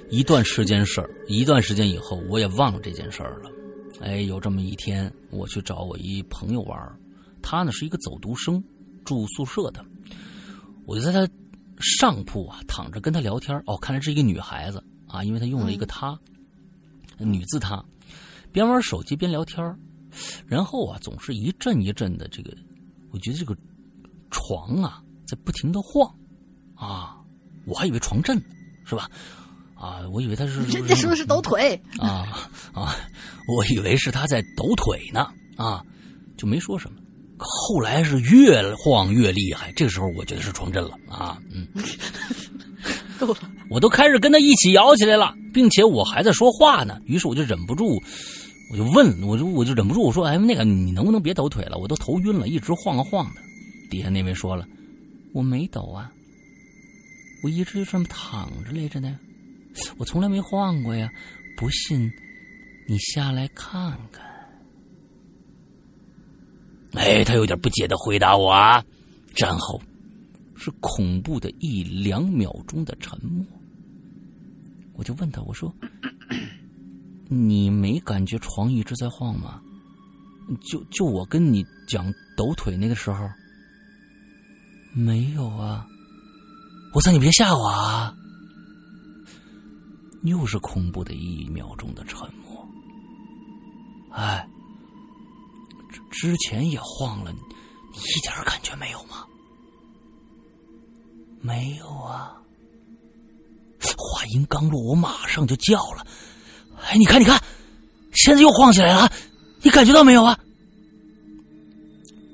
[0.09, 3.51] 一段时间事儿，一段时间以后，我也忘了这件事儿了。
[3.99, 6.79] 哎，有这么一天，我去找我一朋友玩
[7.41, 8.63] 他呢是一个走读生，
[9.03, 9.83] 住宿舍的，
[10.85, 11.27] 我就在他
[11.79, 13.57] 上铺啊躺着跟他聊天。
[13.65, 16.17] 哦，看来是一个女孩子啊，因为他用了一个她，
[17.17, 17.83] 女字她，
[18.51, 19.75] 边玩手机边聊天
[20.45, 22.55] 然后啊总是一阵一阵的这个，
[23.11, 23.55] 我觉得这个。
[24.31, 26.09] 床啊，在不停的晃，
[26.75, 27.15] 啊，
[27.65, 28.41] 我还以为床震，
[28.85, 29.09] 是吧？
[29.75, 32.95] 啊，我以为他是 人家说的是抖腿 啊啊，
[33.47, 35.83] 我以为是他在抖腿呢啊，
[36.37, 36.97] 就没说什么。
[37.39, 41.67] 后来是越晃越厉害，这个时候我觉得是床震了啊，嗯，
[43.19, 43.39] 够了，
[43.69, 48.01] 我都开始跟他一起摇起来了，并且我还在说话呢，于是我就忍不住，
[48.71, 51.77] 我就问，我就我就忍不住我说，哎，那个你能不能别抖腿了？
[51.77, 53.41] 我都头晕了，一直晃啊晃的。
[53.89, 54.67] 底下那位说了
[55.33, 56.11] ：“我没抖啊，
[57.43, 59.17] 我一直就这么躺着来着呢，
[59.97, 61.09] 我从来没晃过呀。
[61.55, 62.11] 不信，
[62.87, 64.25] 你下来看看。”
[66.93, 68.83] 哎，他有点不解的回答我啊，
[69.35, 69.81] 然后
[70.55, 73.45] 是恐怖的一两秒钟的沉默。
[74.93, 75.73] 我就问他：“我说，
[77.29, 79.61] 你没感觉床一直在晃吗？
[80.71, 83.29] 就就我跟你讲抖腿那个时候。”
[84.97, 85.85] 没有啊！
[86.91, 88.11] 我操，你别吓我啊！
[90.23, 92.67] 又是恐怖的一秒钟的沉默。
[94.11, 94.43] 哎，
[96.09, 97.37] 之前也晃了，你
[97.99, 99.23] 一点感觉没有吗？
[101.41, 102.33] 没有啊！
[103.79, 106.05] 话音刚落，我马上就叫了
[106.81, 107.39] ：“哎，你看，你看，
[108.13, 109.11] 现在又晃起来了，
[109.61, 110.39] 你感觉到没有啊？”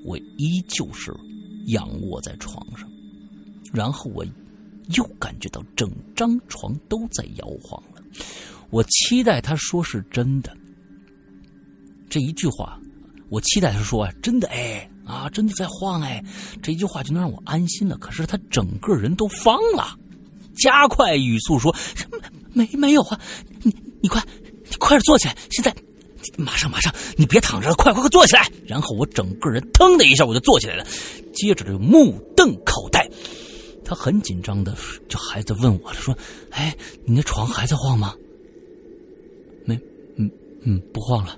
[0.07, 1.13] 我依旧是。
[1.67, 2.89] 仰卧在床上，
[3.71, 4.25] 然后我
[4.95, 8.01] 又感觉到整张床都在摇晃了。
[8.69, 10.55] 我期待他说是真的，
[12.09, 12.79] 这一句话，
[13.29, 16.23] 我期待他说真的，哎啊，真的在晃哎，
[16.61, 17.97] 这一句话就能让我安心了。
[17.97, 19.97] 可是他整个人都方了，
[20.55, 21.75] 加快语速说
[22.53, 23.19] ：“没没有啊，
[23.61, 24.23] 你你快，
[24.69, 25.73] 你快点坐起来，现在。”
[26.37, 28.47] 马上，马上，你别躺着了，快快快坐起来！
[28.65, 30.85] 然后我整个人腾的一下我就坐起来了，
[31.33, 33.09] 接着就目瞪口呆。
[33.85, 34.75] 他很紧张的
[35.09, 36.17] 就还在问我，他说
[36.51, 36.75] ：“哎，
[37.05, 38.15] 你那床还在晃吗？”
[39.65, 39.77] 没
[40.15, 40.31] 嗯
[40.61, 41.37] 嗯，不晃了。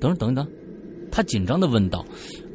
[0.00, 0.48] 等等等，
[1.12, 2.04] 他紧张的问道：“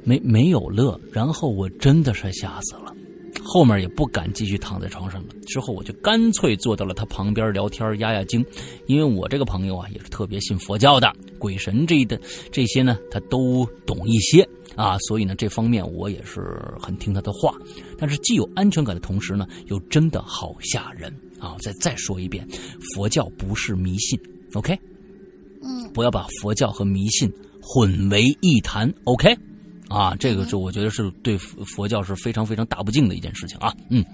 [0.03, 2.93] 没没有了？”然后我真的是吓死了，
[3.43, 5.29] 后面也不敢继续躺在床上了。
[5.47, 8.45] 之后我就干脆坐到了他旁边聊天压压惊，
[8.87, 12.19] 因为我这个朋友啊也是特别信佛教的，鬼神这的
[12.51, 16.41] 这些呢他都懂一些啊，所以呢这方面我也是
[16.79, 17.53] 很听他的话。
[17.97, 21.55] 但是既有安全感的同时呢，又真的好吓人啊！
[21.61, 22.47] 再再说一遍，
[22.95, 24.19] 佛教不是迷信
[24.53, 24.77] ，OK。
[25.61, 27.29] 嗯，不要把佛教和迷信
[27.61, 29.35] 混为一谈，OK？
[29.89, 33.73] 啊，这个就我觉得是对佛教是非常非常大不敬的一件事情啊。
[33.89, 34.05] 嗯，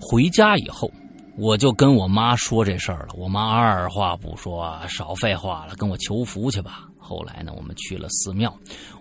[0.00, 0.90] 回家以后，
[1.36, 3.14] 我就跟我妈说这事儿了。
[3.14, 6.84] 我妈二话不说，少废话了，跟我求福去吧。
[6.98, 8.54] 后来呢，我们去了寺庙，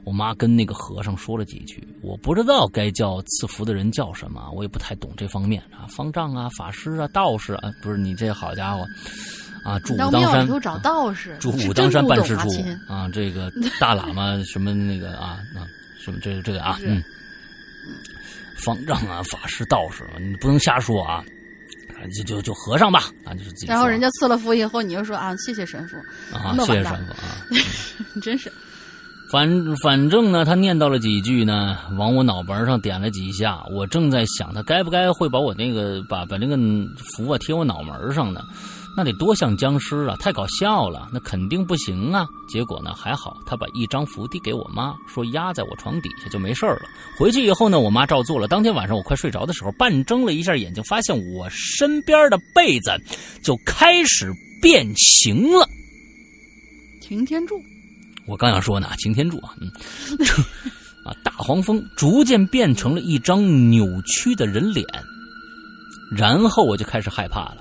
[0.06, 8.86] 我妈跟那个和尚说了几句，我不知道该叫赐福的人叫什么，我也不太懂这方面啊，方丈啊、法师啊、道士啊，不是你这好家伙。
[9.68, 12.48] 啊，住武当山，找道士，住武当山办事处
[12.88, 15.68] 啊，这个 大喇嘛什么那个啊啊，
[16.00, 17.04] 什么这个这个啊，嗯，
[18.56, 21.22] 方丈啊，法师道士，你不能瞎说啊，
[22.16, 23.68] 就就就和尚吧啊，就是自己。
[23.68, 25.98] 然后人家赐了福以后，你就说啊，谢谢神父
[26.34, 27.36] 啊，谢谢神父啊，
[28.24, 28.50] 真是。
[29.30, 29.46] 反
[29.84, 36.56] 反正呢，他念叨了几句呢，往我脑门上点了几下，我正在想他该不该会把我那个把把那个
[37.14, 38.40] 符啊贴我脑门上呢。
[38.98, 40.16] 那得多像僵尸啊！
[40.20, 42.28] 太搞笑了，那肯定不行啊！
[42.50, 46.82] 结果呢，还好他把一张符递给我妈，说压在我床底下就没事了。
[47.16, 48.48] 回去以后呢，我妈照做了。
[48.48, 52.92] 当天晚上我快睡着的时候，半睁了一下眼睛，发现我身边的被子
[53.44, 54.34] 就开始
[54.64, 55.70] 变形了。
[57.00, 57.62] 擎天柱，
[58.26, 59.70] 我刚想说呢，擎天柱啊，嗯，
[61.06, 64.84] 啊，大黄蜂逐渐变成了一张扭曲的人脸，
[66.10, 67.58] 然后我就开始害怕了。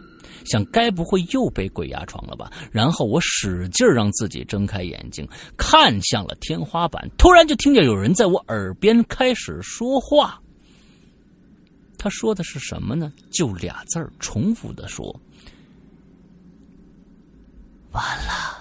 [0.46, 2.50] 想该不会又被鬼压床了吧？
[2.72, 7.08] 然后我使劲让自己睁开眼睛，看向了天花板。
[7.18, 10.40] 突然就听见有人在我耳边开始说话。
[11.98, 13.12] 他说的是什么呢？
[13.30, 15.04] 就俩字儿，重复的说
[17.90, 18.58] ：“完了，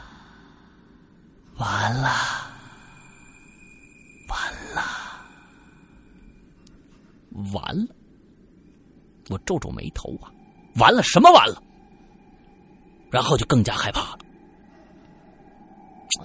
[1.57, 2.09] 完了，
[4.27, 4.39] 完
[4.73, 4.81] 了，
[7.53, 7.87] 完了。”
[9.29, 10.31] 我皱皱眉头啊，
[10.77, 11.61] 完了什么完了？
[13.15, 14.19] 然后就更加害怕了。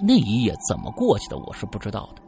[0.01, 2.21] 那一夜怎么过去的，我是不知道的。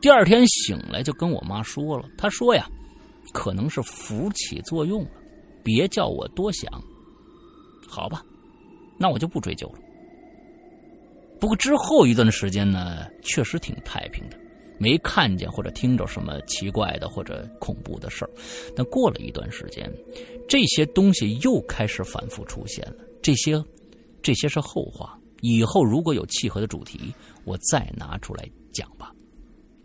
[0.00, 2.66] 第二天醒来就跟我妈说了，她说呀，
[3.32, 5.10] 可能是符起作用了，
[5.62, 6.68] 别叫我多想。
[7.86, 8.24] 好吧，
[8.98, 9.78] 那我就不追究了。
[11.38, 14.36] 不过之后一段时间呢，确实挺太平的，
[14.80, 18.30] 没看见或者听着什么奇怪的或者恐怖的事儿。
[18.74, 19.88] 但过了一段时间，
[20.48, 22.96] 这些东西又开始反复出现了。
[23.22, 23.62] 这些，
[24.22, 25.18] 这些是后话。
[25.42, 27.14] 以后如果有契合的主题，
[27.44, 29.10] 我再拿出来讲吧。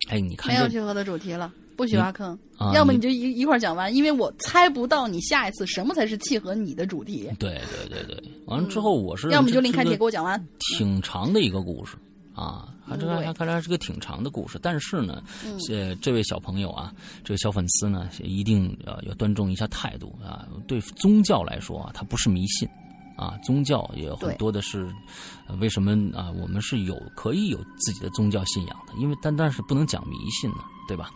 [0.10, 2.38] 哎，你看，没有契合的主题了，不许挖坑。
[2.74, 7.32] 要么你就一一块讲完，因为我猜不到你下一次什么才是契合你的主题。
[7.40, 10.46] 对对对对，完了之后我是要么就另开帖给我讲完。
[10.60, 11.96] 挺长的一个故事
[12.34, 14.60] 啊，还这还看来是个挺长的故事。
[14.62, 15.24] 但是呢，
[15.70, 16.94] 呃，这位小朋友啊，
[17.24, 20.46] 这个小粉丝呢，一定要要端正一下态度啊。
[20.68, 22.68] 对宗教来说啊，它不是迷信。
[23.16, 24.88] 啊，宗教也有很多的是，
[25.60, 26.32] 为什么啊？
[26.32, 31.10] 我们是有可以有自己的宗教信仰的，因为但但是不能讲迷信呢，对吧？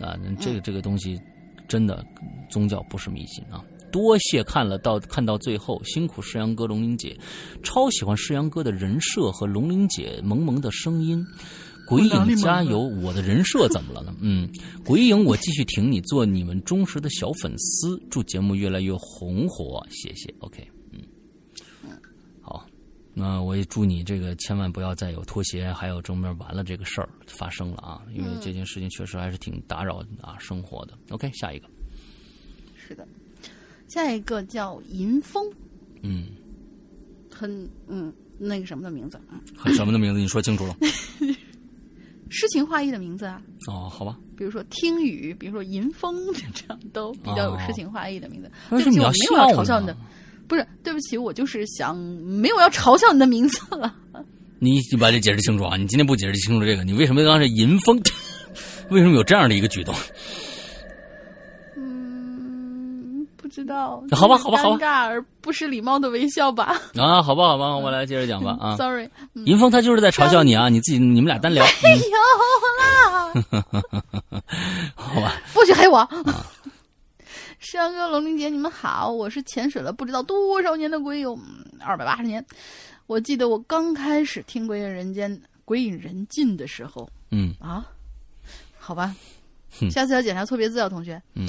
[0.00, 1.20] 啊，这个这个东西
[1.68, 2.04] 真的
[2.50, 3.64] 宗教不是迷信啊！
[3.92, 7.18] 多谢看了到看到最后，辛苦世阳哥、龙玲姐，
[7.62, 11.24] 超喜欢世阳哥的人设和龙玲姐萌萌的声音。
[11.88, 12.80] 鬼影加油！
[12.80, 14.12] 我的人设怎么了呢？
[14.20, 14.50] 嗯，
[14.84, 20.34] 鬼影，我继续挺你，做你们忠实的小粉丝，祝节目越来越红火，谢谢。
[20.40, 20.75] OK。
[23.18, 28.02] 那我也祝你这个千万不要再有拖鞋，还有正面完了这个事儿发生了啊！
[28.12, 30.92] 因为这件事情确实还是挺打扰啊生活的。
[31.08, 31.66] OK，下一个
[32.76, 33.08] 是的，
[33.88, 35.50] 下一个叫银风，
[36.02, 36.26] 嗯，
[37.32, 39.18] 很嗯那个什么的名字，
[39.56, 40.20] 很什么的名字？
[40.20, 40.76] 你说清楚了。
[42.28, 43.40] 诗情画意的名字啊？
[43.66, 44.18] 哦，好吧。
[44.36, 46.14] 比如说听雨，比如说银风，
[46.52, 48.50] 这样都比较有诗情画意的名字。
[48.70, 49.96] 为什么你要嘲笑你的？
[50.48, 53.94] 不是，对不起，我就是想没有要嘲笑你的名字了。
[54.58, 55.76] 你你把这解释清楚啊！
[55.76, 58.00] 你今天不解释清楚这个，你为什么刚是 银风？
[58.90, 59.94] 为什么有这样的一个举动？
[61.76, 64.02] 嗯，不知道。
[64.12, 64.76] 好吧，好吧，好吧。
[64.76, 66.80] 尴尬而不失礼貌的微笑吧。
[66.96, 68.56] 啊，好吧，好吧，我来接着讲吧。
[68.60, 69.10] 啊，Sorry，
[69.44, 70.68] 银风他就是在嘲笑你啊！
[70.70, 71.66] 你自己你们俩单聊。
[71.82, 72.16] 没有
[72.80, 73.34] 啦。
[74.94, 75.34] 好吧。
[75.52, 76.08] 不许黑我。
[77.68, 81.36] 山哥、龙玲姐，你们好，我是潜水了不知道多少年的鬼友，
[81.80, 82.44] 二百八十年。
[83.08, 85.28] 我记得我刚开始听《鬼影人间》
[85.64, 87.84] 《鬼影人尽》的时候，嗯啊，
[88.78, 89.12] 好吧，
[89.90, 91.20] 下次要检查错别字啊，同学。
[91.34, 91.48] 嗯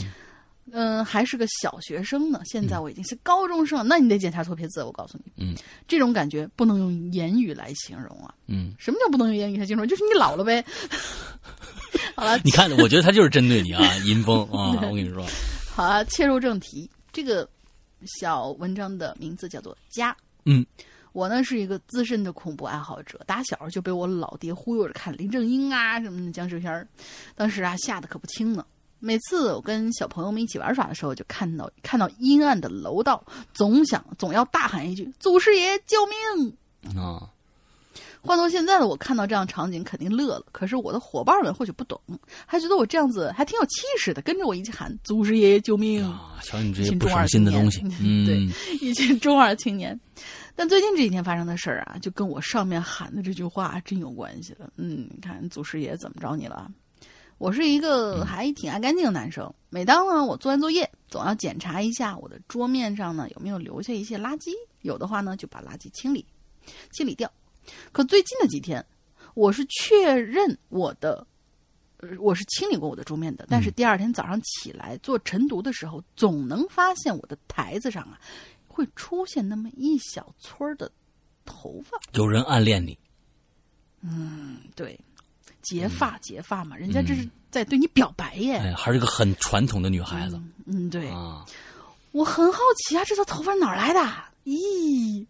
[0.71, 5.31] 嗯，还是个小学生呢，现在我已经是高中生了，那你得检查错别字，我告诉你。
[5.37, 5.55] 嗯，
[5.87, 8.33] 这种感觉不能用言语来形容啊。
[8.47, 9.87] 嗯，什么叫不能用言语来形容？
[9.87, 10.65] 就是你老了呗。
[12.15, 15.23] 好了，你看，我觉得他就是针对你啊，银风啊， 我跟你说，
[15.77, 17.47] 好啊，切入正题，这个
[18.19, 20.11] 小文章的名字叫做《家》。
[20.45, 20.65] 嗯，
[21.11, 26.87] 我呢是一个资深的恐怖爱好者，打小就被我老爹忽悠着看林正英啊什么的僵尸片儿，
[27.35, 28.65] 当时啊吓得可不轻呢。
[28.97, 33.23] 每次我跟小朋友们一起玩耍的时候，就看到看到阴暗的楼道，
[33.53, 36.57] 总想总要大喊一句“祖师爷救命”。
[36.99, 37.29] 啊，
[38.27, 40.45] 换做现在的我，看到这样场景肯定乐了。
[40.51, 41.99] 可是我的伙伴们或许不懂，
[42.45, 46.03] 还觉得我这样子还挺有气势的，跟着我一起喊“祖师爷救命”。
[46.05, 48.37] 啊，瞧你这些不省心的东西， 嗯，对，
[48.81, 49.99] 一群中二青年。
[50.55, 54.69] 但最近这几天发生的事儿啊，就跟我上面喊的这句话真有关系了。
[54.75, 56.69] 嗯，你看祖师爷怎么着你了？
[57.37, 64.49] 我是一个还挺爱干净的男生，每当呢我做完作业，总要检查一下我的桌面上呢有没有留下一些垃圾，
[64.81, 66.25] 有的话呢就把垃圾清理
[66.91, 67.31] 清理掉。
[67.91, 68.85] 可最近的几天，
[69.33, 71.25] 我是确认我的，
[71.97, 78.19] 呃，我是清理过我的桌面的，但是第二天早上起来做晨读的时候，总能发现我的台子上啊
[78.67, 80.91] 会出现那么一小撮儿的
[81.45, 81.97] 头发。
[82.13, 82.97] 有人暗恋你，
[84.01, 84.99] 嗯，对，
[85.61, 88.57] 结发结发嘛，人家这是在对你表白耶。
[88.57, 91.45] 哎，还是个很传统的女孩子嗯，对，啊，
[92.11, 93.99] 我很好奇啊，这撮头发哪来的？
[94.45, 95.25] 咦，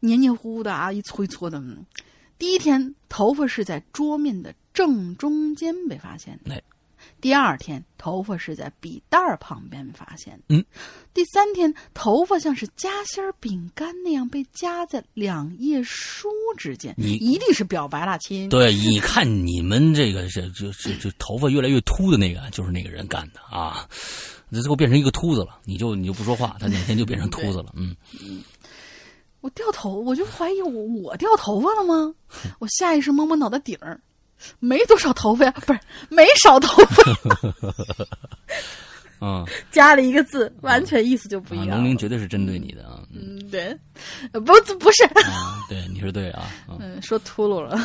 [0.00, 1.58] 黏黏糊糊的啊，一搓一搓的。
[1.58, 1.86] 嗯
[2.38, 6.54] 第一天，头发是在桌面的正中间被发现的。
[6.54, 6.62] 哎
[7.18, 10.42] 第二天，头发是在笔袋儿旁边发现的。
[10.48, 10.64] 嗯。
[11.12, 16.94] 第三天，头发像是夹心儿饼干那样被夹在两页书之间。
[16.96, 18.48] 你一定是表白了，亲。
[18.48, 23.86] 对，你看你们这个这这这这头发越来越秃的那个，就是那个人干的啊，
[24.50, 27.94] 这最后变成一个秃子了，你就你就不说话，他哪天就变成秃子了，嗯，
[29.40, 30.70] 我掉头，我就怀疑我
[31.02, 32.14] 我掉头发了吗？
[32.60, 34.00] 我下意识摸摸脑袋顶儿，
[34.58, 37.02] 没多少头发呀，不是没少头发，
[39.26, 41.76] 啊，加了一个字，完全意思就不一啊，样了。
[41.76, 43.76] 龙鳞绝对是针对你的啊，嗯嗯，对，
[44.32, 47.78] 呃不不是，啊，对，你说对啊，嗯嗯，说秃噜了，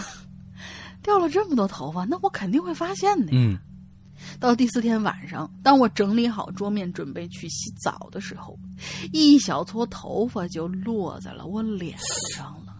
[1.03, 3.31] 掉了这么多头发，那我肯定会发现的呀。
[3.33, 3.57] 嗯
[4.39, 8.57] 到第四天晚上，当我整理好桌面准备去洗澡的时候，
[9.11, 11.97] 一小撮头发就落在了我脸
[12.33, 12.73] 上了。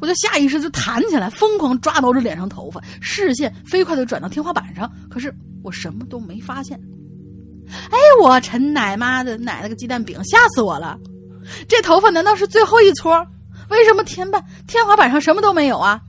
[0.00, 6.80] 我就下意识就弹起来，疯狂抓挠着脸上头发，视线飞快的转到天花板上，可是我什么都没发现。
[7.68, 10.98] 哎，我陈奶妈的奶奶个鸡蛋饼，吓死我了！
[11.68, 13.26] 这头发难道是最后一撮？
[13.68, 16.00] 为什么天板天花板上什么都没有啊？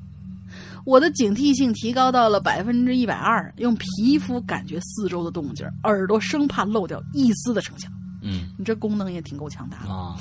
[0.88, 7.92] 我的警惕性提高到了百分之一百二，用皮肤感觉四周的动静，耳朵生怕漏掉一丝的声响。
[8.22, 9.92] 嗯你这功能也挺够强大的。
[9.92, 10.16] 啊，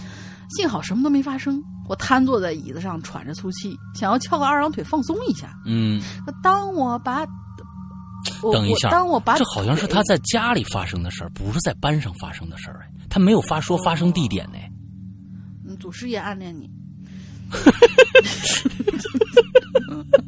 [0.51, 5.57] 幸好什么都没发生，我瘫坐在椅子上喘着粗气，想要翘个二郎腿放松一下。
[5.67, 7.25] 嗯，可当我把
[8.43, 14.59] 我等一下我当我把这好像是他在家里发生的事儿，不是在班上发生的事儿，哎，他没有发说发生地点呢，
[15.65, 16.69] 嗯祖师爷暗恋你。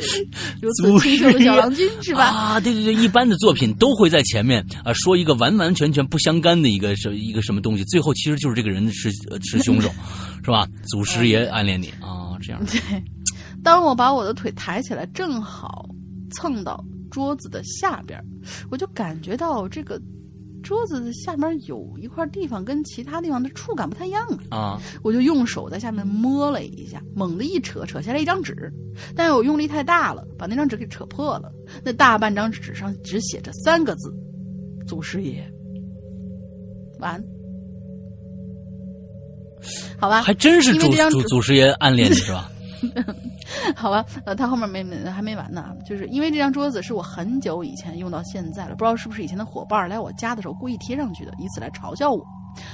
[0.00, 0.28] 对对，
[0.60, 2.24] 如此清秀的小郎君是吧？
[2.24, 9.90] 啊，对对对，一般的作品都会在前面啊说一个完完全全不相干的一个什一个什么东西，最后其实就是这个人是呃是凶手，
[10.44, 10.66] 是吧？
[10.88, 12.80] 祖师爷暗恋你啊，这样对，
[13.62, 15.88] 当我把我的腿抬起来，正好
[16.32, 18.18] 蹭到桌子的下边，
[18.70, 20.00] 我就感觉到这个
[20.62, 24.56] 桌子的下面有一块地方跟其他地方的触感不太一样啊。
[24.56, 28.72] 啊，我就用手在下面摸了一下，猛地一扯，扯下来一张纸，
[29.14, 31.52] 但是我用力太大了，把那张纸给扯破了。
[31.84, 34.14] 那大半张纸上只写着三个字
[34.86, 35.48] ：“祖师爷。”
[37.00, 37.22] 完，
[39.98, 42.50] 好吧，还真是祖祖祖师爷暗恋你是吧？
[43.76, 52.24] 好吧，呃，他后面没没还没完呢，就是因为这张桌子是我很久以前用到现在了，不知道是不是以前的伙伴来我家的时候故意贴上去的，以此来嘲笑我，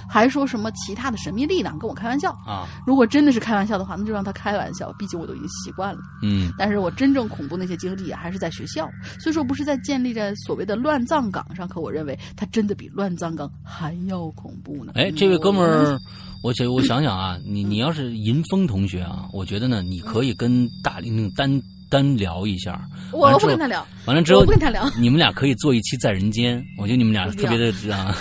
[0.09, 2.31] 还说什么其他的神秘力量跟我开玩笑。
[2.47, 6.01] 啊，如果真的是开玩笑的话，那就让他开玩笑，毕竟我都已经习惯了。
[6.23, 8.89] 嗯但是我真正恐怖那些经历啊，还是在学校。
[9.21, 14.93] 虽说不是在建立在所谓的乱葬岗上，可我认为它真的比乱葬岗还要恐怖呢。
[14.95, 15.99] 哎，这位哥们儿，
[16.47, 21.61] 我想我想想啊， 你你要是银峰同学啊，我觉得呢，你可以跟大玲玲单
[21.91, 22.81] 单聊一下。
[23.11, 28.15] 我不跟他聊，完了之后我不跟他聊，你们俩可以做一期在人间，我觉得你们俩特别的 这样，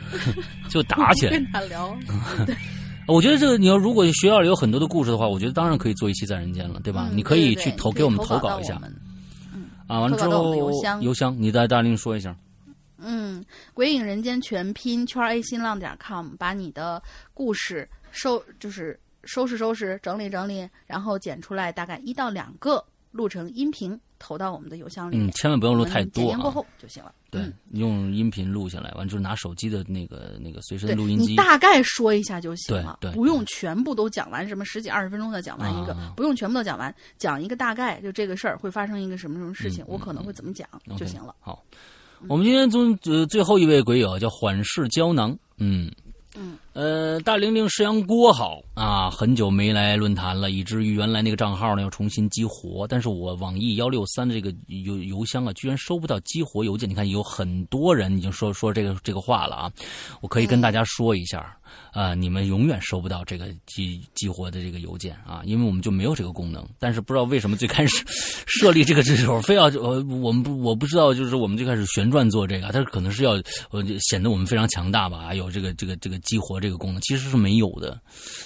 [0.70, 1.32] 就打起来。
[1.32, 1.94] 跟他聊。
[3.06, 7.08] 我觉得这个你要如果学校里有很多的故事的话，我觉得当然可以做一期在人间了，对吧？
[7.10, 8.80] 嗯你可以去投给我们投稿一下
[9.52, 10.00] 嗯啊。
[10.00, 12.34] 完了之后邮箱邮箱你在大令说一下。
[13.02, 13.44] 嗯，
[13.74, 17.02] 鬼影人间全拼圈 A 新浪点 com，把你的
[17.34, 25.28] 故事收就是收拾收拾，整理整理，然后剪出来大概一到两个，录成音频投到我们的邮箱里面。
[25.28, 26.24] 嗯，千万不要录太多啊。
[26.24, 27.14] 检验过后就行了。
[27.30, 31.30] 对嗯，用音频录下来，完就是拿手机的那个那个随身对录音机。
[31.30, 40.68] 你大概说一下就行了，对对不用全部都讲完，什么十几二十分钟的讲完一个，啊不用全部都讲完，讲一个大概，就这个事儿会发生一个什么什么事情，嗯我可能会怎么讲、
[40.98, 41.32] 就行了。
[41.38, 41.64] 好，
[42.28, 45.90] 我们今天中呃最后一位鬼友叫缓释胶囊，嗯。
[46.36, 56.88] 嗯，呃，大玲玲石阳锅好啊，很久没来论坛了，以至于原来那个账号呢要重新激活，但是我网易幺六三的这个邮邮箱啊，居然收不到激活邮件。
[56.88, 59.72] 你看有很多人已经说说这个这个话了啊，
[60.20, 61.56] 我可以跟大家说一下。
[61.92, 66.68] 啊、你们永远收不到这个激激活的这个邮件啊，因为我们就没有这个功能。
[66.80, 68.04] 但是不知道为什么最开始
[68.46, 73.32] 设立这个这时候非要呃，我们不我不知道，就是我们最开始旋转做这个，它可能是要
[73.70, 78.00] 呃显得我们非常强大吧，有这个这个这个激活这个功能，其实是没有的，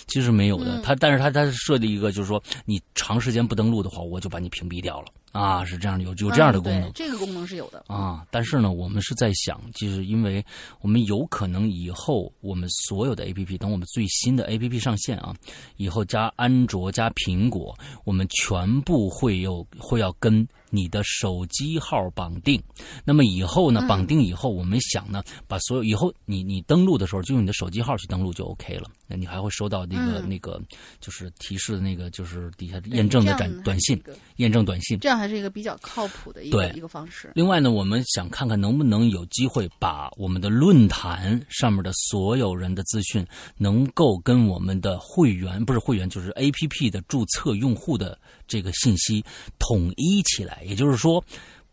[0.06, 0.76] 其实是没有的。
[0.76, 6.92] 嗯它但是它它是设立一个，就是说你长时间不登录的话，我就把你屏蔽掉了啊，是这样有有这样的嗯功能。
[6.92, 7.84] 对这个功能是有的。
[7.88, 10.44] 啊，但是呢，我们是在想，就是因为
[10.80, 15.34] 我们有可能以后我们所有的 A P P，等我们最新的 A P P 上线啊，
[15.76, 17.74] 以后加安卓加苹果，
[18.04, 22.62] 我们全部会有会要跟你的手机号绑定。
[23.04, 28.90] 那么以后呢，嗯绑定以后，我们想呢，把所有以后你你登录的时候就用你的手机号去登录就 OK 了。
[29.06, 30.60] 那你还会收到那个、嗯那个
[31.00, 34.00] 就是提示的那个就是底下验证的短短信
[34.36, 34.98] 验证短信。
[35.00, 37.30] 这样还是一个比较靠谱的一个对一个方式。
[37.34, 43.26] 另外呢，我们想看看能不能有机会把我们的论坛上面的所有人的资讯，
[43.56, 48.18] 能够跟我们的会员不是会员，就是 A P P 的注册用户的
[48.48, 49.24] 这个信息
[49.58, 50.62] 统一起来。
[50.66, 51.22] 也就是说，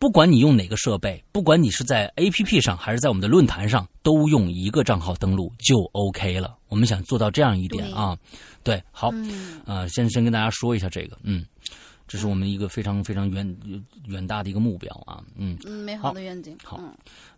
[0.02, 6.58] 不管你用哪个设备，不管你是在 A P P 上还是在我们的论坛上，都用一个账号登录就 OK 了。
[6.66, 8.18] 我们想做到这样一点啊，
[8.64, 11.46] 对，好，嗯，呃，先先跟大家说一下这个，嗯，
[12.08, 13.56] 这是我们一个非常非常远
[14.08, 15.56] 远大的一个目标啊，嗯。
[15.64, 16.58] 嗯，美好的愿景。
[16.64, 16.92] 好嗯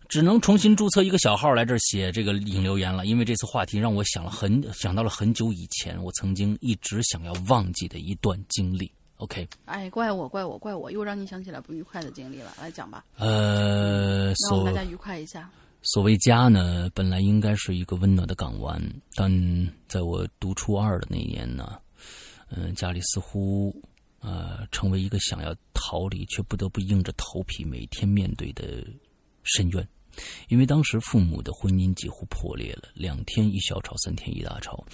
[0.08, 8.90] 只能重新注册一个小号来这儿写这个引留言了，因为这次话题让我想了很想到了很久以前我曾经一直想要忘记的一段经历。
[9.18, 12.52] OK，哎，怪我，怪我，怪我，又让你想起来不愉快的经历了。
[12.60, 15.48] 来讲吧，呃，所让我们大家愉快一下。
[15.82, 18.82] 所谓家呢，本来应该是一个温暖的港湾，
[19.14, 19.30] 但
[19.86, 21.78] 在我读初二的那一年呢，
[22.48, 23.74] 嗯、家里似乎
[24.20, 28.84] 呃成为一个想要逃离却不得不硬着头皮每天面对的
[29.44, 29.88] 深渊。
[30.48, 34.84] 因为当时父母的婚姻几乎破裂了，两天一小吵，三天一大吵。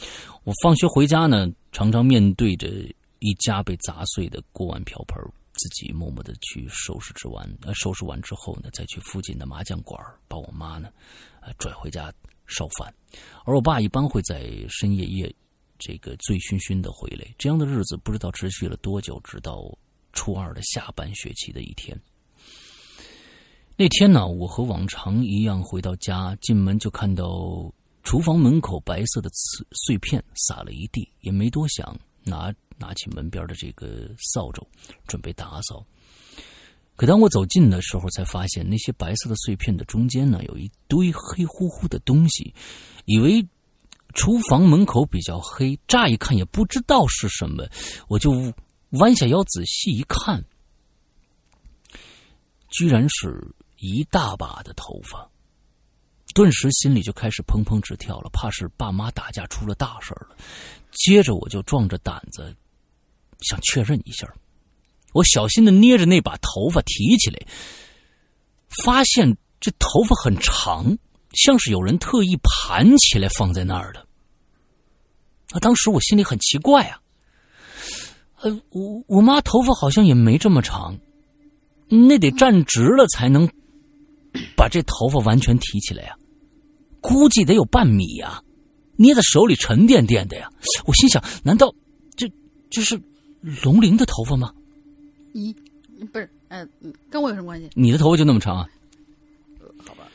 [0.44, 2.68] 我放学回家呢，常常面对着
[3.20, 5.16] 一家被砸碎的锅碗瓢盆，
[5.52, 10.90] 自己默默的去收拾之完，呃，收拾完之后呢，再去附近的麻将馆把我妈呢，
[11.40, 12.12] 呃，拽回家
[12.46, 12.92] 烧饭，
[13.44, 15.32] 而我爸一般会在深夜夜
[15.78, 17.26] 这个醉醺醺的回来。
[17.38, 19.70] 这样的日子不知道持续了多久，直到
[20.12, 21.98] 初二的下半学期的一天。
[23.76, 27.72] 那天呢，我和往常一样回到家，进门就看到
[28.02, 34.66] 厨房门口白色的瓷碎片撒了一地，也没多想，拿拿起门边的这个扫帚，
[35.06, 35.84] 准备打扫。
[36.96, 42.54] 可当我走近的时候，才发现那些白色的碎片的中间呢，有一堆黑乎乎的东西。
[43.06, 43.46] 以为
[44.12, 47.66] 厨房门口比较黑，乍一看也不知道是什么，
[48.08, 48.52] 我就
[48.90, 50.44] 弯下腰仔细一看，
[52.70, 55.26] 居然是一大把的头发。
[56.34, 60.36] 顿时心里就开始砰砰直跳了，怕是爸妈打架出了大事了。
[60.92, 62.54] 接着我就壮着胆子
[63.42, 64.32] 想确认一下，
[65.12, 67.38] 我小心的捏着那把头发提起来，
[68.84, 70.96] 发现这头发很长，
[71.32, 74.00] 像是有人特意盘起来放在那儿的。
[75.52, 77.00] 啊，当时我心里很奇怪啊，
[78.42, 80.96] 呃，我我妈头发好像也没这么长，
[81.88, 83.48] 那得站直了才能
[84.56, 86.14] 把这头发完全提起来呀、
[87.00, 88.40] 估计得有半米呀、
[88.94, 90.48] 捏在手里沉甸甸的呀。
[90.86, 91.74] 我心想，难道
[92.16, 92.30] 这
[92.70, 92.96] 这是
[93.40, 94.52] 龙鳞的头发吗？
[95.34, 95.54] 咦，
[96.12, 97.70] 不是，呃，嗯跟我有什么关系？
[97.74, 98.68] 你的头发就那么长啊？
[99.86, 100.08] 好吧，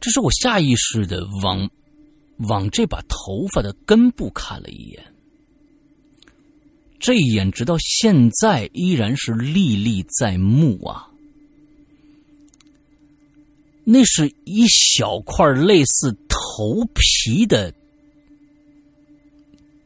[0.00, 1.68] 这是我下意识的往
[2.48, 5.02] 往这把头发的根部看了一眼，
[7.00, 11.08] 这一眼直到现在依然是历历在目啊。
[13.84, 17.74] 那是一小块类似头皮的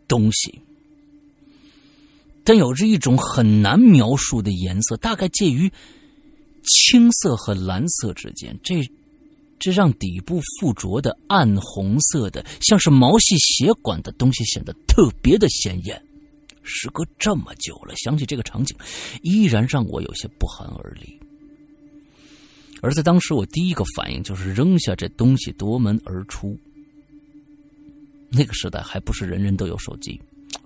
[0.06, 0.60] 东西，
[2.46, 5.68] 但有着一种很难描述的颜色，大概介于
[6.62, 8.56] 青色和蓝色之间。
[8.62, 8.80] 这
[9.58, 16.00] 这让底部附着的暗红色的，像是毛细血管的东西显得特别的显眼。
[16.62, 18.76] 时隔这么久了，想起这个场景，
[19.22, 21.18] 依然让我有些不寒而栗。
[22.80, 26.56] 而在当时，我第一个反应就是扔下这东西，夺门而出。
[28.30, 30.20] 那个时代还不是人人都有手机，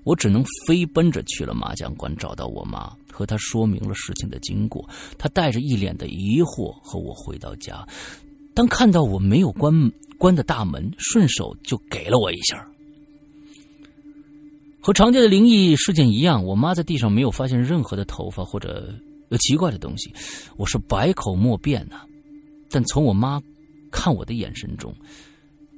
[0.04, 4.88] 我只能飞奔着去了麻将馆，找到我妈，和她说明了事情的经过。
[5.18, 7.86] 她带着一脸的疑惑和我回到家，
[8.54, 9.72] 当看到我没有关
[10.18, 12.66] 关的大门，顺手就给了我一下。
[14.82, 18.92] 和常见的灵异事件一样，我妈在地上没有发现任何的头发或者
[19.38, 20.10] 奇怪的东西，
[20.56, 22.00] 我是百口莫辩呐。
[22.70, 23.40] 但从我妈
[23.90, 24.94] 看我的眼神中，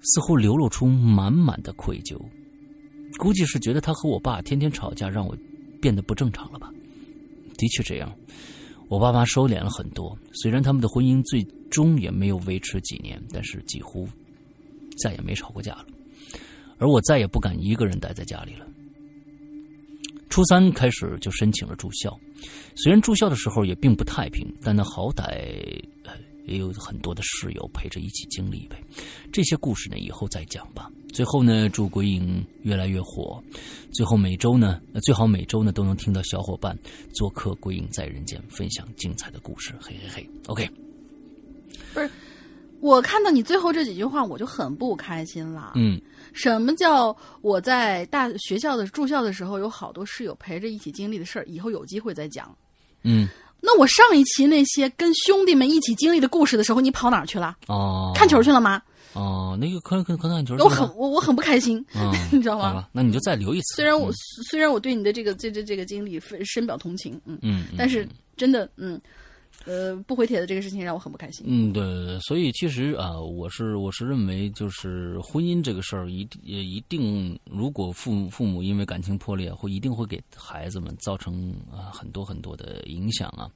[0.02, 2.16] 似乎流露出满满的愧疚，
[3.18, 5.36] 估计是觉得他和我爸天天吵架，让我
[5.80, 6.70] 变得不正常了吧。
[7.56, 8.12] 的确这样，
[8.88, 14.08] 我爸妈收敛了很多，虽然他们的婚姻最终也没有维持几年，但是几乎
[15.02, 15.86] 再也没吵过架了。
[16.78, 18.66] 而我再也不敢一个人待在家里了。
[20.28, 22.18] 初三开始就申请了住校，
[22.74, 25.80] 虽然住校的时候也并不太平，但那好歹
[26.44, 28.82] 也有很多的室友陪着一起经历呗。
[29.32, 30.90] 这些故事呢，以后再讲吧。
[31.12, 33.42] 最后呢，祝鬼影越来越火。
[33.92, 36.76] 最后每周呢，最好每周呢都能听到小伙伴
[37.14, 39.74] 做客《鬼影在人间》，分享精彩的故事。
[39.80, 40.68] 嘿嘿嘿，OK。
[41.92, 42.10] 不是，
[42.80, 45.72] 我看到你最后这几句话，我就很不开心了。
[45.76, 46.00] 嗯。
[46.32, 51.44] 什么叫我在大学校的住校的时候有好多室友陪着一起经历的事儿？
[51.44, 52.56] 以后有机会再讲。
[53.02, 53.28] 嗯，
[53.64, 57.56] 那我上一期那些跟兄弟们一起经历的故事的时候，你跑哪儿去了？
[57.68, 58.82] 哦，看球去了吗？
[59.14, 60.56] 哦，那个可能可能可能看球。
[60.64, 61.84] 我很我我很不开心，
[62.32, 62.88] 你知道吗？
[62.92, 63.76] 那你就再留一次。
[63.76, 64.10] 虽然我
[64.50, 68.06] 虽然我对你的这个这这这个经历深表同情，嗯嗯，但是
[68.36, 69.00] 真的嗯。
[69.64, 71.44] 呃，不回帖的这个事情让我很不开心。
[71.48, 83.50] 嗯，对对对，所以其实啊，我是我是认为，就是婚姻这个事儿，一也一定，如果父母父母因为感情破裂，会一定会给孩子们造成啊很多很多的影响啊。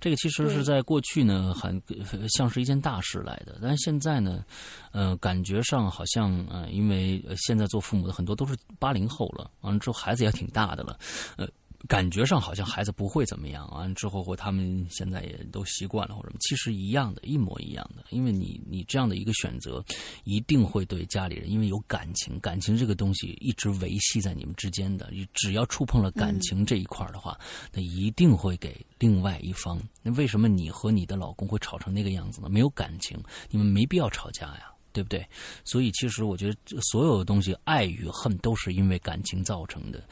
[0.00, 1.80] 这个其实是在过去呢，很
[2.28, 4.44] 像是一件大事来的，但是现在呢，
[4.92, 10.98] 呃，感觉上好像啊，因为现在做父母的很多都是八零后了，完了之后孩子也挺大的了，
[11.36, 11.48] 呃。
[11.88, 18.04] 感觉上好像孩子不会怎么样啊，之后或他们现在也都习惯了或者什么，其实一样的，一模一样的。
[18.10, 19.84] 因为你你这样的一个选择，
[20.24, 25.08] 一定会对家里人，因为有感情，感情这个东西一直维系在你们之间的。
[25.12, 27.38] 你只要触碰了感情这一块的话，
[27.72, 29.80] 那一定会给另外一方。
[30.02, 32.48] 那为什么你和你的老公会吵成那个样子呢？
[32.48, 33.18] 没有感情，
[33.50, 34.72] 你们没必要吵架呀。
[34.96, 35.28] 对不对？
[35.62, 40.02] 所以其实我觉得，所有的东西，爱与恨都是因为感情造成的。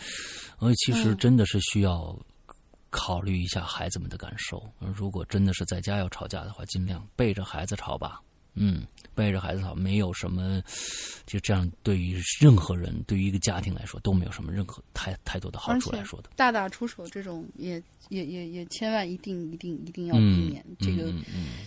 [0.61, 2.15] 所以其实真的是需要
[2.91, 4.63] 考虑一下孩子们的感受。
[4.95, 8.21] 如果真的是在家要吵架的话，尽量背着孩子吵吧。
[8.53, 10.63] 嗯，背着孩子跑，没有什么，
[11.27, 16.31] 就这样，对于任何人，对于一个家庭来说，都没有什么任何太太多的好处来说的。
[16.37, 20.65] 大打出手这种，也也也也千万一定一定一定要避免。
[20.79, 21.13] 这个，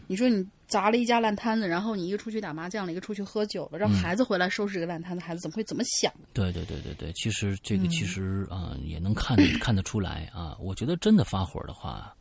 [0.07, 6.14] 你说你砸了一家烂摊子，然后你一个出去打麻将了，一个出去喝酒了，让孩子回来收拾这个烂摊子，孩子怎么会怎么想？
[6.34, 10.57] 对对对对对，其实这个其实啊，也能看看得出来啊。
[10.60, 12.14] 我觉得真的发火的话。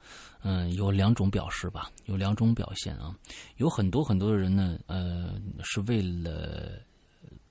[0.49, 3.13] 嗯，有两种表示吧，有两种表现啊。
[3.57, 6.81] 有很多很多的人呢，呃，是为了，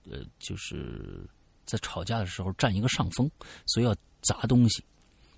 [0.10, 1.30] 呃，就是
[1.66, 3.30] 在吵架的时候占一个上风，
[3.66, 4.82] 所以要砸东西，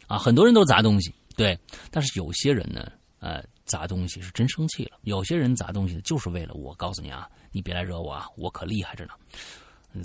[0.06, 1.58] 啊，很多人都砸东西，对。
[1.90, 9.14] 但是有些人呢，呃，砸东西是真生气了；有些人砸东西就是为了我告诉你啊，你别来惹我啊，我可厉害着呢。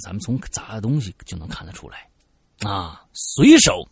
[0.03, 2.09] 咱们从砸的东西就能看得出来，
[2.61, 3.87] 啊，随手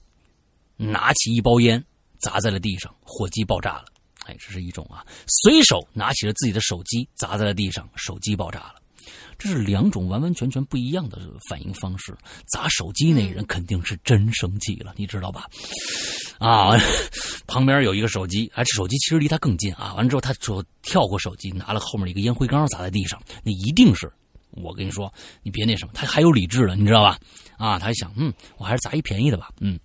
[0.78, 1.85] 拿起一包烟。
[2.21, 3.85] 砸在了地上，火机爆炸了。
[4.27, 8.75] 哎，这是一种啊，随手拿起了自己的手机砸在了地上，手机爆炸了。
[9.39, 11.19] 这是两种完完全全不一样的
[11.49, 12.15] 反应方式。
[12.47, 15.47] 砸手机那人肯定是真生气了，你知道吧？
[16.39, 16.77] 啊，
[17.49, 19.95] 旁边有一个手机，哎，这手机其实离他更近啊。
[19.95, 24.13] 完了之后，他就跳过手机，拿了后面一个烟灰缸砸在地上，那一定是
[24.51, 25.11] 我跟你说，
[25.43, 27.19] 你别那什么，他还有理智的，你知道吧？
[27.57, 29.81] 啊，他还想，嗯，我还是砸一便宜的吧，嗯。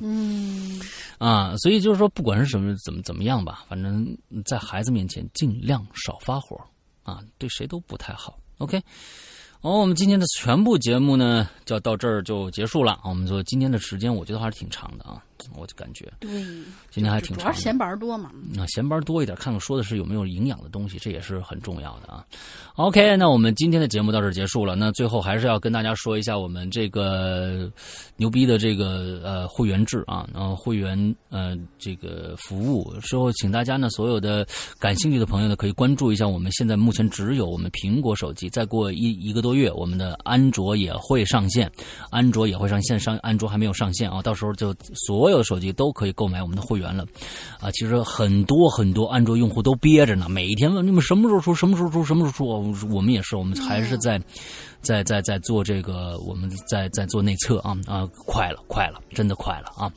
[0.00, 0.80] 嗯，
[1.18, 6.58] 啊，所以就是说，不管是什么怎么怎么样吧，反正在孩子面前尽量少发火
[7.02, 8.38] 啊，对谁都不太好。
[8.58, 8.82] OK，
[9.60, 12.98] 好，我们今天的全部节目呢，就到这儿就结束了。
[13.04, 15.22] 我们说今天的时间，我觉得还是挺长的啊，
[15.56, 16.30] 我就感觉对，
[16.90, 17.38] 今天还挺长。
[17.38, 18.30] 主要是闲班多嘛。
[18.58, 22.24] 啊，闲班多一点，看看说的是有没有营养的东西，这也是很重要的啊。
[22.76, 24.74] OK，那我们今天的节目到这儿结束了。
[24.74, 27.70] 那最后还是要跟大家说一下我们这个
[28.16, 34.46] 牛逼的这个呃会员制啊，然后会员呃这个服务，之后请大家呢所有的
[34.78, 41.70] 感兴趣的朋友呢可以关注一下，我们现在目前只有我们苹果手机，再过一一个多月，我们的安卓也会上线，
[42.10, 47.06] 安卓也会上线上，安卓还没有上线啊，到时候就所有的手机都可以购买我们的会员了
[47.60, 47.70] 啊。
[47.70, 52.88] 其实很多很多安卓用户都憋着呢，每一天问你们什么时候出，什么时候出，什么时候出。
[52.94, 54.20] 我们也是，我们还是在，
[54.82, 59.92] 在在在做这个，我们在在做内测啊啊，快了，快了，真的快了啊！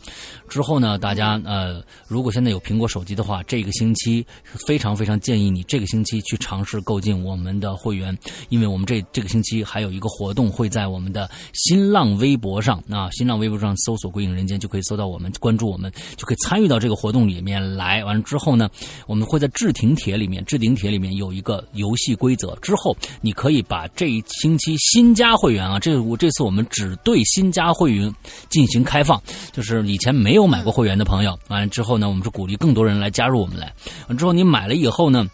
[0.48, 8.18] 之后呢，大家呃，如果现在有苹果手机的话，这个星期非常非常建议你这个星期去尝试购进我们的会员，
[8.50, 18.04] 因为我们这这个星期还有一个活动会在我们的新浪微博上啊，新浪微博上搜索“归影人间”就可以搜到我们，关注我们就可以参与到这个活动里面来。
[18.04, 18.70] 完了之后呢，
[19.08, 22.56] 我们会在置顶帖里面，置顶帖里面有一个游戏规则。
[22.58, 28.14] 之后，你可以把这一星期新加会员啊，这我这次我们只对新加会员
[28.50, 29.22] 进行开放，
[29.52, 33.74] 就是以前没有买过会员的朋友，完了之后呢，我们是鼓励更多人来加入我们来。
[34.08, 35.28] 完之后你买了以后呢，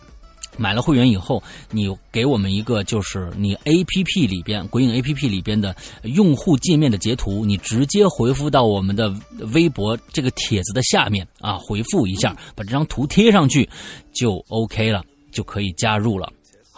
[0.58, 1.42] 买了会员以后，
[1.72, 9.14] 你给我们一个就是你 A P P 里边鬼影 A P P 里边的用户界面的截图，你直接回复到我们的
[9.54, 13.68] 微博这个帖子的下面啊，回复一下，把这张图贴上去
[14.14, 16.30] 就 OK 了，就可以加入了。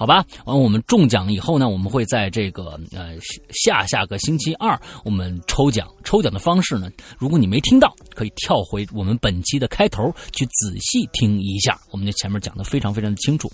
[0.01, 3.11] 好吧，完我们中奖以后呢，我们会在这个呃
[3.51, 4.75] 下下个星期二
[5.05, 5.87] 我们抽奖。
[6.03, 13.47] 抽奖的方式呢，如果你没听到，可以跳回我们本期的开头去仔细听一下，我们的前面讲的非常非常的清楚。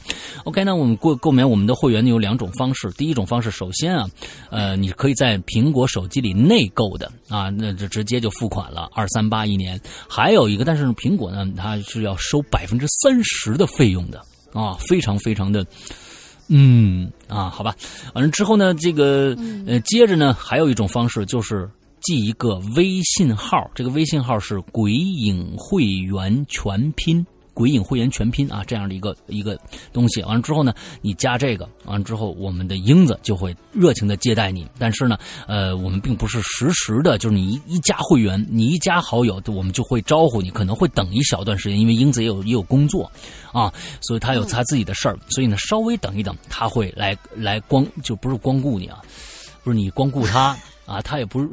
[0.45, 4.10] OK，那我们购购买我们的会员呢有两种方式，第一种方式，首先啊，
[4.49, 9.78] 呃，你可以在苹果手机里内购的啊，那就直接就付款了，二三八一年。
[10.07, 14.22] 还有一个，但是苹果呢，它是要收百分之三十的费用的
[14.53, 15.68] 啊，非常非常的。
[16.49, 17.76] 嗯啊，好吧，
[18.14, 21.69] 完了之后呢，这个呃，接着呢，还有一种方式就是
[22.02, 27.26] 记一个微信号，这个微信号是“鬼影会员全拼”。
[27.57, 29.59] 鬼影会员全拼啊，这样的一个一个
[29.91, 30.71] 东西，完了之后呢，
[31.01, 34.67] 你加这个，完了之后，我们的英子就会热情的接待你。
[34.77, 35.17] 但是呢，
[35.47, 43.11] 呃，我们并不是实时的，就是你一加 会员，你一加好友，我们就会招呼你，可能会等一小段时间，因为英子也有也有工作
[43.51, 49.01] 啊，所以他有他自己的事儿，所以呢，稍微等一等，他会来来光就不是光顾你啊，
[49.63, 50.55] 不是你光顾他
[50.85, 51.49] 啊，他也不是，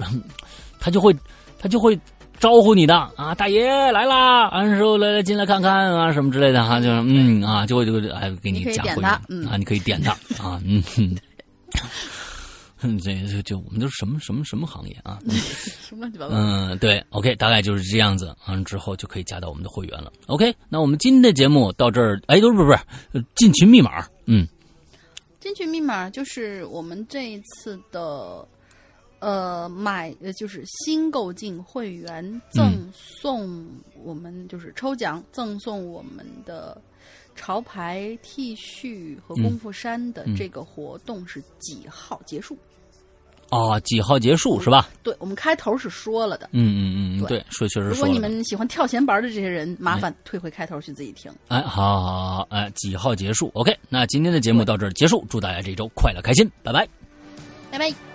[0.79, 1.17] 他就会
[1.59, 1.99] 他就会。
[2.39, 4.51] 招呼你的啊，大爷来啦！
[4.51, 9.11] 完时候来来进来看看啊，什么之类的哈，就是嗯啊，就会就会哎给你加会员
[9.49, 10.13] 啊，你可以点他
[10.43, 11.15] 啊，嗯哼，
[13.01, 15.19] 这就就我们都是什么什么什么行业啊？
[15.89, 16.35] 什么乱七八糟？
[16.35, 20.13] 嗯，对，OK，大概就是这样子，完了之后就可以加到我们的会员了。
[20.27, 24.47] OK，那我们今天的节目到这儿，哎，不是不是，进群密码，嗯，
[25.41, 28.47] 进群密码就是我们这一次的。
[29.25, 33.67] 呃，买呃就是新购进会员赠送
[34.05, 36.79] 我们就是抽奖赠送我们的
[37.35, 42.55] 潮牌 T 恤和功夫衫的这个活动是几号结束？
[43.51, 44.89] 哦，几号结束是吧？
[45.03, 46.49] 对，我们开头是说了的。
[46.53, 47.89] 嗯嗯嗯，对，说确实。
[47.89, 51.33] 如果你们喜欢跳闲班的这些人，麻烦退回开头去自己听。
[51.49, 56.87] 哎，好好好，哎，几号结束？OK，那今天的节目到这儿结束，祝大家这周快乐开心，拜拜，
[57.71, 58.14] 拜拜。